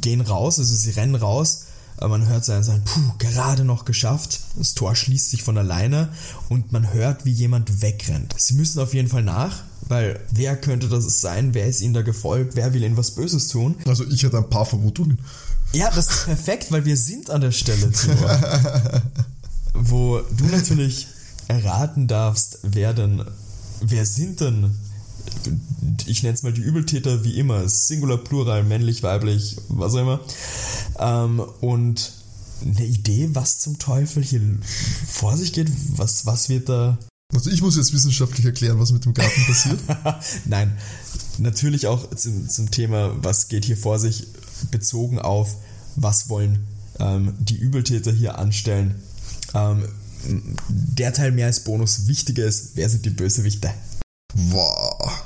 gehen 0.00 0.20
raus, 0.20 0.58
also 0.58 0.74
sie 0.74 0.90
rennen 0.90 1.14
raus, 1.14 1.66
man 2.00 2.26
hört 2.26 2.44
seinen 2.44 2.64
sagen, 2.64 2.82
puh, 2.84 3.14
gerade 3.18 3.64
noch 3.64 3.84
geschafft. 3.84 4.40
Das 4.56 4.74
Tor 4.74 4.94
schließt 4.94 5.30
sich 5.30 5.42
von 5.42 5.56
alleine 5.56 6.08
und 6.48 6.72
man 6.72 6.92
hört, 6.92 7.24
wie 7.24 7.32
jemand 7.32 7.82
wegrennt. 7.82 8.34
Sie 8.36 8.54
müssen 8.54 8.80
auf 8.80 8.94
jeden 8.94 9.08
Fall 9.08 9.22
nach, 9.22 9.62
weil 9.88 10.20
wer 10.30 10.56
könnte 10.56 10.88
das 10.88 11.20
sein? 11.20 11.54
Wer 11.54 11.66
ist 11.66 11.80
ihnen 11.80 11.94
da 11.94 12.02
gefolgt? 12.02 12.56
Wer 12.56 12.72
will 12.74 12.82
ihnen 12.82 12.96
was 12.96 13.12
Böses 13.12 13.48
tun? 13.48 13.76
Also 13.86 14.04
ich 14.04 14.24
hatte 14.24 14.38
ein 14.38 14.48
paar 14.48 14.66
Vermutungen. 14.66 15.18
Ja, 15.72 15.90
das 15.90 16.08
ist 16.08 16.24
perfekt, 16.26 16.70
weil 16.70 16.84
wir 16.84 16.96
sind 16.96 17.30
an 17.30 17.40
der 17.40 17.50
Stelle, 17.50 17.90
Tibor, 17.90 18.38
wo 19.74 20.20
du 20.36 20.44
natürlich 20.44 21.08
erraten 21.48 22.06
darfst, 22.06 22.60
wer 22.62 22.94
denn, 22.94 23.24
wer 23.80 24.06
sind 24.06 24.40
denn, 24.40 24.70
ich 26.06 26.22
nenne 26.22 26.34
es 26.34 26.42
mal 26.44 26.52
die 26.52 26.60
Übeltäter 26.60 27.24
wie 27.24 27.38
immer, 27.38 27.68
Singular, 27.68 28.18
Plural, 28.18 28.62
männlich, 28.62 29.02
weiblich, 29.02 29.56
was 29.68 29.94
auch 29.94 30.00
immer. 30.00 30.20
Ähm, 30.98 31.40
und 31.60 32.12
eine 32.64 32.86
Idee, 32.86 33.30
was 33.32 33.58
zum 33.58 33.78
Teufel 33.78 34.22
hier 34.22 34.40
vor 35.06 35.36
sich 35.36 35.52
geht, 35.52 35.68
was, 35.96 36.24
was 36.24 36.48
wird 36.48 36.68
da 36.68 36.98
Also 37.34 37.50
ich 37.50 37.62
muss 37.62 37.76
jetzt 37.76 37.92
wissenschaftlich 37.92 38.46
erklären, 38.46 38.78
was 38.78 38.92
mit 38.92 39.04
dem 39.04 39.14
Garten 39.14 39.44
passiert. 39.46 39.80
Nein, 40.44 40.76
natürlich 41.38 41.86
auch 41.86 42.14
zum, 42.14 42.48
zum 42.48 42.70
Thema, 42.70 43.12
was 43.22 43.48
geht 43.48 43.64
hier 43.64 43.76
vor 43.76 43.98
sich, 43.98 44.28
bezogen 44.70 45.18
auf, 45.18 45.56
was 45.96 46.28
wollen 46.28 46.66
ähm, 46.98 47.34
die 47.38 47.56
Übeltäter 47.56 48.12
hier 48.12 48.38
anstellen. 48.38 49.02
Ähm, 49.52 49.88
der 50.68 51.12
Teil 51.12 51.32
mehr 51.32 51.46
als 51.46 51.60
Bonus. 51.60 52.06
Wichtiger 52.06 52.44
ist, 52.44 52.70
wer 52.74 52.88
sind 52.88 53.04
die 53.04 53.10
Bösewichte? 53.10 53.70
Wow. 54.34 55.22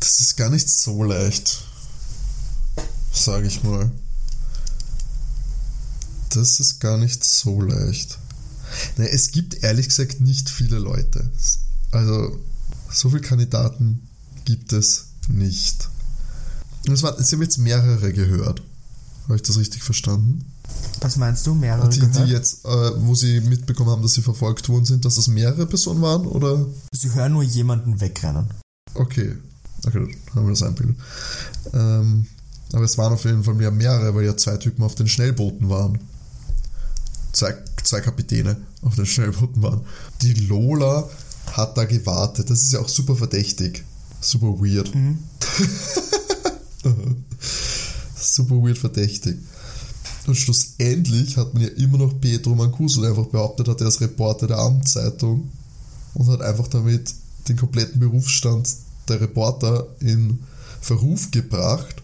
Das 0.00 0.20
ist 0.20 0.36
gar 0.36 0.50
nicht 0.50 0.68
so 0.68 1.04
leicht. 1.04 1.64
Sag 3.12 3.44
ich 3.44 3.62
mal. 3.62 3.90
Das 6.30 6.60
ist 6.60 6.80
gar 6.80 6.96
nicht 6.96 7.24
so 7.24 7.60
leicht. 7.60 8.18
Ne, 8.96 9.08
es 9.10 9.30
gibt 9.30 9.62
ehrlich 9.62 9.88
gesagt 9.88 10.20
nicht 10.20 10.50
viele 10.50 10.78
Leute. 10.78 11.30
Also, 11.90 12.38
so 12.90 13.10
viele 13.10 13.22
Kandidaten 13.22 14.08
gibt 14.44 14.72
es 14.72 15.06
nicht. 15.28 15.88
Es 16.90 17.02
war, 17.02 17.22
Sie 17.22 17.36
haben 17.36 17.42
jetzt 17.42 17.58
mehrere 17.58 18.12
gehört. 18.12 18.62
Habe 19.24 19.36
ich 19.36 19.42
das 19.42 19.58
richtig 19.58 19.82
verstanden? 19.82 20.44
Was 21.00 21.16
meinst 21.16 21.46
du, 21.46 21.54
mehrere? 21.54 21.88
Die, 21.88 22.00
die 22.00 22.22
jetzt, 22.24 22.64
äh, 22.64 22.90
wo 22.96 23.14
Sie 23.14 23.40
mitbekommen 23.40 23.90
haben, 23.90 24.02
dass 24.02 24.14
Sie 24.14 24.22
verfolgt 24.22 24.68
worden 24.68 24.84
sind, 24.84 25.04
dass 25.04 25.14
das 25.16 25.28
mehrere 25.28 25.66
Personen 25.66 26.02
waren? 26.02 26.26
Oder? 26.26 26.66
Sie 26.92 27.12
hören 27.14 27.32
nur 27.32 27.42
jemanden 27.42 28.00
wegrennen. 28.00 28.46
Okay, 28.94 29.36
okay, 29.86 30.16
dann 30.26 30.34
haben 30.34 30.46
wir 30.46 30.50
das 30.50 30.62
einbildet. 30.62 30.96
Ähm, 31.72 32.26
aber 32.72 32.84
es 32.84 32.98
waren 32.98 33.12
auf 33.12 33.24
jeden 33.24 33.44
Fall 33.44 33.54
mehr 33.54 33.70
mehrere, 33.70 34.14
weil 34.14 34.24
ja 34.24 34.36
zwei 34.36 34.56
Typen 34.56 34.82
auf 34.82 34.94
den 34.94 35.08
Schnellbooten 35.08 35.68
waren. 35.68 35.98
Zwei, 37.32 37.54
zwei 37.82 38.00
Kapitäne 38.00 38.56
auf 38.82 38.96
den 38.96 39.06
Schnellbooten 39.06 39.62
waren. 39.62 39.82
Die 40.20 40.34
Lola 40.34 41.08
hat 41.52 41.76
da 41.76 41.84
gewartet. 41.84 42.50
Das 42.50 42.62
ist 42.62 42.72
ja 42.72 42.80
auch 42.80 42.88
super 42.88 43.16
verdächtig. 43.16 43.84
Super 44.20 44.58
weird. 44.60 44.92
super 48.16 48.54
weird 48.56 48.78
verdächtig. 48.78 49.38
Und 50.26 50.36
schlussendlich 50.36 51.36
hat 51.36 51.52
man 51.52 51.64
ja 51.64 51.68
immer 51.70 51.98
noch 51.98 52.20
Pedro 52.20 52.54
Mancuso, 52.54 53.00
der 53.00 53.10
einfach 53.10 53.26
behauptet 53.26 53.68
hat, 53.68 53.80
er 53.80 53.88
ist 53.88 54.00
Reporter 54.00 54.46
der 54.46 54.58
Abendzeitung 54.58 55.50
und 56.14 56.28
hat 56.28 56.42
einfach 56.42 56.68
damit 56.68 57.12
den 57.48 57.56
kompletten 57.56 57.98
Berufsstand 57.98 58.68
der 59.08 59.20
Reporter 59.20 59.88
in 59.98 60.38
Verruf 60.80 61.30
gebracht, 61.32 61.96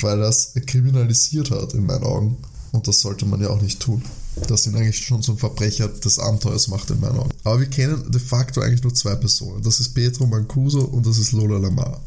weil 0.00 0.20
er 0.20 0.28
es 0.28 0.52
kriminalisiert 0.66 1.50
hat, 1.50 1.74
in 1.74 1.84
meinen 1.84 2.04
Augen. 2.04 2.38
Und 2.72 2.88
das 2.88 3.00
sollte 3.00 3.26
man 3.26 3.42
ja 3.42 3.50
auch 3.50 3.60
nicht 3.60 3.80
tun. 3.80 4.02
Das 4.48 4.66
ihn 4.66 4.74
eigentlich 4.74 5.04
schon 5.04 5.22
zum 5.22 5.36
Verbrecher 5.36 5.88
des 5.88 6.18
Abenteuers 6.18 6.68
macht, 6.68 6.90
in 6.90 7.00
meinen 7.00 7.18
Augen. 7.18 7.30
Aber 7.44 7.60
wir 7.60 7.68
kennen 7.68 8.10
de 8.10 8.20
facto 8.20 8.60
eigentlich 8.60 8.82
nur 8.82 8.94
zwei 8.94 9.14
Personen. 9.14 9.62
Das 9.62 9.78
ist 9.78 9.90
Pedro 9.90 10.26
Mancuso 10.26 10.80
und 10.80 11.06
das 11.06 11.18
ist 11.18 11.32
Lola 11.32 11.58
Lamar. 11.58 12.00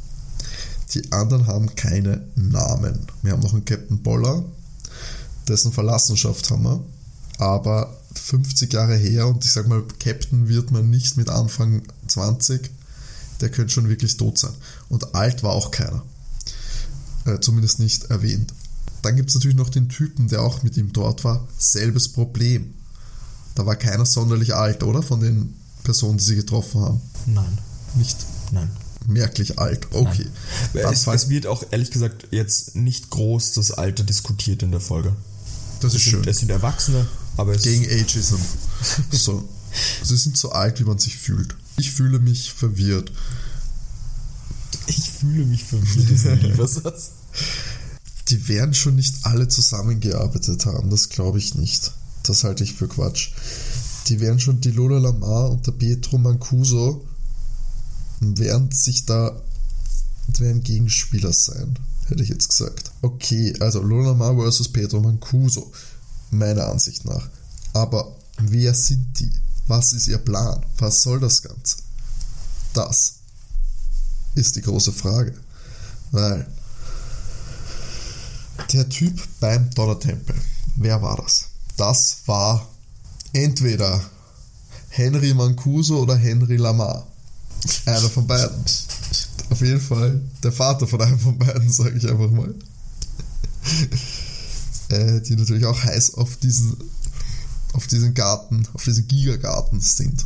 Die 0.94 1.12
anderen 1.12 1.48
haben 1.48 1.76
keine 1.76 2.28
Namen. 2.36 3.08
Wir 3.22 3.34
haben 3.34 3.42
noch 3.42 3.54
einen 3.54 3.66
Captain 3.66 4.02
Boller, 4.02 4.44
dessen 5.48 5.72
Verlassenschaft 5.72 6.50
haben 6.50 6.64
wir. 6.64 6.84
Aber 7.38 7.96
50 8.14 8.72
Jahre 8.74 8.96
her 8.96 9.28
und 9.28 9.44
ich 9.44 9.52
sag 9.52 9.68
mal, 9.68 9.84
Captain 10.00 10.48
wird 10.48 10.72
man 10.72 10.90
nicht 10.90 11.18
mit 11.18 11.30
Anfang 11.30 11.82
20. 12.08 12.72
Der 13.42 13.50
könnte 13.50 13.74
schon 13.74 13.90
wirklich 13.90 14.16
tot 14.18 14.38
sein. 14.38 14.54
Und 14.90 15.14
alt 15.14 15.44
war 15.44 15.52
auch 15.52 15.72
keiner. 15.72 16.02
Äh, 17.26 17.40
zumindest 17.40 17.80
nicht 17.80 18.06
erwähnt. 18.06 18.54
Dann 19.06 19.16
gibt 19.16 19.30
es 19.30 19.36
natürlich 19.36 19.56
noch 19.58 19.70
den 19.70 19.88
Typen, 19.88 20.28
der 20.30 20.41
auch 20.41 20.64
mit 20.64 20.76
ihm 20.78 20.91
dort 20.91 21.24
war. 21.24 21.47
Selbes 21.60 22.10
Problem. 22.10 22.74
Da 23.53 23.66
war 23.66 23.76
keiner 23.76 24.06
sonderlich 24.06 24.56
alt, 24.56 24.82
oder? 24.84 25.03
Von 25.03 25.20
den 25.20 25.53
Personen, 25.84 26.18
die 26.18 26.24
sie 26.24 26.36
getroffen 26.36 26.82
haben. 26.82 27.01
Nein, 27.28 27.58
Nicht 27.95 28.18
nein. 28.51 28.70
merklich 29.08 29.60
alt. 29.60 29.88
Okay. 29.93 30.26
Es, 30.74 31.06
es 31.06 31.30
wird 31.30 31.45
auch 31.45 31.64
ehrlich 31.72 31.91
gesagt 31.91 32.28
jetzt 32.32 32.76
nicht 32.76 33.12
groß 33.12 33.53
das 33.53 33.72
Alter 33.72 34.03
diskutiert 34.03 34.64
in 34.64 34.72
der 34.72 34.82
Folge. 34.82 35.16
das 35.82 35.93
ist 35.93 36.01
Es 36.01 36.03
schön. 36.10 36.24
sind, 36.24 36.28
es 36.28 36.38
sind 36.39 36.49
Erwachsene, 36.49 37.08
aber 37.38 37.53
es 37.53 37.62
Gegen 37.62 37.86
Ageism. 37.86 38.38
So. 39.12 39.47
Sie 40.03 40.18
sind 40.18 40.36
so 40.38 40.51
alt, 40.51 40.80
wie 40.80 40.84
man 40.86 40.97
sich 40.97 41.16
fühlt. 41.18 41.56
Ich 41.78 41.91
fühle 41.91 42.20
mich 42.20 42.51
verwirrt. 42.53 43.12
Ich 44.88 45.12
fühle 45.12 45.45
mich 45.45 45.64
verwirrt, 45.64 46.10
ist 46.12 46.26
ein 46.28 46.41
lieber 46.41 46.68
Satz. 46.68 47.12
Die 48.30 48.48
werden 48.48 48.74
schon 48.74 48.96
nicht 48.96 49.16
alle 49.24 49.48
zusammengearbeitet 49.48 50.66
haben, 50.66 50.90
das 50.90 51.10
glaube 51.10 51.38
ich 51.38 51.56
nicht. 51.56 51.92
Das 52.24 52.44
halte 52.44 52.64
ich 52.64 52.74
für 52.74 52.88
Quatsch. 52.88 53.32
Die 54.08 54.20
werden 54.20 54.40
schon, 54.40 54.62
die 54.62 54.72
Lola 54.72 54.98
Lamar 54.98 55.52
und 55.52 55.66
der 55.68 55.74
Pietro 55.74 56.18
Mancuso 56.18 57.06
werden 58.20 58.72
sich 58.72 59.06
da, 59.06 59.40
werden 60.40 60.64
Gegenspieler 60.64 61.34
sein, 61.34 61.78
hätte 62.08 62.24
ich 62.24 62.30
jetzt 62.30 62.50
gesagt. 62.50 62.92
Okay, 63.02 63.54
also 63.60 63.82
Lola 63.82 64.10
Lamar 64.10 64.36
versus 64.36 64.70
Pietro 64.70 65.02
Mancuso, 65.02 65.72
meiner 66.32 66.68
Ansicht 66.68 67.06
nach. 67.06 67.30
Aber 67.74 68.16
wer 68.38 68.74
sind 68.74 69.20
die? 69.20 69.32
Was 69.68 69.94
ist 69.94 70.08
ihr 70.08 70.20
Plan? 70.20 70.64
Was 70.78 71.02
soll 71.02 71.20
das 71.20 71.42
Ganze? 71.42 71.78
Das 72.74 73.16
ist 74.36 74.56
die 74.56 74.62
große 74.62 74.92
Frage. 74.92 75.34
Weil 76.12 76.48
der 78.74 78.89
Typ 78.89 79.22
beim 79.39 79.70
Donnertempel, 79.72 80.36
wer 80.76 81.01
war 81.01 81.18
das? 81.18 81.49
Das 81.78 82.20
war 82.26 82.68
entweder 83.34 84.01
Henry 84.89 85.34
Mancuso 85.34 85.99
oder 85.99 86.16
Henry 86.16 86.57
Lamar. 86.57 87.05
Einer 87.86 88.09
von 88.09 88.28
beiden. 88.28 88.63
Auf 89.49 89.61
jeden 89.61 89.82
Fall 89.82 90.22
der 90.43 90.51
Vater 90.51 90.88
von 90.88 91.01
einem 91.01 91.20
von 91.20 91.38
beiden, 91.38 91.70
sage 91.72 91.97
ich 91.97 92.09
einfach 92.09 92.30
mal. 92.32 92.53
äh, 94.89 95.22
die 95.22 95.36
natürlich 95.36 95.66
auch 95.66 95.84
heiß 95.84 96.16
auf 96.16 96.38
diesen, 96.38 96.78
auf 97.74 97.88
diesen 97.88 98.13
Garten, 98.13 98.68
auf 98.74 98.84
diesen 98.84 99.07
Gigagarten 99.07 99.82
sind. 99.82 100.26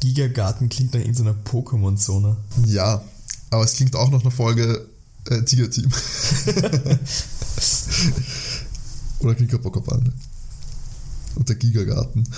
Gigagarten 0.00 0.68
klingt 0.68 0.94
nach 0.94 1.00
irgendeiner 1.00 1.34
Pokémon-Zone. 1.44 2.36
Ja, 2.66 3.02
Aber 3.50 3.64
es 3.64 3.74
klingt 3.74 3.94
auch 3.96 4.10
nach 4.10 4.22
einer 4.22 4.30
Folge 4.30 4.86
äh, 5.30 5.42
Tiger-Team. 5.42 5.90
Oder 9.20 9.34
Knickerbockerbande. 9.34 10.12
Und 11.34 11.48
der 11.48 11.56
Gigagarten. 11.56 12.28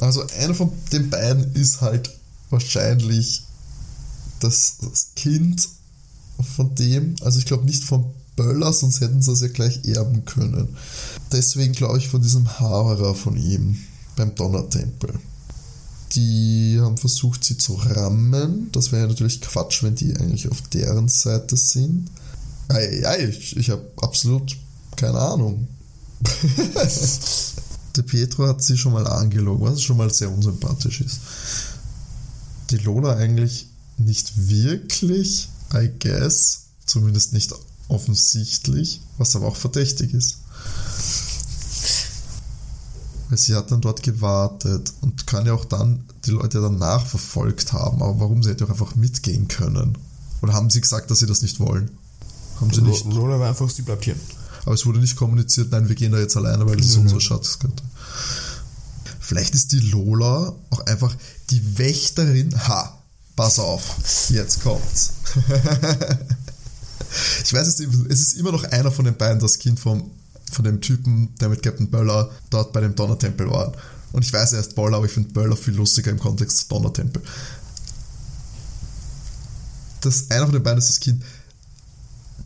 Also 0.00 0.24
einer 0.38 0.54
von 0.54 0.70
den 0.92 1.10
beiden 1.10 1.52
ist 1.54 1.80
halt 1.80 2.10
wahrscheinlich 2.50 3.42
das, 4.40 4.76
das 4.80 5.08
Kind 5.16 5.68
von 6.54 6.74
dem, 6.74 7.16
also 7.22 7.38
ich 7.38 7.46
glaube 7.46 7.64
nicht 7.64 7.82
von 7.82 8.06
Böller, 8.36 8.72
sonst 8.72 9.00
hätten 9.00 9.22
sie 9.22 9.32
es 9.32 9.40
ja 9.40 9.48
gleich 9.48 9.84
erben 9.86 10.24
können. 10.26 10.68
Deswegen 11.32 11.72
glaube 11.72 11.98
ich 11.98 12.08
von 12.08 12.22
diesem 12.22 12.60
Haverer 12.60 13.14
von 13.14 13.36
ihm 13.36 13.78
beim 14.14 14.34
Donnertempel. 14.34 15.14
Die 16.12 16.78
haben 16.80 16.98
versucht, 16.98 17.44
sie 17.44 17.58
zu 17.58 17.74
rammen. 17.74 18.68
Das 18.72 18.92
wäre 18.92 19.02
ja 19.02 19.08
natürlich 19.08 19.40
Quatsch, 19.40 19.82
wenn 19.82 19.96
die 19.96 20.14
eigentlich 20.16 20.50
auf 20.50 20.62
deren 20.68 21.08
Seite 21.08 21.56
sind. 21.56 22.10
Ja, 22.70 23.16
ich, 23.16 23.56
ich 23.56 23.70
habe 23.70 23.84
absolut 24.00 24.56
keine 24.96 25.18
Ahnung. 25.18 25.68
Der 27.96 28.02
Petro 28.02 28.46
hat 28.46 28.62
sie 28.62 28.76
schon 28.76 28.92
mal 28.92 29.06
angelogen, 29.06 29.66
was 29.66 29.82
schon 29.82 29.96
mal 29.96 30.12
sehr 30.12 30.30
unsympathisch 30.30 31.00
ist. 31.00 31.20
Die 32.70 32.78
Lola 32.78 33.14
eigentlich 33.16 33.68
nicht 33.98 34.48
wirklich, 34.48 35.48
I 35.72 35.90
guess. 35.98 36.64
Zumindest 36.84 37.32
nicht 37.32 37.52
offensichtlich, 37.88 39.00
was 39.18 39.34
aber 39.34 39.46
auch 39.46 39.56
verdächtig 39.56 40.12
ist. 40.14 40.38
Weil 43.28 43.38
sie 43.38 43.54
hat 43.54 43.72
dann 43.72 43.80
dort 43.80 44.02
gewartet 44.02 44.92
und 45.00 45.26
kann 45.26 45.46
ja 45.46 45.54
auch 45.54 45.64
dann 45.64 46.04
die 46.26 46.30
Leute 46.30 46.60
danach 46.60 47.06
verfolgt 47.06 47.72
haben. 47.72 48.02
Aber 48.02 48.20
warum? 48.20 48.42
Sie 48.42 48.50
hätte 48.50 48.64
auch 48.64 48.70
einfach 48.70 48.94
mitgehen 48.94 49.48
können. 49.48 49.98
Oder 50.42 50.52
haben 50.52 50.70
sie 50.70 50.80
gesagt, 50.80 51.10
dass 51.10 51.18
sie 51.18 51.26
das 51.26 51.42
nicht 51.42 51.58
wollen? 51.58 51.90
Haben 52.60 52.72
sie 52.72 52.82
nicht. 52.82 53.04
Lola 53.06 53.40
war 53.40 53.48
einfach, 53.48 53.68
sie 53.68 53.82
bleibt 53.82 54.04
hier. 54.04 54.16
Aber 54.66 54.74
es 54.74 54.84
wurde 54.84 54.98
nicht 54.98 55.16
kommuniziert, 55.16 55.70
nein, 55.70 55.88
wir 55.88 55.94
gehen 55.94 56.10
da 56.10 56.18
jetzt 56.18 56.36
alleine, 56.36 56.66
weil 56.66 56.76
das 56.76 56.88
ist 56.88 56.96
unser 56.96 57.20
Schatz. 57.20 57.56
Vielleicht 59.20 59.54
ist 59.54 59.70
die 59.70 59.78
Lola 59.78 60.52
auch 60.70 60.80
einfach 60.86 61.14
die 61.50 61.78
Wächterin. 61.78 62.52
Ha, 62.66 62.98
pass 63.36 63.60
auf, 63.60 63.94
jetzt 64.28 64.64
kommt's. 64.64 65.12
ich 67.44 67.52
weiß 67.52 67.68
es, 67.68 67.80
es 67.80 68.20
ist 68.20 68.32
immer 68.34 68.50
noch 68.50 68.64
einer 68.64 68.90
von 68.90 69.04
den 69.04 69.16
beiden, 69.16 69.38
das 69.38 69.60
Kind 69.60 69.78
vom, 69.78 70.10
von 70.50 70.64
dem 70.64 70.80
Typen, 70.80 71.32
der 71.40 71.48
mit 71.48 71.62
Captain 71.62 71.88
Böller 71.88 72.28
dort 72.50 72.72
bei 72.72 72.80
dem 72.80 72.96
Donnertempel 72.96 73.48
war. 73.48 73.72
Und 74.10 74.24
ich 74.24 74.32
weiß, 74.32 74.52
er 74.52 74.60
ist 74.60 74.74
Böller, 74.74 74.96
aber 74.96 75.06
ich 75.06 75.12
finde 75.12 75.30
Böller 75.30 75.56
viel 75.56 75.74
lustiger 75.74 76.10
im 76.10 76.18
Kontext 76.18 76.72
Donnertempel. 76.72 77.22
Das, 80.00 80.28
einer 80.28 80.46
von 80.46 80.54
den 80.54 80.62
beiden 80.64 80.78
ist 80.78 80.88
das 80.88 80.98
Kind. 80.98 81.22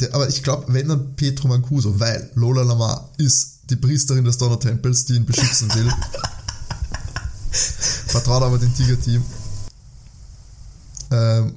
Der, 0.00 0.14
aber 0.14 0.28
ich 0.28 0.42
glaube, 0.42 0.72
wenn 0.72 0.88
dann 0.88 1.14
Petro 1.16 1.48
Mancuso, 1.48 1.98
weil 2.00 2.30
Lola 2.34 2.62
Lamar 2.62 3.10
ist 3.18 3.60
die 3.70 3.76
Priesterin 3.76 4.24
des 4.24 4.38
Donnertempels, 4.38 5.04
die 5.04 5.14
ihn 5.14 5.26
beschützen 5.26 5.72
will. 5.74 5.90
vertraut 8.06 8.42
aber 8.42 8.58
dem 8.58 8.74
Tiger-Team. 8.74 9.22
Ähm, 11.12 11.54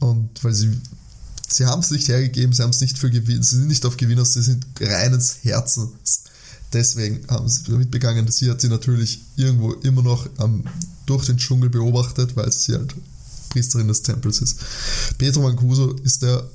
und 0.00 0.30
weil 0.42 0.52
sie 0.52 0.76
sie 1.54 1.66
haben 1.66 1.80
es 1.80 1.90
nicht 1.90 2.08
hergegeben, 2.08 2.52
sie 2.52 2.62
haben 2.62 2.70
es 2.70 2.80
nicht 2.80 2.98
für 2.98 3.10
Gewinn, 3.10 3.42
sie 3.42 3.56
sind 3.56 3.68
nicht 3.68 3.84
auf 3.84 3.96
Gewinner, 3.96 4.24
sie 4.24 4.42
sind 4.42 4.64
reines 4.80 5.38
Herzens. 5.42 6.24
Deswegen 6.72 7.26
haben 7.28 7.48
sie 7.48 7.64
damit 7.64 7.90
begangen, 7.90 8.30
sie 8.30 8.50
hat 8.50 8.60
sie 8.60 8.68
natürlich 8.68 9.20
irgendwo 9.36 9.72
immer 9.72 10.02
noch 10.02 10.26
ähm, 10.40 10.64
durch 11.04 11.26
den 11.26 11.36
Dschungel 11.36 11.68
beobachtet, 11.68 12.34
weil 12.36 12.50
sie 12.50 12.74
halt 12.74 12.94
Priesterin 13.50 13.88
des 13.88 14.02
Tempels 14.02 14.40
ist. 14.40 14.58
Pedro 15.18 15.42
Mancuso 15.42 15.92
ist 15.96 16.22
der, 16.22 16.48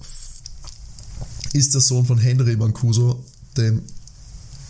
ist 1.58 1.74
der 1.74 1.82
Sohn 1.82 2.06
von 2.06 2.18
Henry 2.18 2.56
Mancuso, 2.56 3.24
dem 3.56 3.82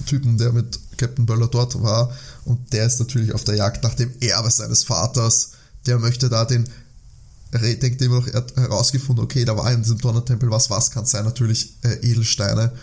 Typen, 0.06 0.38
der 0.38 0.52
mit 0.52 0.80
Captain 0.98 1.26
Böller 1.26 1.48
dort 1.48 1.82
war. 1.82 2.12
Und 2.46 2.74
der 2.74 2.86
ist 2.86 3.00
natürlich 3.00 3.34
auf 3.34 3.44
der 3.44 3.56
Jagd 3.56 3.84
nach 3.84 3.94
dem 3.94 4.12
Erbe 4.22 4.52
seines 4.52 4.84
Vaters. 4.84 5.52
Der 5.86 6.00
möchte 6.00 6.30
da 6.30 6.46
den 6.46 6.68
denkt 7.54 8.02
immer 8.02 8.18
noch, 8.20 8.28
er 8.28 8.42
hat 8.42 8.56
herausgefunden, 8.56 9.24
okay, 9.24 9.46
da 9.46 9.56
war 9.56 9.72
in 9.72 9.82
diesem 9.82 10.00
Donnertempel 10.00 10.52
was, 10.52 10.70
was 10.70 10.92
kann 10.92 11.06
sein? 11.06 11.24
Natürlich 11.24 11.76
äh, 11.84 11.96
Edelsteine. 12.02 12.74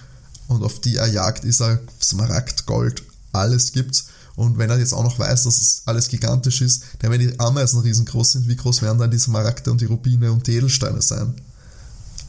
Und 0.48 0.62
auf 0.62 0.80
die 0.80 0.96
er 0.96 1.06
jagt, 1.06 1.44
ist 1.44 1.60
er 1.60 1.80
Smaragd, 2.02 2.66
Gold, 2.66 3.02
alles 3.32 3.72
gibt's. 3.72 4.06
Und 4.36 4.58
wenn 4.58 4.70
er 4.70 4.78
jetzt 4.78 4.92
auch 4.92 5.04
noch 5.04 5.18
weiß, 5.18 5.44
dass 5.44 5.60
es 5.60 5.82
alles 5.84 6.08
gigantisch 6.08 6.60
ist, 6.60 6.82
dann 6.98 7.10
wenn 7.10 7.20
die 7.20 7.38
Ameisen 7.38 7.80
riesengroß 7.80 8.32
sind, 8.32 8.48
wie 8.48 8.56
groß 8.56 8.82
werden 8.82 8.98
dann 8.98 9.10
die 9.10 9.18
Smaragde 9.18 9.70
und 9.70 9.80
die 9.80 9.86
Rubine 9.86 10.32
und 10.32 10.46
die 10.46 10.56
Edelsteine 10.56 11.02
sein? 11.02 11.34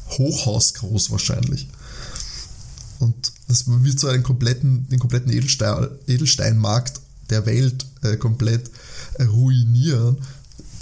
Hochhausgroß 0.09 1.11
wahrscheinlich. 1.11 1.67
Und 2.99 3.33
das 3.47 3.65
wird 3.67 3.99
so 3.99 4.07
einen 4.07 4.23
kompletten, 4.23 4.87
den 4.89 4.99
kompletten 4.99 5.31
Edelstein, 5.31 5.87
Edelsteinmarkt 6.07 7.01
der 7.29 7.45
Welt 7.45 7.85
äh, 8.03 8.17
komplett 8.17 8.69
ruinieren 9.19 10.17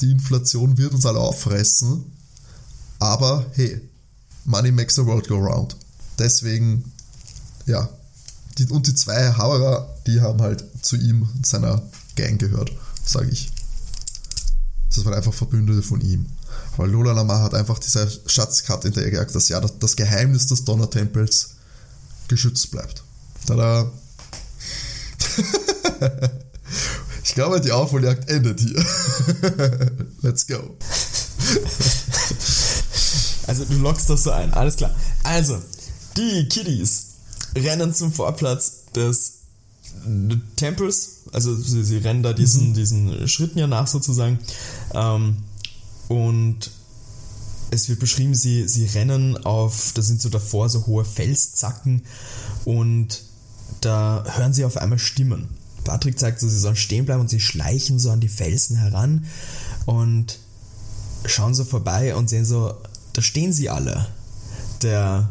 die 0.03 0.11
Inflation 0.11 0.77
wird 0.77 0.93
uns 0.93 1.05
alle 1.05 1.19
auffressen. 1.19 2.03
Aber 2.99 3.45
hey, 3.53 3.81
Money 4.45 4.71
makes 4.71 4.95
the 4.95 5.05
world 5.05 5.27
go 5.27 5.37
round. 5.37 5.75
Deswegen, 6.19 6.91
ja. 7.65 7.89
Die, 8.57 8.67
und 8.67 8.85
die 8.85 8.93
zwei 8.93 9.33
Hauerer, 9.35 9.89
die 10.05 10.21
haben 10.21 10.41
halt 10.41 10.63
zu 10.81 10.95
ihm 10.95 11.27
und 11.33 11.45
seiner 11.45 11.81
Gang 12.15 12.37
gehört, 12.37 12.71
sage 13.03 13.29
ich. 13.29 13.51
Das 14.93 15.03
waren 15.05 15.15
einfach 15.15 15.33
Verbündete 15.33 15.81
von 15.81 16.01
ihm. 16.01 16.27
Weil 16.77 16.89
Lola 16.89 17.11
Lama 17.11 17.39
hat 17.39 17.53
einfach 17.53 17.79
diese 17.79 18.09
Schatzkarte 18.25 18.87
hinterhergejagt, 18.87 19.35
dass 19.35 19.49
ja 19.49 19.59
das 19.59 19.95
Geheimnis 19.95 20.47
des 20.47 20.65
Donnertempels 20.65 21.51
geschützt 22.27 22.71
bleibt. 22.71 23.03
Tada! 23.45 23.91
Ich 27.23 27.35
glaube, 27.35 27.61
die 27.61 27.71
Aufholjagd 27.71 28.29
endet 28.29 28.59
hier. 28.59 28.85
Let's 30.21 30.45
go. 30.45 30.77
Also 33.45 33.65
du 33.65 33.73
lockst 33.73 34.09
das 34.09 34.23
so 34.23 34.31
ein, 34.31 34.53
alles 34.53 34.77
klar. 34.77 34.95
Also, 35.23 35.61
die 36.15 36.47
Kiddies 36.47 37.07
rennen 37.55 37.93
zum 37.93 38.13
Vorplatz 38.13 38.85
des 38.95 39.39
Tempels, 40.55 41.23
also 41.33 41.53
sie, 41.53 41.83
sie 41.83 41.97
rennen 41.97 42.23
da 42.23 42.31
diesen, 42.31 42.69
mhm. 42.69 42.73
diesen 42.73 43.27
Schritten 43.27 43.59
ja 43.59 43.67
nach 43.67 43.87
sozusagen. 43.87 44.39
Ähm, 44.93 45.37
und 46.07 46.71
es 47.71 47.89
wird 47.89 47.99
beschrieben, 47.99 48.35
sie, 48.35 48.67
sie 48.67 48.85
rennen 48.85 49.37
auf, 49.45 49.91
da 49.93 50.01
sind 50.01 50.21
so 50.21 50.29
davor 50.29 50.69
so 50.69 50.85
hohe 50.85 51.05
Felszacken 51.05 52.03
und 52.65 53.23
da 53.81 54.23
hören 54.27 54.53
sie 54.53 54.65
auf 54.65 54.77
einmal 54.77 54.99
Stimmen. 54.99 55.49
Patrick 55.83 56.19
sagt 56.19 56.39
so, 56.39 56.47
sie 56.47 56.59
sollen 56.59 56.75
stehen 56.75 57.05
bleiben 57.05 57.21
und 57.21 57.29
sie 57.29 57.39
schleichen 57.39 57.99
so 57.99 58.11
an 58.11 58.19
die 58.19 58.29
Felsen 58.29 58.77
heran 58.77 59.25
und 59.85 60.39
schauen 61.25 61.53
so 61.53 61.63
vorbei 61.63 62.15
und 62.15 62.29
sehen 62.29 62.45
so, 62.45 62.73
da 63.13 63.21
stehen 63.21 63.53
sie 63.53 63.69
alle. 63.69 64.07
Der 64.81 65.29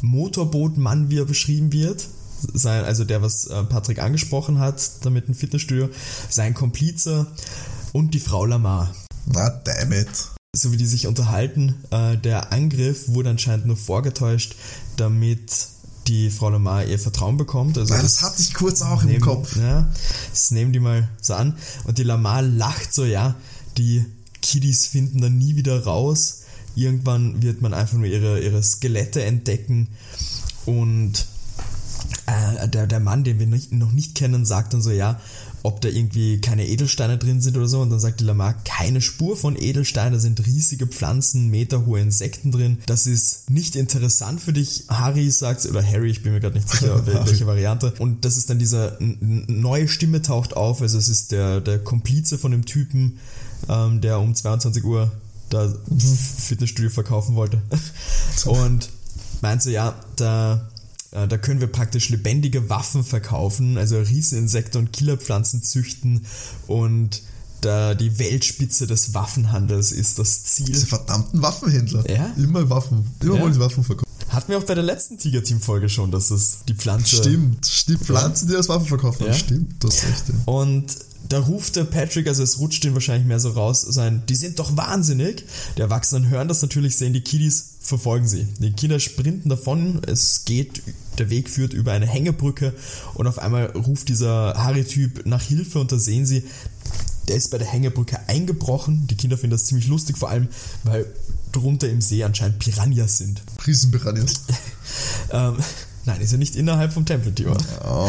Motorbootmann, 0.00 1.10
wie 1.10 1.18
er 1.18 1.24
beschrieben 1.24 1.72
wird, 1.72 2.06
sein, 2.52 2.84
also 2.84 3.04
der, 3.04 3.22
was 3.22 3.46
äh, 3.46 3.64
Patrick 3.64 4.00
angesprochen 4.00 4.58
hat, 4.58 5.04
damit 5.04 5.28
ein 5.28 5.34
Fitnessstudio, 5.34 5.88
sein 6.28 6.54
Komplize 6.54 7.26
und 7.92 8.14
die 8.14 8.20
Frau 8.20 8.44
Lamar. 8.44 8.94
Na, 9.26 9.50
damn 9.50 9.92
it. 9.92 10.08
So 10.56 10.72
wie 10.72 10.76
die 10.76 10.86
sich 10.86 11.06
unterhalten, 11.06 11.74
äh, 11.90 12.16
der 12.16 12.52
Angriff 12.52 13.08
wurde 13.08 13.30
anscheinend 13.30 13.66
nur 13.66 13.76
vorgetäuscht, 13.76 14.54
damit 14.96 15.68
die 16.06 16.30
Frau 16.30 16.50
Lamar 16.50 16.84
ihr 16.84 16.98
Vertrauen 16.98 17.36
bekommt. 17.36 17.78
Also 17.78 17.94
Weil 17.94 18.02
das, 18.02 18.22
hatte 18.22 18.40
ich 18.40 18.54
kurz 18.54 18.82
auch 18.82 19.02
nehmen, 19.02 19.16
im 19.16 19.20
Kopf. 19.20 19.56
Ja, 19.56 19.90
das 20.30 20.50
nehmen 20.50 20.72
die 20.72 20.80
mal 20.80 21.08
so 21.20 21.34
an. 21.34 21.56
Und 21.84 21.98
die 21.98 22.02
Lamar 22.02 22.42
lacht 22.42 22.94
so, 22.94 23.04
ja, 23.04 23.34
die 23.78 24.04
Kiddies 24.42 24.86
finden 24.86 25.20
dann 25.20 25.38
nie 25.38 25.56
wieder 25.56 25.84
raus. 25.84 26.42
Irgendwann 26.76 27.42
wird 27.42 27.62
man 27.62 27.72
einfach 27.72 27.96
nur 27.96 28.06
ihre, 28.06 28.40
ihre 28.40 28.62
Skelette 28.62 29.24
entdecken. 29.24 29.88
Und 30.66 31.26
äh, 32.26 32.68
der, 32.68 32.86
der 32.86 33.00
Mann, 33.00 33.24
den 33.24 33.38
wir 33.38 33.46
noch 33.70 33.92
nicht 33.92 34.14
kennen, 34.14 34.44
sagt 34.44 34.74
dann 34.74 34.82
so, 34.82 34.90
ja, 34.90 35.20
ob 35.64 35.80
da 35.80 35.88
irgendwie 35.88 36.42
keine 36.42 36.68
Edelsteine 36.68 37.16
drin 37.16 37.40
sind 37.40 37.56
oder 37.56 37.66
so. 37.66 37.80
Und 37.80 37.88
dann 37.88 37.98
sagt 37.98 38.20
die 38.20 38.24
Lamar, 38.24 38.54
keine 38.64 39.00
Spur 39.00 39.34
von 39.34 39.56
Edelsteinen, 39.56 40.12
da 40.12 40.18
sind 40.18 40.46
riesige 40.46 40.86
Pflanzen, 40.86 41.48
meterhohe 41.48 42.00
Insekten 42.00 42.52
drin. 42.52 42.78
Das 42.84 43.06
ist 43.06 43.50
nicht 43.50 43.74
interessant 43.74 44.42
für 44.42 44.52
dich. 44.52 44.84
Harry 44.88 45.30
sagt, 45.30 45.64
oder 45.64 45.82
Harry, 45.82 46.10
ich 46.10 46.22
bin 46.22 46.34
mir 46.34 46.40
gerade 46.40 46.56
nicht 46.56 46.68
sicher, 46.68 47.06
welche 47.26 47.46
Variante. 47.46 47.94
Und 47.98 48.26
das 48.26 48.36
ist 48.36 48.50
dann 48.50 48.58
diese 48.58 48.98
neue 49.00 49.88
Stimme 49.88 50.20
taucht 50.20 50.54
auf. 50.54 50.82
Also 50.82 50.98
es 50.98 51.08
ist 51.08 51.32
der, 51.32 51.62
der 51.62 51.78
Komplize 51.78 52.36
von 52.36 52.50
dem 52.50 52.66
Typen, 52.66 53.18
ähm, 53.70 54.02
der 54.02 54.20
um 54.20 54.34
22 54.34 54.84
Uhr 54.84 55.10
da 55.48 55.72
Fitnessstudio 55.96 56.90
verkaufen 56.90 57.36
wollte. 57.36 57.62
Und 58.44 58.90
meint 59.40 59.62
so, 59.62 59.70
ja, 59.70 59.94
da 60.16 60.68
äh, 61.14 61.26
da 61.26 61.38
können 61.38 61.60
wir 61.60 61.68
praktisch 61.68 62.08
lebendige 62.10 62.68
Waffen 62.68 63.04
verkaufen, 63.04 63.78
also 63.78 63.98
Rieseninsekten 63.98 64.80
und 64.80 64.92
Killerpflanzen 64.92 65.62
züchten 65.62 66.26
und 66.66 67.22
da 67.60 67.94
die 67.94 68.18
Weltspitze 68.18 68.86
des 68.86 69.14
Waffenhandels 69.14 69.90
ist 69.90 70.18
das 70.18 70.44
Ziel. 70.44 70.66
Diese 70.66 70.86
verdammten 70.86 71.40
Waffenhändler. 71.40 72.04
Ja? 72.10 72.30
Immer 72.36 72.68
Waffen. 72.68 73.06
Immer 73.22 73.36
Ja. 73.36 73.40
wollen 73.42 73.54
sie 73.54 73.60
Waffen 73.60 73.84
verkaufen. 73.84 74.04
Hatten 74.28 74.50
wir 74.50 74.58
auch 74.58 74.64
bei 74.64 74.74
der 74.74 74.84
letzten 74.84 75.16
Tiger-Team-Folge 75.16 75.88
schon, 75.88 76.10
dass 76.10 76.30
es 76.30 76.58
die 76.68 76.74
Pflanze. 76.74 77.16
Stimmt, 77.16 77.66
stimmt. 77.66 78.00
Pflanzen, 78.00 78.48
die 78.48 78.56
als 78.56 78.68
Waffen 78.68 78.86
verkaufen. 78.86 79.26
Ja. 79.26 79.32
Stimmt, 79.32 79.82
du 79.82 79.88
hast 79.88 80.04
recht. 80.04 80.24
Ja. 80.28 80.34
Und 80.52 80.86
da 81.28 81.38
ruft 81.38 81.76
der 81.76 81.84
Patrick, 81.84 82.26
also 82.28 82.42
es 82.42 82.58
rutscht 82.58 82.84
ihn 82.84 82.92
wahrscheinlich 82.94 83.26
mehr 83.26 83.40
so 83.40 83.50
raus, 83.50 83.80
sein, 83.80 84.24
die 84.28 84.34
sind 84.36 84.58
doch 84.58 84.76
wahnsinnig. 84.76 85.44
Die 85.76 85.80
Erwachsenen 85.80 86.28
hören 86.28 86.48
das 86.48 86.60
natürlich, 86.60 86.96
sehen 86.96 87.14
die 87.14 87.22
Kiddies, 87.22 87.76
verfolgen 87.80 88.28
sie. 88.28 88.46
Die 88.58 88.72
Kinder 88.72 89.00
sprinten 89.00 89.48
davon, 89.48 90.02
es 90.06 90.44
geht, 90.44 90.82
der 91.18 91.30
Weg 91.30 91.48
führt 91.48 91.72
über 91.72 91.92
eine 91.92 92.06
Hängebrücke 92.06 92.72
und 93.14 93.26
auf 93.26 93.38
einmal 93.38 93.66
ruft 93.66 94.08
dieser 94.08 94.54
Harry-Typ 94.56 95.26
nach 95.26 95.42
Hilfe 95.42 95.78
und 95.78 95.92
da 95.92 95.98
sehen 95.98 96.26
sie, 96.26 96.44
der 97.28 97.36
ist 97.36 97.50
bei 97.50 97.58
der 97.58 97.66
Hängebrücke 97.66 98.18
eingebrochen. 98.28 99.06
Die 99.06 99.16
Kinder 99.16 99.38
finden 99.38 99.52
das 99.52 99.64
ziemlich 99.64 99.88
lustig, 99.88 100.18
vor 100.18 100.28
allem, 100.28 100.48
weil 100.82 101.06
drunter 101.52 101.88
im 101.88 102.00
See 102.00 102.22
anscheinend 102.24 102.58
Piranhas 102.58 103.18
sind. 103.18 103.42
Riesenpiranhas. 103.66 104.42
Ähm, 105.30 105.56
nein, 106.04 106.20
ist 106.20 106.32
ja 106.32 106.38
nicht 106.38 106.54
innerhalb 106.56 106.92
vom 106.92 107.06
Tempeltier. 107.06 107.56
Oh, 107.84 108.08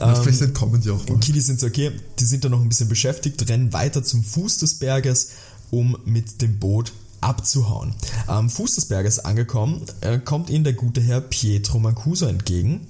Ähm, 0.00 0.16
vielleicht 0.22 0.42
entkommen 0.42 0.80
die 0.80 0.90
auch 0.90 1.08
mal. 1.08 1.18
Kiddies 1.20 1.46
sind 1.46 1.60
so 1.60 1.68
okay, 1.68 1.92
die 2.18 2.24
sind 2.24 2.44
dann 2.44 2.50
noch 2.50 2.60
ein 2.60 2.68
bisschen 2.68 2.88
beschäftigt, 2.88 3.48
rennen 3.48 3.72
weiter 3.72 4.02
zum 4.02 4.24
Fuß 4.24 4.58
des 4.58 4.74
Berges, 4.74 5.28
um 5.70 5.96
mit 6.04 6.42
dem 6.42 6.58
Boot 6.58 6.92
abzuhauen. 7.26 7.92
Am 8.28 8.48
Fuß 8.48 8.76
des 8.76 8.86
Berges 8.86 9.18
angekommen, 9.18 9.82
äh, 10.00 10.18
kommt 10.18 10.48
ihnen 10.48 10.62
der 10.62 10.74
gute 10.74 11.00
Herr 11.00 11.20
Pietro 11.20 11.80
Mancuso 11.80 12.26
entgegen. 12.26 12.86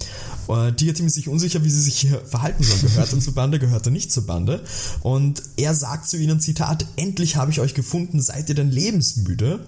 Äh, 0.49 0.72
Tigerteam 0.72 1.07
ist 1.07 1.14
sich 1.14 1.28
unsicher, 1.28 1.64
wie 1.64 1.70
sie 1.70 1.80
sich 1.80 1.97
hier 1.97 2.20
verhalten 2.20 2.62
sollen. 2.62 2.82
Gehört 2.82 3.12
er 3.12 3.20
zur 3.20 3.34
Bande, 3.34 3.59
gehört 3.59 3.87
er 3.87 3.93
nicht 3.93 4.12
zur 4.12 4.26
Bande? 4.26 4.62
Und 5.01 5.43
er 5.57 5.74
sagt 5.74 6.09
zu 6.09 6.18
ihnen, 6.18 6.39
Zitat, 6.39 6.87
endlich 6.97 7.37
habe 7.37 7.51
ich 7.51 7.61
euch 7.61 7.74
gefunden, 7.74 8.20
seid 8.20 8.49
ihr 8.51 8.55
denn 8.55 8.70
lebensmüde? 8.70 9.61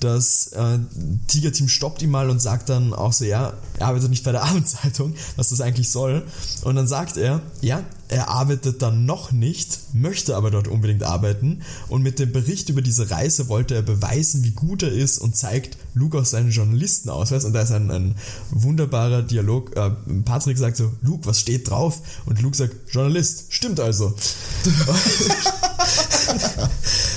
Das 0.00 0.48
äh, 0.48 0.78
Tigerteam 1.28 1.68
stoppt 1.68 2.00
ihn 2.00 2.10
mal 2.10 2.30
und 2.30 2.40
sagt 2.40 2.70
dann 2.70 2.94
auch 2.94 3.12
so, 3.12 3.24
ja, 3.26 3.52
er 3.78 3.86
arbeitet 3.86 4.08
nicht 4.08 4.24
bei 4.24 4.32
der 4.32 4.42
Abendzeitung, 4.46 5.14
was 5.36 5.50
das 5.50 5.60
eigentlich 5.60 5.90
soll. 5.90 6.24
Und 6.62 6.76
dann 6.76 6.86
sagt 6.86 7.18
er, 7.18 7.42
ja, 7.60 7.82
er 8.08 8.28
arbeitet 8.28 8.82
dann 8.82 9.04
noch 9.04 9.32
nicht, 9.32 9.94
möchte 9.94 10.36
aber 10.36 10.50
dort 10.50 10.68
unbedingt 10.68 11.02
arbeiten 11.02 11.62
und 11.88 12.02
mit 12.02 12.18
dem 12.18 12.32
Bericht 12.32 12.68
über 12.68 12.82
diese 12.82 13.10
Reise 13.10 13.48
wollte 13.48 13.74
er 13.74 13.82
beweisen, 13.82 14.44
wie 14.44 14.52
gut 14.52 14.82
er 14.82 14.92
ist 14.92 15.18
und 15.18 15.36
zeigt 15.36 15.76
Luke 15.94 16.18
auch 16.18 16.24
seinen 16.24 16.50
Journalistenausweis 16.50 17.44
und 17.44 17.52
da 17.52 17.62
ist 17.62 17.72
ein, 17.72 17.90
ein 17.90 18.14
wunderbarer 18.50 19.22
Dialog. 19.22 19.76
Äh, 19.76 19.90
Patrick 20.24 20.58
sagt 20.58 20.76
so, 20.76 20.92
Luke, 21.02 21.26
was 21.26 21.40
steht 21.40 21.70
drauf? 21.70 22.00
Und 22.26 22.40
Luke 22.42 22.56
sagt, 22.56 22.74
Journalist, 22.90 23.46
stimmt 23.48 23.80
also. 23.80 24.14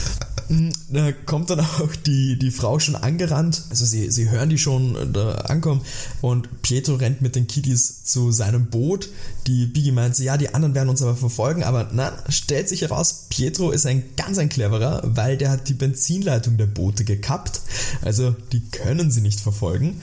Da 0.89 1.11
kommt 1.11 1.51
dann 1.51 1.59
auch 1.59 1.95
die, 2.05 2.37
die 2.39 2.51
Frau 2.51 2.79
schon 2.79 2.95
angerannt. 2.95 3.63
Also 3.69 3.85
sie, 3.85 4.09
sie 4.09 4.29
hören 4.29 4.49
die 4.49 4.57
schon 4.57 4.95
äh, 4.95 5.07
da 5.07 5.31
ankommen. 5.31 5.81
Und 6.21 6.61
Pietro 6.61 6.95
rennt 6.95 7.21
mit 7.21 7.35
den 7.35 7.47
Kiddies 7.47 8.03
zu 8.03 8.31
seinem 8.31 8.65
Boot. 8.67 9.09
Die 9.45 9.67
Biggie 9.67 9.91
meint 9.91 10.17
ja, 10.17 10.37
die 10.37 10.53
anderen 10.53 10.73
werden 10.73 10.89
uns 10.89 11.01
aber 11.01 11.15
verfolgen. 11.15 11.63
Aber 11.63 11.89
na, 11.93 12.11
stellt 12.29 12.67
sich 12.67 12.81
heraus, 12.81 13.25
Pietro 13.29 13.69
ist 13.69 13.85
ein 13.85 14.03
ganz 14.17 14.39
ein 14.39 14.49
cleverer, 14.49 15.03
weil 15.05 15.37
der 15.37 15.51
hat 15.51 15.69
die 15.69 15.73
Benzinleitung 15.73 16.57
der 16.57 16.65
Boote 16.65 17.03
gekappt. 17.03 17.61
Also 18.01 18.35
die 18.51 18.61
können 18.61 19.11
sie 19.11 19.21
nicht 19.21 19.39
verfolgen. 19.39 20.01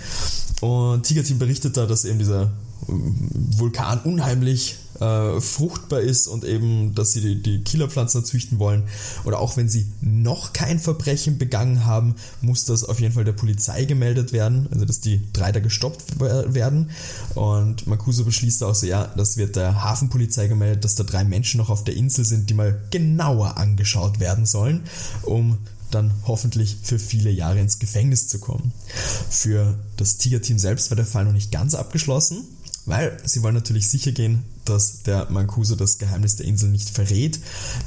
Und 0.60 1.02
Tigerteam 1.02 1.38
berichtet 1.38 1.76
da, 1.76 1.86
dass 1.86 2.04
eben 2.04 2.18
dieser 2.18 2.52
Vulkan 2.86 4.00
unheimlich 4.00 4.76
äh, 5.00 5.40
fruchtbar 5.40 6.00
ist 6.00 6.26
und 6.26 6.44
eben, 6.44 6.94
dass 6.94 7.12
sie 7.12 7.20
die, 7.20 7.42
die 7.42 7.62
Killerpflanzen 7.62 8.24
züchten 8.24 8.58
wollen. 8.58 8.84
Oder 9.24 9.40
auch 9.40 9.56
wenn 9.56 9.68
sie 9.68 9.86
noch 10.00 10.52
kein 10.52 10.78
Verbrechen 10.78 11.38
begangen 11.38 11.84
haben, 11.84 12.16
muss 12.40 12.64
das 12.64 12.84
auf 12.84 13.00
jeden 13.00 13.14
Fall 13.14 13.24
der 13.24 13.32
Polizei 13.32 13.84
gemeldet 13.84 14.32
werden. 14.32 14.68
Also, 14.72 14.84
dass 14.84 15.00
die 15.00 15.20
drei 15.32 15.52
da 15.52 15.60
gestoppt 15.60 16.20
werden. 16.20 16.90
Und 17.34 17.86
Makuso 17.86 18.24
beschließt 18.24 18.62
auch 18.62 18.74
so, 18.74 18.86
ja, 18.86 19.06
das 19.16 19.36
wird 19.36 19.56
der 19.56 19.82
Hafenpolizei 19.82 20.48
gemeldet, 20.48 20.84
dass 20.84 20.94
da 20.94 21.04
drei 21.04 21.24
Menschen 21.24 21.58
noch 21.58 21.70
auf 21.70 21.84
der 21.84 21.96
Insel 21.96 22.24
sind, 22.24 22.50
die 22.50 22.54
mal 22.54 22.80
genauer 22.90 23.56
angeschaut 23.56 24.20
werden 24.20 24.46
sollen, 24.46 24.82
um 25.22 25.58
dann 25.90 26.12
hoffentlich 26.26 26.78
für 26.82 26.98
viele 26.98 27.30
Jahre 27.30 27.60
ins 27.60 27.78
Gefängnis 27.78 28.28
zu 28.28 28.38
kommen. 28.38 28.72
Für 29.30 29.78
das 29.96 30.16
Tiger-Team 30.16 30.58
selbst 30.58 30.90
war 30.90 30.96
der 30.96 31.06
Fall 31.06 31.24
noch 31.24 31.32
nicht 31.32 31.52
ganz 31.52 31.74
abgeschlossen, 31.74 32.44
weil 32.86 33.18
sie 33.24 33.42
wollen 33.42 33.54
natürlich 33.54 33.90
sicher 33.90 34.12
gehen, 34.12 34.44
dass 34.64 35.02
der 35.02 35.28
Mancuso 35.30 35.74
das 35.76 35.98
Geheimnis 35.98 36.36
der 36.36 36.46
Insel 36.46 36.70
nicht 36.70 36.88
verrät. 36.88 37.40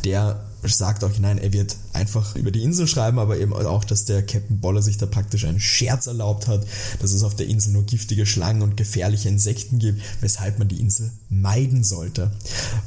Der 0.04 0.46
sagt 0.64 1.04
auch 1.04 1.12
hinein, 1.12 1.38
er 1.38 1.54
wird 1.54 1.78
einfach 1.94 2.36
über 2.36 2.52
die 2.52 2.64
Insel 2.64 2.88
schreiben, 2.88 3.18
aber 3.18 3.38
eben 3.38 3.54
auch, 3.54 3.86
dass 3.86 4.06
der 4.06 4.26
Captain 4.26 4.60
Boller 4.60 4.82
sich 4.82 4.98
da 4.98 5.06
praktisch 5.06 5.46
einen 5.46 5.60
Scherz 5.60 6.08
erlaubt 6.08 6.48
hat, 6.48 6.66
dass 7.02 7.14
es 7.14 7.24
auf 7.24 7.36
der 7.36 7.48
Insel 7.48 7.72
nur 7.72 7.84
giftige 7.84 8.26
Schlangen 8.26 8.62
und 8.62 8.78
gefährliche 8.78 9.30
Insekten 9.30 9.80
gibt, 9.80 10.02
weshalb 10.22 10.60
man 10.60 10.68
die 10.68 10.80
Insel 10.80 11.12
meiden 11.30 11.84
sollte. 11.84 12.32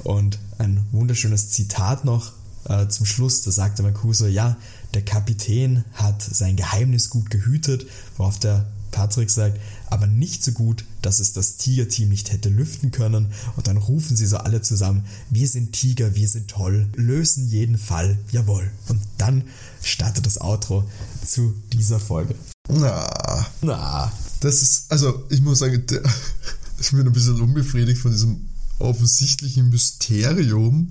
Und 0.04 0.38
ein 0.58 0.86
wunderschönes 0.92 1.50
Zitat 1.50 2.04
noch 2.04 2.32
äh, 2.68 2.88
zum 2.88 3.06
Schluss, 3.06 3.42
da 3.42 3.50
sagte 3.50 3.82
Mancuso, 3.82 4.26
ja, 4.26 4.56
der 4.94 5.02
Kapitän 5.02 5.84
hat 5.94 6.22
sein 6.22 6.56
Geheimnis 6.56 7.08
gut 7.08 7.30
gehütet, 7.30 7.86
worauf 8.16 8.38
der 8.38 8.66
Patrick 8.92 9.30
sagt, 9.30 9.58
aber 9.90 10.06
nicht 10.06 10.44
so 10.44 10.52
gut, 10.52 10.84
dass 11.02 11.18
es 11.18 11.32
das 11.32 11.56
Tiger-Team 11.56 12.08
nicht 12.10 12.32
hätte 12.32 12.48
lüften 12.48 12.92
können. 12.92 13.32
Und 13.56 13.66
dann 13.66 13.76
rufen 13.76 14.16
sie 14.16 14.26
so 14.26 14.36
alle 14.36 14.62
zusammen, 14.62 15.04
wir 15.30 15.48
sind 15.48 15.72
Tiger, 15.72 16.14
wir 16.14 16.28
sind 16.28 16.48
toll, 16.48 16.88
lösen 16.94 17.48
jeden 17.48 17.78
Fall, 17.78 18.16
jawohl. 18.30 18.70
Und 18.88 19.00
dann 19.18 19.44
startet 19.82 20.26
das 20.26 20.40
Outro 20.40 20.88
zu 21.26 21.54
dieser 21.72 21.98
Folge. 21.98 22.36
Na, 22.68 23.46
Na, 23.60 24.12
das 24.40 24.62
ist, 24.62 24.92
also 24.92 25.24
ich 25.30 25.40
muss 25.40 25.58
sagen, 25.58 25.84
ich 26.80 26.90
bin 26.90 27.06
ein 27.06 27.12
bisschen 27.12 27.40
unbefriedigt 27.40 28.00
von 28.00 28.12
diesem 28.12 28.51
offensichtlichen 28.78 29.70
Mysterium. 29.70 30.88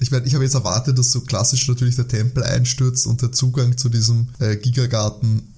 Ich 0.00 0.10
meine, 0.10 0.26
ich 0.26 0.34
habe 0.34 0.44
jetzt 0.44 0.54
erwartet, 0.54 0.98
dass 0.98 1.12
so 1.12 1.20
klassisch 1.20 1.66
natürlich 1.68 1.96
der 1.96 2.08
Tempel 2.08 2.42
einstürzt 2.42 3.06
und 3.06 3.22
der 3.22 3.32
Zugang 3.32 3.76
zu 3.78 3.88
diesem 3.88 4.28
äh, 4.40 4.56
Gigagarten 4.56 5.52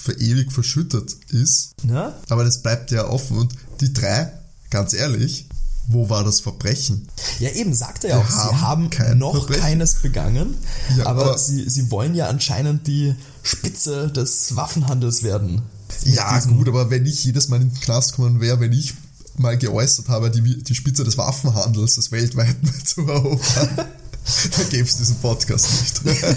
für 0.00 0.12
ewig 0.20 0.52
verschüttet 0.52 1.16
ist. 1.30 1.72
na? 1.82 2.14
Aber 2.28 2.44
das 2.44 2.62
bleibt 2.62 2.90
ja 2.92 3.08
offen. 3.08 3.38
Und 3.38 3.54
die 3.80 3.92
drei, 3.92 4.32
ganz 4.70 4.92
ehrlich, 4.94 5.46
wo 5.88 6.08
war 6.08 6.22
das 6.22 6.40
Verbrechen? 6.40 7.08
Ja, 7.40 7.50
eben, 7.50 7.74
sagt 7.74 8.04
er 8.04 8.10
ja 8.10 8.18
auch, 8.18 8.30
sie 8.30 8.56
haben 8.60 8.88
kein 8.88 9.18
noch 9.18 9.32
Verbrechen. 9.34 9.62
keines 9.62 9.94
begangen, 9.96 10.54
Ja, 10.96 11.06
aber, 11.06 11.30
aber- 11.30 11.38
sie, 11.38 11.68
sie 11.68 11.90
wollen 11.90 12.14
ja 12.14 12.28
anscheinend 12.28 12.86
die 12.86 13.16
Spitze 13.42 14.12
des 14.12 14.54
Waffenhandels 14.54 15.24
werden. 15.24 15.62
Ja, 16.04 16.38
gut, 16.40 16.68
aber 16.68 16.88
wenn 16.90 17.04
ich 17.04 17.24
jedes 17.24 17.48
Mal 17.48 17.60
in 17.60 17.70
den 17.70 17.80
Knast 17.80 18.12
kommen 18.14 18.40
wäre, 18.40 18.60
wenn 18.60 18.72
ich 18.72 18.94
mal 19.38 19.56
geäußert 19.58 20.08
habe, 20.08 20.30
die, 20.30 20.62
die 20.62 20.74
Spitze 20.74 21.04
des 21.04 21.16
Waffenhandels, 21.18 21.96
des 21.96 22.10
weltweiten 22.12 22.70
zu 22.84 23.02
erobern, 23.06 23.68
dann 23.76 24.68
gäbe 24.70 24.88
es 24.88 24.96
diesen 24.96 25.16
Podcast 25.16 25.68
nicht. 25.80 26.00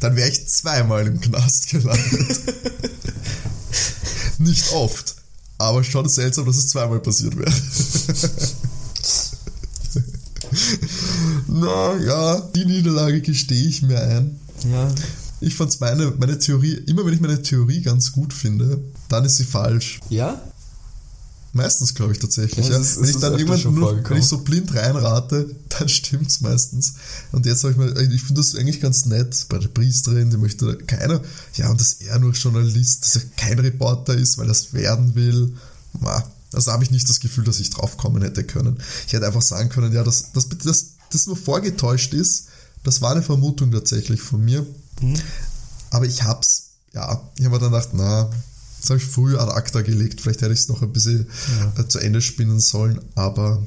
Dann 0.00 0.16
wäre 0.16 0.30
ich 0.30 0.46
zweimal 0.48 1.06
im 1.06 1.20
Knast 1.20 1.68
gelandet. 1.68 2.40
Nicht 4.38 4.72
oft, 4.72 5.14
aber 5.58 5.84
schon 5.84 6.08
seltsam, 6.08 6.46
dass 6.46 6.56
es 6.56 6.68
zweimal 6.68 7.00
passiert 7.00 7.36
wäre. 7.36 7.52
Na 11.48 11.96
ja, 11.98 12.40
die 12.54 12.64
Niederlage 12.64 13.20
gestehe 13.20 13.66
ich 13.68 13.82
mir 13.82 14.00
ein. 14.00 14.38
Ja, 14.70 14.90
Ich 15.40 15.54
fand's 15.54 15.80
meine, 15.80 16.12
meine 16.18 16.38
Theorie, 16.38 16.74
immer 16.86 17.04
wenn 17.04 17.12
ich 17.14 17.20
meine 17.20 17.42
Theorie 17.42 17.82
ganz 17.82 18.12
gut 18.12 18.32
finde, 18.32 18.80
dann 19.08 19.24
ist 19.24 19.36
sie 19.36 19.44
falsch. 19.44 20.00
ja, 20.08 20.40
Meistens 21.56 21.94
glaube 21.94 22.12
ich 22.12 22.18
tatsächlich. 22.18 22.66
Ja, 22.66 22.72
Ja, 22.74 22.78
ist- 22.80 23.00
wenn 23.00 23.08
ich 23.08 23.16
dann 23.16 23.58
schon 23.58 23.74
nur, 23.76 24.10
wenn 24.10 24.18
ich 24.18 24.24
so 24.26 24.38
blind 24.38 24.74
reinrate, 24.74 25.54
dann 25.70 25.88
stimmt's 25.88 26.40
meistens. 26.40 26.94
Und 27.32 27.46
jetzt 27.46 27.62
habe 27.62 27.72
ich 27.72 27.78
mal, 27.78 27.96
ich 28.12 28.22
finde 28.22 28.40
das 28.40 28.54
eigentlich 28.56 28.80
ganz 28.80 29.06
nett 29.06 29.46
bei 29.48 29.58
der 29.58 29.68
Priesterin, 29.68 30.30
die 30.30 30.36
möchte 30.36 30.76
keiner, 30.78 31.20
ja, 31.54 31.70
und 31.70 31.80
dass 31.80 31.94
er 31.94 32.18
nur 32.18 32.32
Journalist, 32.32 33.04
dass 33.04 33.16
er 33.16 33.22
kein 33.36 33.58
Reporter 33.60 34.14
ist, 34.14 34.36
weil 34.36 34.46
er 34.48 34.52
es 34.52 34.72
werden 34.72 35.14
will. 35.14 35.54
Also 36.52 36.72
habe 36.72 36.82
ich 36.84 36.90
nicht 36.90 37.08
das 37.08 37.20
Gefühl, 37.20 37.44
dass 37.44 37.60
ich 37.60 37.70
draufkommen 37.70 38.22
hätte 38.22 38.44
können. 38.44 38.78
Ich 39.06 39.12
hätte 39.12 39.26
einfach 39.26 39.42
sagen 39.42 39.68
können, 39.68 39.92
ja, 39.92 40.02
dass 40.04 40.32
das, 40.32 40.48
das, 40.48 40.86
das 41.10 41.26
nur 41.26 41.36
vorgetäuscht 41.36 42.14
ist. 42.14 42.46
Das 42.82 43.00
war 43.00 43.12
eine 43.12 43.22
Vermutung 43.22 43.70
tatsächlich 43.70 44.20
von 44.20 44.44
mir. 44.44 44.66
Mhm. 45.00 45.14
Aber 45.90 46.06
ich 46.06 46.24
hab's, 46.24 46.70
ja, 46.92 47.22
ich 47.38 47.44
habe 47.44 47.54
mir 47.56 47.60
dann 47.60 47.70
gedacht, 47.72 47.88
na, 47.92 48.28
das 48.84 48.90
habe 48.90 49.00
ich 49.00 49.06
früh 49.06 49.38
ad 49.38 49.50
acta 49.50 49.80
gelegt. 49.80 50.20
Vielleicht 50.20 50.42
hätte 50.42 50.52
ich 50.52 50.60
es 50.60 50.68
noch 50.68 50.82
ein 50.82 50.92
bisschen 50.92 51.26
äh, 51.78 51.88
zu 51.88 51.98
Ende 51.98 52.20
spinnen 52.20 52.60
sollen, 52.60 53.00
aber 53.14 53.64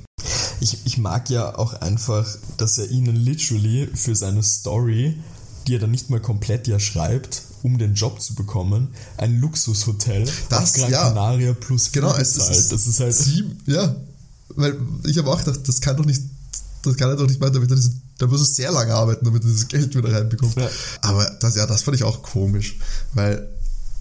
Ich, 0.60 0.86
ich 0.86 1.00
mag 1.00 1.30
ja 1.32 1.58
auch 1.58 1.74
einfach, 1.82 2.28
dass 2.58 2.78
er 2.78 2.90
ihnen 2.92 3.16
literally 3.16 3.90
für 3.96 4.16
seine 4.16 4.44
Story, 4.44 5.18
die 5.66 5.76
er 5.76 5.80
dann 5.80 5.92
nicht 5.92 6.12
mal 6.12 6.20
komplett 6.20 6.68
ja 6.68 6.80
schreibt, 6.80 7.42
um 7.64 7.80
den 7.80 7.96
Job 7.96 8.22
zu 8.22 8.36
bekommen, 8.36 8.90
ein 9.18 9.40
Luxushotel 9.40 10.30
Das, 10.50 10.60
auf 10.60 10.74
Gran 10.74 10.92
ja. 10.92 11.10
Canaria 11.10 11.54
plus 11.54 11.92
genau, 11.92 12.16
es 12.16 12.38
ist, 12.38 12.72
das 12.72 12.86
ist 12.86 13.00
halt 13.00 13.16
sieben, 13.16 13.60
ja, 13.66 13.96
weil 14.56 14.78
ich 15.04 15.18
habe 15.18 15.32
auch 15.32 15.44
gedacht, 15.44 15.68
das 15.68 15.82
kann 15.82 15.98
doch 15.98 16.06
nicht, 16.06 16.22
das 16.84 16.96
kann 16.96 17.10
er 17.10 17.16
doch 17.16 17.28
nicht 17.28 17.40
meinen, 17.42 17.54
damit 17.54 17.72
er 17.72 17.76
diesen 17.76 18.02
Da 18.20 18.28
musst 18.28 18.42
du 18.42 18.54
sehr 18.54 18.72
lange 18.72 18.94
arbeiten, 18.94 19.26
damit 19.26 19.44
du 19.44 19.50
das 19.52 19.68
Geld 19.68 19.96
wieder 19.96 20.14
reinbekommst. 20.14 20.58
Ja. 20.58 20.70
Aber 21.02 21.26
das, 21.40 21.56
ja, 21.56 21.66
das 21.66 21.82
fand 21.84 21.98
ich 21.98 22.04
auch 22.04 22.22
komisch, 22.22 22.78
weil 23.14 23.48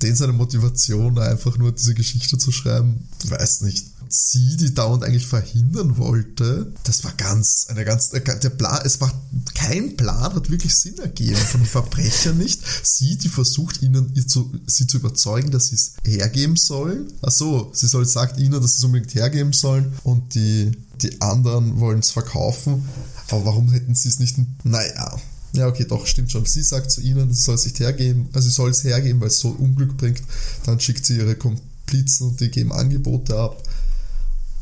den 0.03 0.14
seine 0.14 0.32
Motivation, 0.32 1.18
einfach 1.18 1.57
nur 1.59 1.72
diese 1.72 1.94
Geschichte 1.94 2.38
zu 2.38 2.53
schreiben, 2.53 3.09
weiß 3.24 3.62
nicht. 3.62 3.86
Sie, 4.09 4.57
die 4.57 4.72
dauernd 4.72 5.03
eigentlich 5.03 5.26
verhindern 5.26 5.97
wollte, 5.97 6.72
das 6.84 7.03
war 7.03 7.12
ganz, 7.16 7.66
eine 7.68 7.84
ganz, 7.84 8.11
der 8.11 8.20
Plan, 8.51 8.80
es 8.84 9.01
war, 9.01 9.12
kein 9.55 9.97
Plan 9.97 10.32
hat 10.32 10.49
wirklich 10.49 10.76
Sinn 10.76 10.97
ergeben, 10.99 11.34
von 11.34 11.61
den 11.62 11.68
Verbrechern 11.68 12.38
nicht. 12.38 12.62
Sie, 12.84 13.16
die 13.16 13.28
versucht 13.28 13.82
ihnen, 13.82 14.12
ihr 14.14 14.26
zu, 14.26 14.53
sie 14.66 14.86
zu 14.86 14.99
überzeugen, 14.99 15.51
dass 15.51 15.66
sie 15.66 15.74
es 15.74 15.94
hergeben 16.05 16.57
sollen. 16.57 17.12
Ach 17.20 17.32
so, 17.32 17.72
sie 17.74 17.88
soll, 17.88 18.07
sagt 18.07 18.38
ihnen, 18.38 18.53
dass 18.53 18.72
sie 18.72 18.78
es 18.78 18.84
unbedingt 18.84 19.14
hergeben 19.14 19.53
sollen 19.53 19.92
und 20.05 20.36
die, 20.36 20.70
die 21.03 21.20
anderen 21.20 21.80
wollen 21.80 21.99
es 21.99 22.12
verkaufen. 22.12 22.88
Aber 23.28 23.44
warum 23.44 23.72
hätten 23.72 23.97
sie 23.97 24.09
es 24.09 24.20
nicht, 24.20 24.36
naja, 24.62 25.18
ja, 25.55 25.66
okay, 25.68 25.86
doch, 25.88 26.07
stimmt 26.07 26.30
schon. 26.30 26.44
Sie 26.44 26.62
sagt 26.62 26.90
zu 26.90 27.01
ihnen, 27.01 27.32
sie 27.32 27.40
soll 27.40 27.55
es 27.55 27.64
nicht 27.64 27.80
hergeben, 27.80 28.28
also 28.32 28.49
sie 28.49 28.55
soll 28.55 28.70
es 28.70 28.84
hergeben, 28.84 29.20
weil 29.20 29.28
es 29.28 29.38
so 29.38 29.49
Unglück 29.49 29.97
bringt. 29.97 30.22
Dann 30.64 30.80
schickt 30.80 31.07
sie 31.07 31.16
ihre 31.16 31.36
Komplizen 31.36 32.28
und 32.28 32.40
die 32.40 32.51
geben 32.51 32.72
Angebote 32.72 33.38
ab 33.38 33.62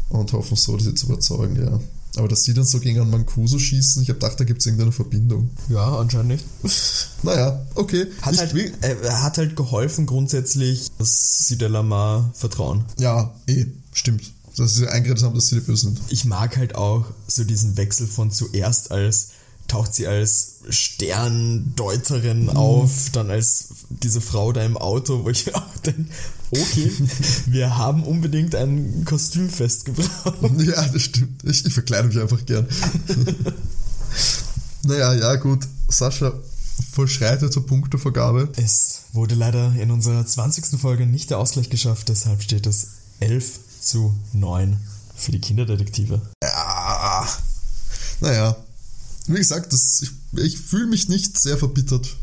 und 0.09 0.33
hoffen 0.33 0.57
so, 0.57 0.79
sie 0.79 0.95
zu 0.95 1.07
überzeugen, 1.07 1.57
ja. 1.57 1.81
Aber 2.17 2.29
dass 2.29 2.45
sie 2.45 2.55
dann 2.55 2.65
so 2.65 2.79
gegen 2.79 3.01
einen 3.01 3.11
Mancuso 3.11 3.59
schießen, 3.59 4.03
ich 4.03 4.09
habe 4.09 4.21
gedacht, 4.21 4.39
da 4.39 4.45
gibt 4.45 4.61
es 4.61 4.67
irgendeine 4.67 4.93
Verbindung. 4.93 5.51
Ja, 5.69 5.99
anscheinend 5.99 6.29
nicht. 6.29 6.45
Naja, 7.25 7.65
okay. 7.75 8.07
Hat 8.21 8.33
Nicht 8.33 8.53
halt, 8.83 8.85
äh, 8.85 9.11
hat 9.11 9.39
halt 9.39 9.57
geholfen 9.57 10.05
grundsätzlich, 10.05 10.91
dass 10.99 11.49
sie 11.49 11.57
der 11.57 11.71
Lamar 11.71 12.31
vertrauen. 12.35 12.85
ja, 12.99 13.35
eh, 13.47 13.65
stimmt. 13.95 14.31
Dass 14.59 14.75
sie 14.75 14.87
eingeredet 14.87 15.25
haben, 15.25 15.35
dass 15.35 15.47
sie 15.47 15.55
die 15.55 15.63
Bösen 15.63 15.95
sind. 15.95 16.03
Ich 16.11 16.27
mag 16.27 16.57
halt 16.59 16.75
auch 16.75 17.07
so 17.27 17.45
diesen 17.45 17.79
Wechsel 17.79 18.07
von 18.07 18.31
zuerst 18.31 18.93
als 18.93 19.31
taucht 19.69 19.95
sie 19.95 20.07
als 20.07 20.54
Sterndeuterin 20.69 22.51
auf, 22.51 23.11
dann 23.13 23.31
als 23.31 23.69
diese 23.89 24.21
Frau 24.21 24.53
da 24.53 24.63
im 24.63 24.77
Auto, 24.77 25.25
wo 25.25 25.31
ich 25.31 25.55
auch 25.55 25.77
denke, 25.85 26.07
okay, 26.51 26.93
wir 27.47 27.77
haben 27.77 28.05
unbedingt 28.05 28.55
ein 28.55 29.05
Kostümfest 29.05 29.85
gebraucht. 29.85 30.39
Ja, 30.59 30.87
das 30.89 31.03
stimmt. 31.03 31.45
Ich, 31.45 31.65
ich 31.67 31.75
verkleide 31.75 32.09
mich 32.09 32.19
einfach 32.19 32.45
gern. 32.47 32.67
naja, 34.83 35.15
ja, 35.15 35.37
gut. 35.37 35.67
Sascha 35.89 36.33
vollschreitet 36.93 37.53
zur 37.53 37.67
Punktevergabe. 37.67 38.49
Es 38.57 39.03
wurde 39.13 39.35
leider 39.35 39.75
in 39.75 39.91
unserer 39.91 40.27
20. 40.27 40.81
Folge 40.81 41.07
nicht 41.07 41.31
der 41.31 41.39
Ausgleich 41.39 41.71
geschafft, 41.71 42.09
deshalb 42.09 42.43
steht 42.43 42.67
es 42.67 42.89
11 43.21 43.61
zu 43.81 44.15
9 44.33 44.77
für 45.15 45.33
die 45.33 45.41
Kinderdetektive. 45.41 46.21
Ja. 46.43 47.29
Naja. 48.21 48.57
Wie 49.27 49.39
gesagt, 49.39 49.73
das, 49.73 50.03
ich, 50.03 50.11
ich 50.39 50.59
fühle 50.59 50.87
mich 50.87 51.09
nicht 51.09 51.39
sehr 51.39 51.57
verbittert 51.57 52.17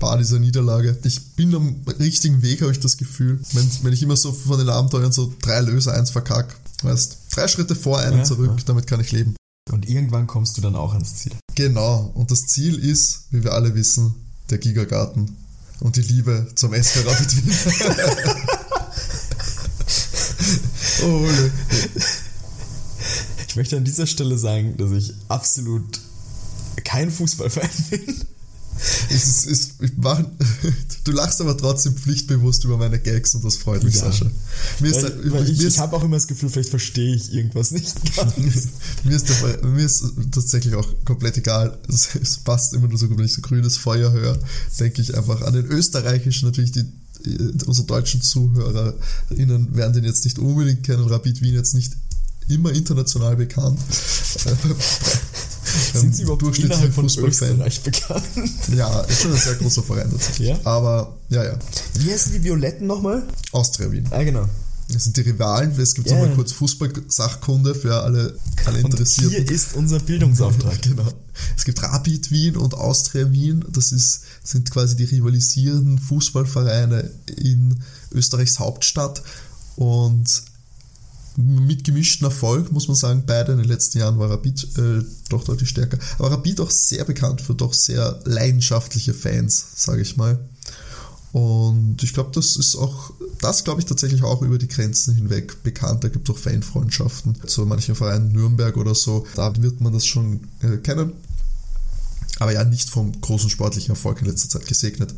bei 0.00 0.16
dieser 0.18 0.38
Niederlage. 0.38 0.98
Ich 1.04 1.34
bin 1.34 1.54
am 1.54 1.76
richtigen 1.98 2.42
Weg, 2.42 2.62
habe 2.62 2.72
ich 2.72 2.80
das 2.80 2.96
Gefühl. 2.96 3.40
Wenn, 3.52 3.70
wenn 3.82 3.92
ich 3.92 4.02
immer 4.02 4.16
so 4.16 4.32
von 4.32 4.58
den 4.58 4.68
Abenteuern 4.68 5.12
so 5.12 5.32
drei 5.40 5.60
Löse, 5.60 5.94
eins 5.94 6.10
verkack. 6.10 6.58
Weißt, 6.82 7.18
drei 7.30 7.48
Schritte 7.48 7.76
vor, 7.76 8.00
einen 8.00 8.18
Ja, 8.18 8.24
zurück, 8.24 8.54
ja. 8.58 8.64
damit 8.66 8.86
kann 8.86 9.00
ich 9.00 9.12
leben. 9.12 9.36
Und 9.70 9.88
irgendwann 9.88 10.26
kommst 10.26 10.56
du 10.56 10.60
dann 10.60 10.76
auch 10.76 10.92
ans 10.92 11.16
Ziel. 11.16 11.32
Genau. 11.54 12.10
Und 12.14 12.30
das 12.30 12.46
Ziel 12.46 12.78
ist, 12.78 13.24
wie 13.30 13.44
wir 13.44 13.52
alle 13.52 13.74
wissen, 13.74 14.14
der 14.50 14.58
Gigagarten. 14.58 15.36
Und 15.80 15.96
die 15.96 16.02
Liebe 16.02 16.48
zum 16.54 16.74
SK 16.74 17.06
Rapid 17.06 17.36
Wien. 17.36 17.54
oh, 21.04 21.20
ne. 21.20 21.50
Ich 23.48 23.56
möchte 23.56 23.76
an 23.76 23.84
dieser 23.84 24.06
Stelle 24.06 24.36
sagen, 24.36 24.76
dass 24.76 24.90
ich 24.90 25.14
absolut 25.28 26.00
kein 26.84 27.10
Fußballfan 27.10 27.68
bin. 27.90 28.00
Es 29.08 29.44
ist, 29.44 29.74
ich 29.80 29.92
mach, 29.96 30.22
du 31.04 31.12
lachst 31.12 31.40
aber 31.40 31.56
trotzdem 31.56 31.94
pflichtbewusst 31.94 32.64
über 32.64 32.76
meine 32.76 32.98
Gags 32.98 33.34
und 33.34 33.44
das 33.44 33.56
freut 33.56 33.84
mich, 33.84 33.94
Ja. 33.94 34.06
Sascha. 34.06 34.26
Mir 34.80 34.90
ist, 34.90 35.02
Weil, 35.02 35.32
weil 35.32 35.44
ich 35.44 35.60
ich 35.60 35.66
ist, 35.66 35.78
habe 35.78 35.96
auch 35.96 36.02
immer 36.02 36.16
das 36.16 36.26
Gefühl, 36.26 36.50
vielleicht 36.50 36.70
verstehe 36.70 37.14
ich 37.14 37.32
irgendwas 37.32 37.70
nicht 37.70 37.94
ganz. 38.16 38.36
mir, 39.04 39.16
ist 39.16 39.28
der, 39.28 39.64
mir 39.64 39.84
ist 39.84 40.04
tatsächlich 40.32 40.74
auch 40.74 40.88
komplett 41.04 41.36
egal. 41.38 41.78
Es, 41.88 42.14
es 42.20 42.38
passt 42.38 42.74
immer 42.74 42.88
nur 42.88 42.98
so 42.98 43.08
gut, 43.08 43.18
wenn 43.18 43.24
ich 43.24 43.34
so 43.34 43.42
grünes 43.42 43.76
Feuer 43.76 44.10
höre, 44.10 44.38
denke 44.80 45.02
ich 45.02 45.16
einfach 45.16 45.42
an 45.42 45.54
den 45.54 45.66
österreichischen, 45.66 46.48
natürlich 46.48 46.72
die 46.72 46.84
unsere 47.66 47.86
deutschen 47.86 48.20
ZuhörerInnen 48.20 49.74
werden 49.74 49.94
den 49.94 50.04
jetzt 50.04 50.24
nicht 50.24 50.38
unbedingt 50.38 50.82
kennen, 50.82 51.06
Rapid 51.06 51.40
Wien 51.40 51.54
jetzt 51.54 51.74
nicht 51.74 51.94
immer 52.48 52.72
international 52.72 53.36
bekannt. 53.36 53.78
Sind 55.94 56.14
sie 56.14 56.22
überhaupt 56.22 56.42
Durchschnittlichen 56.42 56.84
innerhalb 56.86 56.94
von 56.94 57.04
Fußballfan. 57.08 57.58
Bekannt? 57.84 58.24
Ja, 58.76 59.00
ist 59.02 59.22
schon 59.22 59.32
ein 59.32 59.38
sehr 59.40 59.54
großer 59.54 59.82
Verein 59.82 60.10
tatsächlich. 60.10 60.48
Ja? 60.50 60.58
Aber 60.64 61.16
ja, 61.30 61.42
ja. 61.44 61.58
Wie 61.94 62.12
heißen 62.12 62.32
die 62.32 62.44
Violetten 62.44 62.86
nochmal? 62.86 63.22
Austria 63.52 63.90
Wien. 63.90 64.06
Ah, 64.10 64.22
genau. 64.22 64.48
Das 64.92 65.04
sind 65.04 65.16
die 65.16 65.22
Rivalen. 65.22 65.72
Es 65.80 65.94
gibt 65.94 66.08
Ja. 66.10 66.16
nochmal 66.18 66.34
kurz 66.36 66.52
Fußball-Sachkunde 66.52 67.74
für 67.74 68.02
alle, 68.02 68.36
alle 68.66 68.78
Und 68.78 68.84
Interessierten. 68.92 69.30
hier 69.30 69.50
ist 69.50 69.74
unser 69.74 69.98
Bildungsauftrag. 69.98 70.80
Genau. 70.82 71.08
Es 71.56 71.64
gibt 71.64 71.82
Rapid 71.82 72.30
Wien 72.30 72.56
und 72.56 72.74
Austria 72.74 73.32
Wien. 73.32 73.64
Das 73.70 73.90
ist, 73.90 74.20
sind 74.44 74.70
quasi 74.70 74.94
die 74.94 75.04
rivalisierenden 75.04 75.98
Fußballvereine 75.98 77.10
in 77.36 77.82
Österreichs 78.12 78.58
Hauptstadt. 78.60 79.22
Und 79.76 80.42
mit 81.36 81.84
gemischten 81.84 82.24
Erfolg, 82.26 82.70
muss 82.70 82.88
man 82.88 82.96
sagen, 82.96 83.24
beide. 83.26 83.52
In 83.52 83.58
den 83.58 83.68
letzten 83.68 83.98
Jahren 83.98 84.18
war 84.18 84.30
Rapid 84.30 84.78
äh, 84.78 85.04
doch 85.28 85.44
deutlich 85.44 85.68
stärker. 85.68 85.98
Aber 86.18 86.30
Rapid 86.30 86.60
auch 86.60 86.70
sehr 86.70 87.04
bekannt 87.04 87.40
für 87.40 87.54
doch 87.54 87.74
sehr 87.74 88.20
leidenschaftliche 88.24 89.14
Fans, 89.14 89.66
sage 89.76 90.02
ich 90.02 90.16
mal. 90.16 90.38
Und 91.32 92.00
ich 92.04 92.14
glaube, 92.14 92.30
das 92.32 92.54
ist 92.54 92.76
auch, 92.76 93.12
das 93.40 93.64
glaube 93.64 93.80
ich 93.80 93.86
tatsächlich 93.86 94.22
auch 94.22 94.42
über 94.42 94.56
die 94.56 94.68
Grenzen 94.68 95.16
hinweg 95.16 95.64
bekannt. 95.64 96.04
Da 96.04 96.08
gibt 96.08 96.28
es 96.28 96.34
auch 96.34 96.38
Fanfreundschaften 96.38 97.36
zu 97.46 97.66
manchen 97.66 97.96
Vereinen, 97.96 98.30
Nürnberg 98.30 98.76
oder 98.76 98.94
so. 98.94 99.26
Da 99.34 99.52
wird 99.60 99.80
man 99.80 99.92
das 99.92 100.06
schon 100.06 100.46
äh, 100.62 100.76
kennen. 100.76 101.12
Aber 102.38 102.52
ja, 102.52 102.62
nicht 102.62 102.88
vom 102.88 103.20
großen 103.20 103.50
sportlichen 103.50 103.90
Erfolg 103.90 104.20
in 104.20 104.28
letzter 104.28 104.48
Zeit 104.48 104.66
gesegnet. 104.66 105.12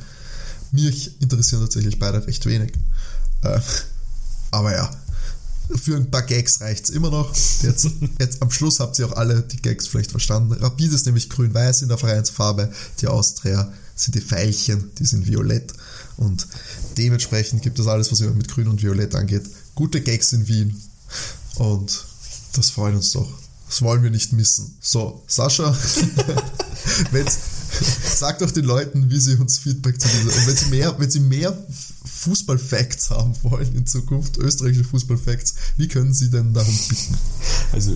Mich 0.72 1.20
interessieren 1.20 1.60
tatsächlich 1.60 1.98
beide 1.98 2.26
recht 2.26 2.46
wenig. 2.46 2.72
Äh, 3.42 3.60
aber 4.50 4.74
ja, 4.74 4.90
für 5.74 5.96
ein 5.96 6.10
paar 6.10 6.22
Gags 6.22 6.60
reicht's 6.60 6.90
immer 6.90 7.10
noch. 7.10 7.34
Jetzt, 7.62 7.88
jetzt 8.20 8.42
am 8.42 8.50
Schluss 8.50 8.80
habt 8.80 8.98
ihr 8.98 9.06
auch 9.06 9.16
alle 9.16 9.42
die 9.42 9.60
Gags 9.60 9.86
vielleicht 9.86 10.10
verstanden. 10.10 10.52
Rapid 10.52 10.92
ist 10.92 11.06
nämlich 11.06 11.28
grün-weiß 11.30 11.82
in 11.82 11.88
der 11.88 11.98
Vereinsfarbe. 11.98 12.72
Die 13.00 13.08
Austria 13.08 13.72
sind 13.94 14.14
die 14.14 14.20
Veilchen, 14.20 14.90
die 14.98 15.04
sind 15.04 15.26
violett. 15.26 15.72
Und 16.16 16.46
dementsprechend 16.96 17.62
gibt 17.62 17.78
es 17.78 17.86
alles, 17.86 18.12
was 18.12 18.20
immer 18.20 18.34
mit 18.34 18.48
grün 18.48 18.68
und 18.68 18.82
violett 18.82 19.14
angeht. 19.14 19.44
Gute 19.74 20.00
Gags 20.00 20.32
in 20.32 20.46
Wien. 20.48 20.80
Und 21.56 22.04
das 22.54 22.70
freut 22.70 22.94
uns 22.94 23.12
doch. 23.12 23.28
Das 23.68 23.82
wollen 23.82 24.02
wir 24.02 24.10
nicht 24.10 24.32
missen. 24.32 24.76
So, 24.80 25.24
Sascha, 25.26 25.76
wenn's, 27.10 27.38
sag 28.16 28.38
doch 28.38 28.50
den 28.50 28.64
Leuten, 28.64 29.10
wie 29.10 29.18
sie 29.18 29.34
uns 29.34 29.58
Feedback 29.58 30.00
zu 30.00 30.08
dieser. 30.08 30.46
Wenn 30.46 30.56
sie 30.56 30.66
mehr, 30.66 30.98
wenn 30.98 31.10
sie 31.10 31.20
mehr 31.20 31.66
Fußball-Facts 32.26 33.10
haben 33.10 33.34
wollen 33.42 33.72
in 33.76 33.86
Zukunft, 33.86 34.36
österreichische 34.36 34.82
Fußball-Facts, 34.84 35.54
wie 35.76 35.86
können 35.86 36.12
sie 36.12 36.28
denn 36.28 36.52
darum 36.52 36.76
bitten? 36.88 37.16
Also, 37.72 37.92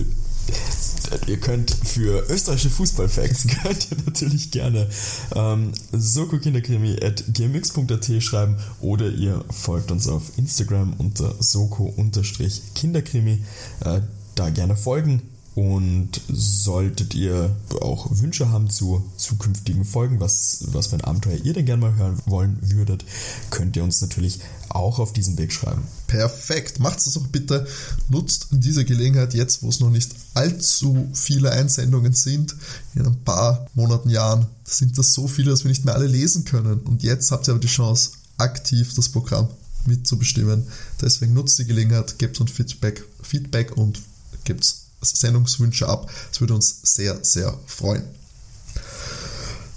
ihr 1.27 1.37
könnt 1.37 1.71
für 1.71 2.25
österreichische 2.29 2.69
Fußballfacts 2.69 3.47
könnt 3.63 3.91
ihr 3.91 3.97
natürlich 4.05 4.51
gerne 4.51 4.87
ähm, 5.35 5.73
sokokinderkrimi 5.91 7.03
at 7.03 7.25
gmx.at 7.27 8.23
schreiben 8.23 8.55
oder 8.79 9.09
ihr 9.09 9.43
folgt 9.49 9.91
uns 9.91 10.07
auf 10.07 10.31
Instagram 10.37 10.93
unter 10.97 11.35
soko-kinderkrimi. 11.39 13.43
Äh, 13.81 13.99
da 14.35 14.49
gerne 14.49 14.77
folgen. 14.77 15.30
Und 15.53 16.21
solltet 16.29 17.13
ihr 17.13 17.53
auch 17.81 18.07
Wünsche 18.09 18.49
haben 18.49 18.69
zu 18.69 19.03
zukünftigen 19.17 19.83
Folgen, 19.83 20.21
was, 20.21 20.63
was 20.67 20.87
für 20.87 20.95
ein 20.95 21.03
Abenteuer 21.03 21.39
ihr 21.43 21.53
denn 21.53 21.65
gerne 21.65 21.81
mal 21.81 21.95
hören 21.95 22.21
wollen 22.25 22.57
würdet, 22.61 23.03
könnt 23.49 23.75
ihr 23.75 23.83
uns 23.83 23.99
natürlich 23.99 24.39
auch 24.69 24.99
auf 24.99 25.11
diesem 25.11 25.37
Weg 25.37 25.51
schreiben. 25.51 25.83
Perfekt, 26.07 26.79
macht 26.79 26.99
es 26.99 27.13
doch 27.13 27.27
bitte. 27.27 27.67
Nutzt 28.07 28.47
diese 28.51 28.85
Gelegenheit 28.85 29.33
jetzt, 29.33 29.61
wo 29.61 29.67
es 29.67 29.81
noch 29.81 29.89
nicht 29.89 30.15
allzu 30.35 31.09
viele 31.13 31.51
Einsendungen 31.51 32.13
sind. 32.13 32.55
In 32.95 33.05
ein 33.05 33.21
paar 33.23 33.67
Monaten, 33.73 34.09
Jahren 34.09 34.45
sind 34.63 34.97
das 34.97 35.11
so 35.11 35.27
viele, 35.27 35.51
dass 35.51 35.65
wir 35.65 35.69
nicht 35.69 35.83
mehr 35.83 35.95
alle 35.95 36.07
lesen 36.07 36.45
können. 36.45 36.79
Und 36.79 37.03
jetzt 37.03 37.29
habt 37.31 37.49
ihr 37.49 37.51
aber 37.51 37.59
die 37.59 37.67
Chance, 37.67 38.11
aktiv 38.37 38.93
das 38.93 39.09
Programm 39.09 39.49
mitzubestimmen. 39.85 40.67
Deswegen 41.01 41.33
nutzt 41.33 41.59
die 41.59 41.65
Gelegenheit, 41.65 42.17
gebt 42.19 42.39
uns 42.39 42.51
Feedback, 42.51 43.03
Feedback 43.21 43.75
und 43.75 43.99
gebt 44.43 44.80
Sendungswünsche 45.01 45.87
ab. 45.87 46.09
Das 46.29 46.39
würde 46.41 46.53
uns 46.53 46.79
sehr, 46.83 47.23
sehr 47.23 47.57
freuen. 47.65 48.03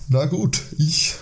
Na 0.09 0.27
gut, 0.27 0.63
ich. 0.79 1.15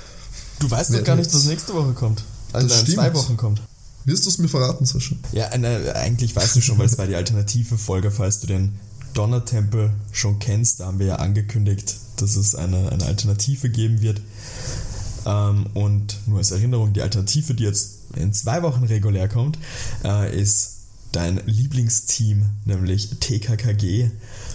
Du 0.59 0.71
weißt 0.71 0.95
doch 0.95 1.05
gar 1.05 1.17
nicht, 1.17 1.33
was 1.33 1.45
nächste 1.45 1.75
Woche 1.75 1.93
kommt. 1.93 2.23
Also 2.53 2.69
Das 2.69 2.81
in 2.83 2.95
zwei. 2.95 3.15
Wochen 3.15 3.37
kommt. 3.37 3.63
Wirst 4.05 4.27
du 4.27 4.31
es 4.31 4.39
mir 4.39 4.49
verraten, 4.49 4.85
Sascha? 4.85 5.15
Ja, 5.33 5.49
eine, 5.49 5.95
eigentlich 5.95 6.35
weißt 6.35 6.57
du 6.57 6.61
schon, 6.61 6.79
weil 6.79 6.87
es 6.87 6.99
war 6.99 7.07
die 7.07 7.15
alternative 7.15 7.79
Folge, 7.79 8.11
falls 8.11 8.41
du 8.41 8.49
den 8.49 8.79
Donnertempel 9.15 9.91
schon 10.11 10.39
kennst, 10.39 10.81
da 10.81 10.87
haben 10.87 10.99
wir 10.99 11.07
ja 11.07 11.17
angekündigt, 11.17 11.97
dass 12.17 12.37
es 12.37 12.55
eine, 12.55 12.91
eine 12.91 13.05
Alternative 13.05 13.69
geben 13.69 14.01
wird. 14.01 14.21
Ähm, 15.25 15.67
und 15.75 16.17
nur 16.27 16.39
als 16.39 16.51
Erinnerung, 16.51 16.93
die 16.93 17.03
Alternative, 17.03 17.55
die 17.55 17.65
jetzt 17.65 17.99
in 18.17 18.33
zwei 18.33 18.63
Wochen 18.63 18.85
regulär 18.85 19.29
kommt, 19.29 19.59
äh, 20.05 20.37
ist 20.37 20.72
dein 21.13 21.41
Lieblingsteam, 21.47 22.45
nämlich 22.65 23.11
TKKG, 23.21 24.11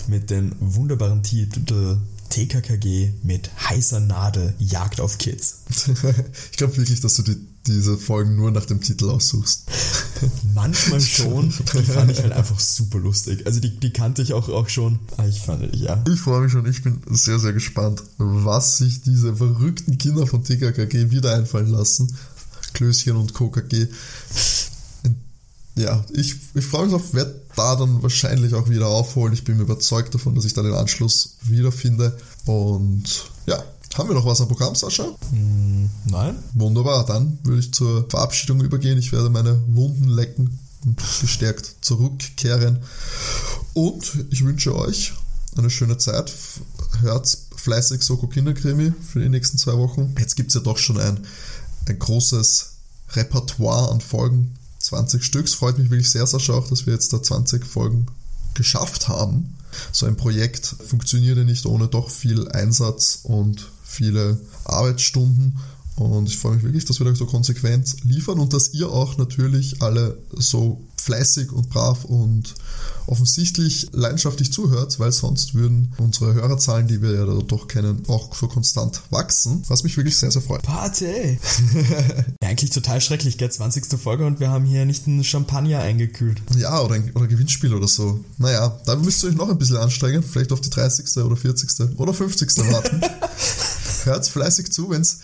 mit 0.08 0.30
dem 0.30 0.54
wunderbaren 0.60 1.24
Titel 1.24 1.98
TKKG 2.30 3.14
mit 3.24 3.50
heißer 3.70 4.00
Nadel 4.00 4.54
Jagd 4.60 5.00
auf 5.00 5.18
Kids. 5.18 5.60
ich 6.52 6.58
glaube 6.58 6.76
wirklich, 6.78 7.00
dass 7.00 7.16
du 7.16 7.24
die, 7.24 7.38
diese 7.66 7.98
Folgen 7.98 8.36
nur 8.36 8.52
nach 8.52 8.66
dem 8.66 8.82
Titel 8.82 9.10
aussuchst. 9.10 9.64
Manchmal 10.54 11.02
schon. 11.02 11.50
Die 11.50 11.84
fand 11.84 12.12
ich 12.12 12.22
halt 12.22 12.34
einfach 12.34 12.60
super 12.60 13.00
lustig. 13.00 13.46
Also 13.46 13.60
die, 13.60 13.80
die 13.80 13.92
kannte 13.92 14.22
ich 14.22 14.34
auch, 14.34 14.50
auch 14.50 14.70
schon. 14.70 15.00
Ah, 15.18 15.26
ich 15.26 15.40
fand, 15.42 15.74
ja. 15.76 16.04
Ich 16.12 16.20
freue 16.20 16.42
mich 16.42 16.52
schon. 16.52 16.66
Ich 16.70 16.84
bin 16.84 17.02
sehr, 17.10 17.40
sehr 17.40 17.54
gespannt, 17.54 18.04
was 18.18 18.78
sich 18.78 19.02
diese 19.02 19.36
verrückten 19.36 19.98
Kinder 19.98 20.28
von 20.28 20.44
TKKG 20.44 21.12
wieder 21.12 21.36
einfallen 21.36 21.70
lassen. 21.70 22.14
Klößchen 22.74 23.16
und 23.16 23.34
KKG 23.34 23.88
ja, 25.78 26.04
ich, 26.12 26.36
ich 26.56 26.66
freue 26.66 26.86
mich 26.86 26.96
auf, 26.96 27.14
werde 27.14 27.40
da 27.56 27.76
dann 27.76 28.02
wahrscheinlich 28.02 28.54
auch 28.54 28.70
wieder 28.70 28.88
aufholen. 28.88 29.34
Ich 29.34 29.44
bin 29.44 29.60
überzeugt 29.60 30.14
davon, 30.14 30.36
dass 30.36 30.46
ich 30.46 30.54
da 30.54 30.64
den 30.64 30.74
Anschluss 30.74 31.38
wiederfinde. 31.44 32.18
Und 32.46 33.30
ja, 33.46 33.64
haben 33.96 34.10
wir 34.10 34.16
noch 34.16 34.26
was 34.26 34.42
am 34.42 34.48
Programm, 34.48 34.76
Sascha? 34.76 35.08
Mm, 35.32 35.90
nein. 36.06 36.38
Wunderbar, 36.54 37.06
dann 37.06 37.40
würde 37.44 37.60
ich 37.60 37.74
zur 37.74 38.10
Verabschiedung 38.10 38.62
übergehen. 38.62 38.98
Ich 38.98 39.12
werde 39.12 39.30
meine 39.30 39.62
Wunden 39.68 40.10
lecken 40.10 40.60
und 40.86 41.02
gestärkt 41.22 41.76
zurückkehren. 41.82 42.80
Und 43.74 44.26
ich 44.32 44.44
wünsche 44.44 44.76
euch 44.76 45.14
eine 45.56 45.70
schöne 45.70 45.98
Zeit. 45.98 46.32
Hört 47.02 47.38
fleißig 47.56 48.02
Soko 48.02 48.28
Kinderkrimi 48.28 48.94
für 49.12 49.20
die 49.20 49.30
nächsten 49.30 49.58
zwei 49.58 49.74
Wochen. 49.78 50.16
Jetzt 50.20 50.36
gibt 50.36 50.50
es 50.50 50.56
ja 50.56 50.62
doch 50.62 50.78
schon 50.78 51.00
ein, 51.00 51.26
ein 51.88 52.00
großes 52.00 52.74
Repertoire 53.14 53.92
an 53.92 54.02
Folgen 54.02 54.57
20 54.88 55.24
Stück. 55.24 55.50
Freut 55.50 55.78
mich 55.78 55.90
wirklich 55.90 56.10
sehr, 56.10 56.26
Sascha, 56.26 56.54
auch, 56.54 56.68
dass 56.68 56.86
wir 56.86 56.94
jetzt 56.94 57.12
da 57.12 57.22
20 57.22 57.66
Folgen 57.66 58.08
geschafft 58.54 59.08
haben. 59.08 59.56
So 59.92 60.06
ein 60.06 60.16
Projekt 60.16 60.66
funktioniert 60.66 61.38
ja 61.38 61.44
nicht 61.44 61.66
ohne 61.66 61.88
doch 61.88 62.10
viel 62.10 62.48
Einsatz 62.50 63.20
und 63.24 63.70
viele 63.84 64.40
Arbeitsstunden. 64.64 65.60
Und 65.98 66.28
ich 66.28 66.38
freue 66.38 66.56
mich 66.56 66.64
wirklich, 66.64 66.86
dass 66.86 67.00
wir 67.00 67.06
da 67.06 67.16
so 67.16 67.26
konsequent 67.26 67.98
liefern 68.04 68.40
und 68.40 68.54
dass 68.54 68.74
ihr 68.74 68.90
auch 68.90 69.18
natürlich 69.18 69.82
alle 69.82 70.18
so 70.36 70.86
fleißig 70.96 71.52
und 71.52 71.70
brav 71.70 72.06
und 72.06 72.54
offensichtlich 73.08 73.88
leidenschaftlich 73.94 74.52
zuhört, 74.52 75.00
weil 75.00 75.12
sonst 75.12 75.56
würden 75.56 75.94
unsere 75.98 76.34
Hörerzahlen, 76.34 76.88
die 76.88 77.02
wir 77.02 77.14
ja 77.14 77.26
doch 77.26 77.68
kennen, 77.68 78.04
auch 78.08 78.36
so 78.36 78.48
konstant 78.48 79.02
wachsen, 79.10 79.64
was 79.70 79.84
mich 79.84 79.96
wirklich 79.98 80.18
sehr, 80.18 80.30
sehr 80.30 80.42
freut. 80.42 80.62
Party! 80.62 81.40
ja, 82.44 82.50
eigentlich 82.50 82.72
total 82.72 83.02
schrecklich, 83.02 83.38
gell? 83.38 83.50
20. 83.50 83.86
Folge 84.00 84.26
und 84.26 84.40
wir 84.40 84.50
haben 84.50 84.66
hier 84.66 84.86
nicht 84.86 85.08
einen 85.08 85.24
Champagner 85.24 85.80
eingekühlt. 85.80 86.42
Ja, 86.58 86.82
oder 86.82 86.96
ein 86.96 87.12
oder 87.14 87.28
Gewinnspiel 87.28 87.74
oder 87.74 87.88
so. 87.88 88.20
Naja, 88.38 88.80
da 88.86 88.96
müsst 88.98 89.24
ihr 89.24 89.30
euch 89.30 89.36
noch 89.36 89.50
ein 89.50 89.58
bisschen 89.58 89.78
anstrengen, 89.78 90.22
vielleicht 90.22 90.52
auf 90.52 90.62
die 90.62 90.70
30. 90.70 91.24
oder 91.24 91.38
40. 91.38 91.98
oder 91.98 92.14
50. 92.14 92.58
warten. 92.72 93.02
Hört 94.08 94.26
fleißig 94.28 94.72
zu, 94.72 94.90
wenn 94.90 95.02
es, 95.02 95.20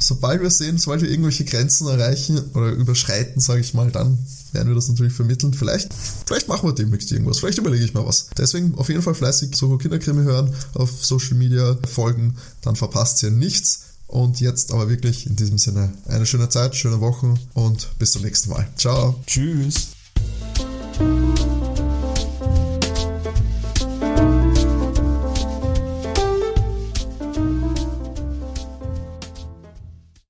sobald 0.00 0.42
wir 0.42 0.50
sehen, 0.50 0.78
sobald 0.78 1.00
wir 1.00 1.08
irgendwelche 1.08 1.44
Grenzen 1.44 1.86
erreichen 1.86 2.40
oder 2.54 2.70
überschreiten, 2.70 3.40
sage 3.40 3.60
ich 3.60 3.72
mal, 3.72 3.90
dann 3.90 4.18
werden 4.52 4.68
wir 4.68 4.74
das 4.74 4.88
natürlich 4.88 5.12
vermitteln. 5.12 5.54
Vielleicht, 5.54 5.94
vielleicht 6.26 6.48
machen 6.48 6.68
wir 6.68 6.74
demnächst 6.74 7.12
irgendwas. 7.12 7.38
Vielleicht 7.38 7.58
überlege 7.58 7.84
ich 7.84 7.94
mal 7.94 8.04
was. 8.04 8.26
Deswegen 8.36 8.74
auf 8.74 8.88
jeden 8.88 9.02
Fall 9.02 9.14
fleißig 9.14 9.54
so 9.54 9.78
Kinderkrimi 9.78 10.24
hören, 10.24 10.52
auf 10.74 10.90
Social 11.04 11.36
Media 11.36 11.76
folgen, 11.88 12.36
dann 12.62 12.74
verpasst 12.74 13.22
ihr 13.22 13.30
nichts. 13.30 13.82
Und 14.08 14.40
jetzt 14.40 14.72
aber 14.72 14.88
wirklich 14.88 15.26
in 15.26 15.36
diesem 15.36 15.58
Sinne 15.58 15.92
eine 16.06 16.26
schöne 16.26 16.48
Zeit, 16.48 16.76
schöne 16.76 17.00
Wochen 17.00 17.38
und 17.54 17.88
bis 17.98 18.12
zum 18.12 18.22
nächsten 18.22 18.50
Mal. 18.50 18.68
Ciao. 18.76 19.20
Tschüss. 19.26 19.88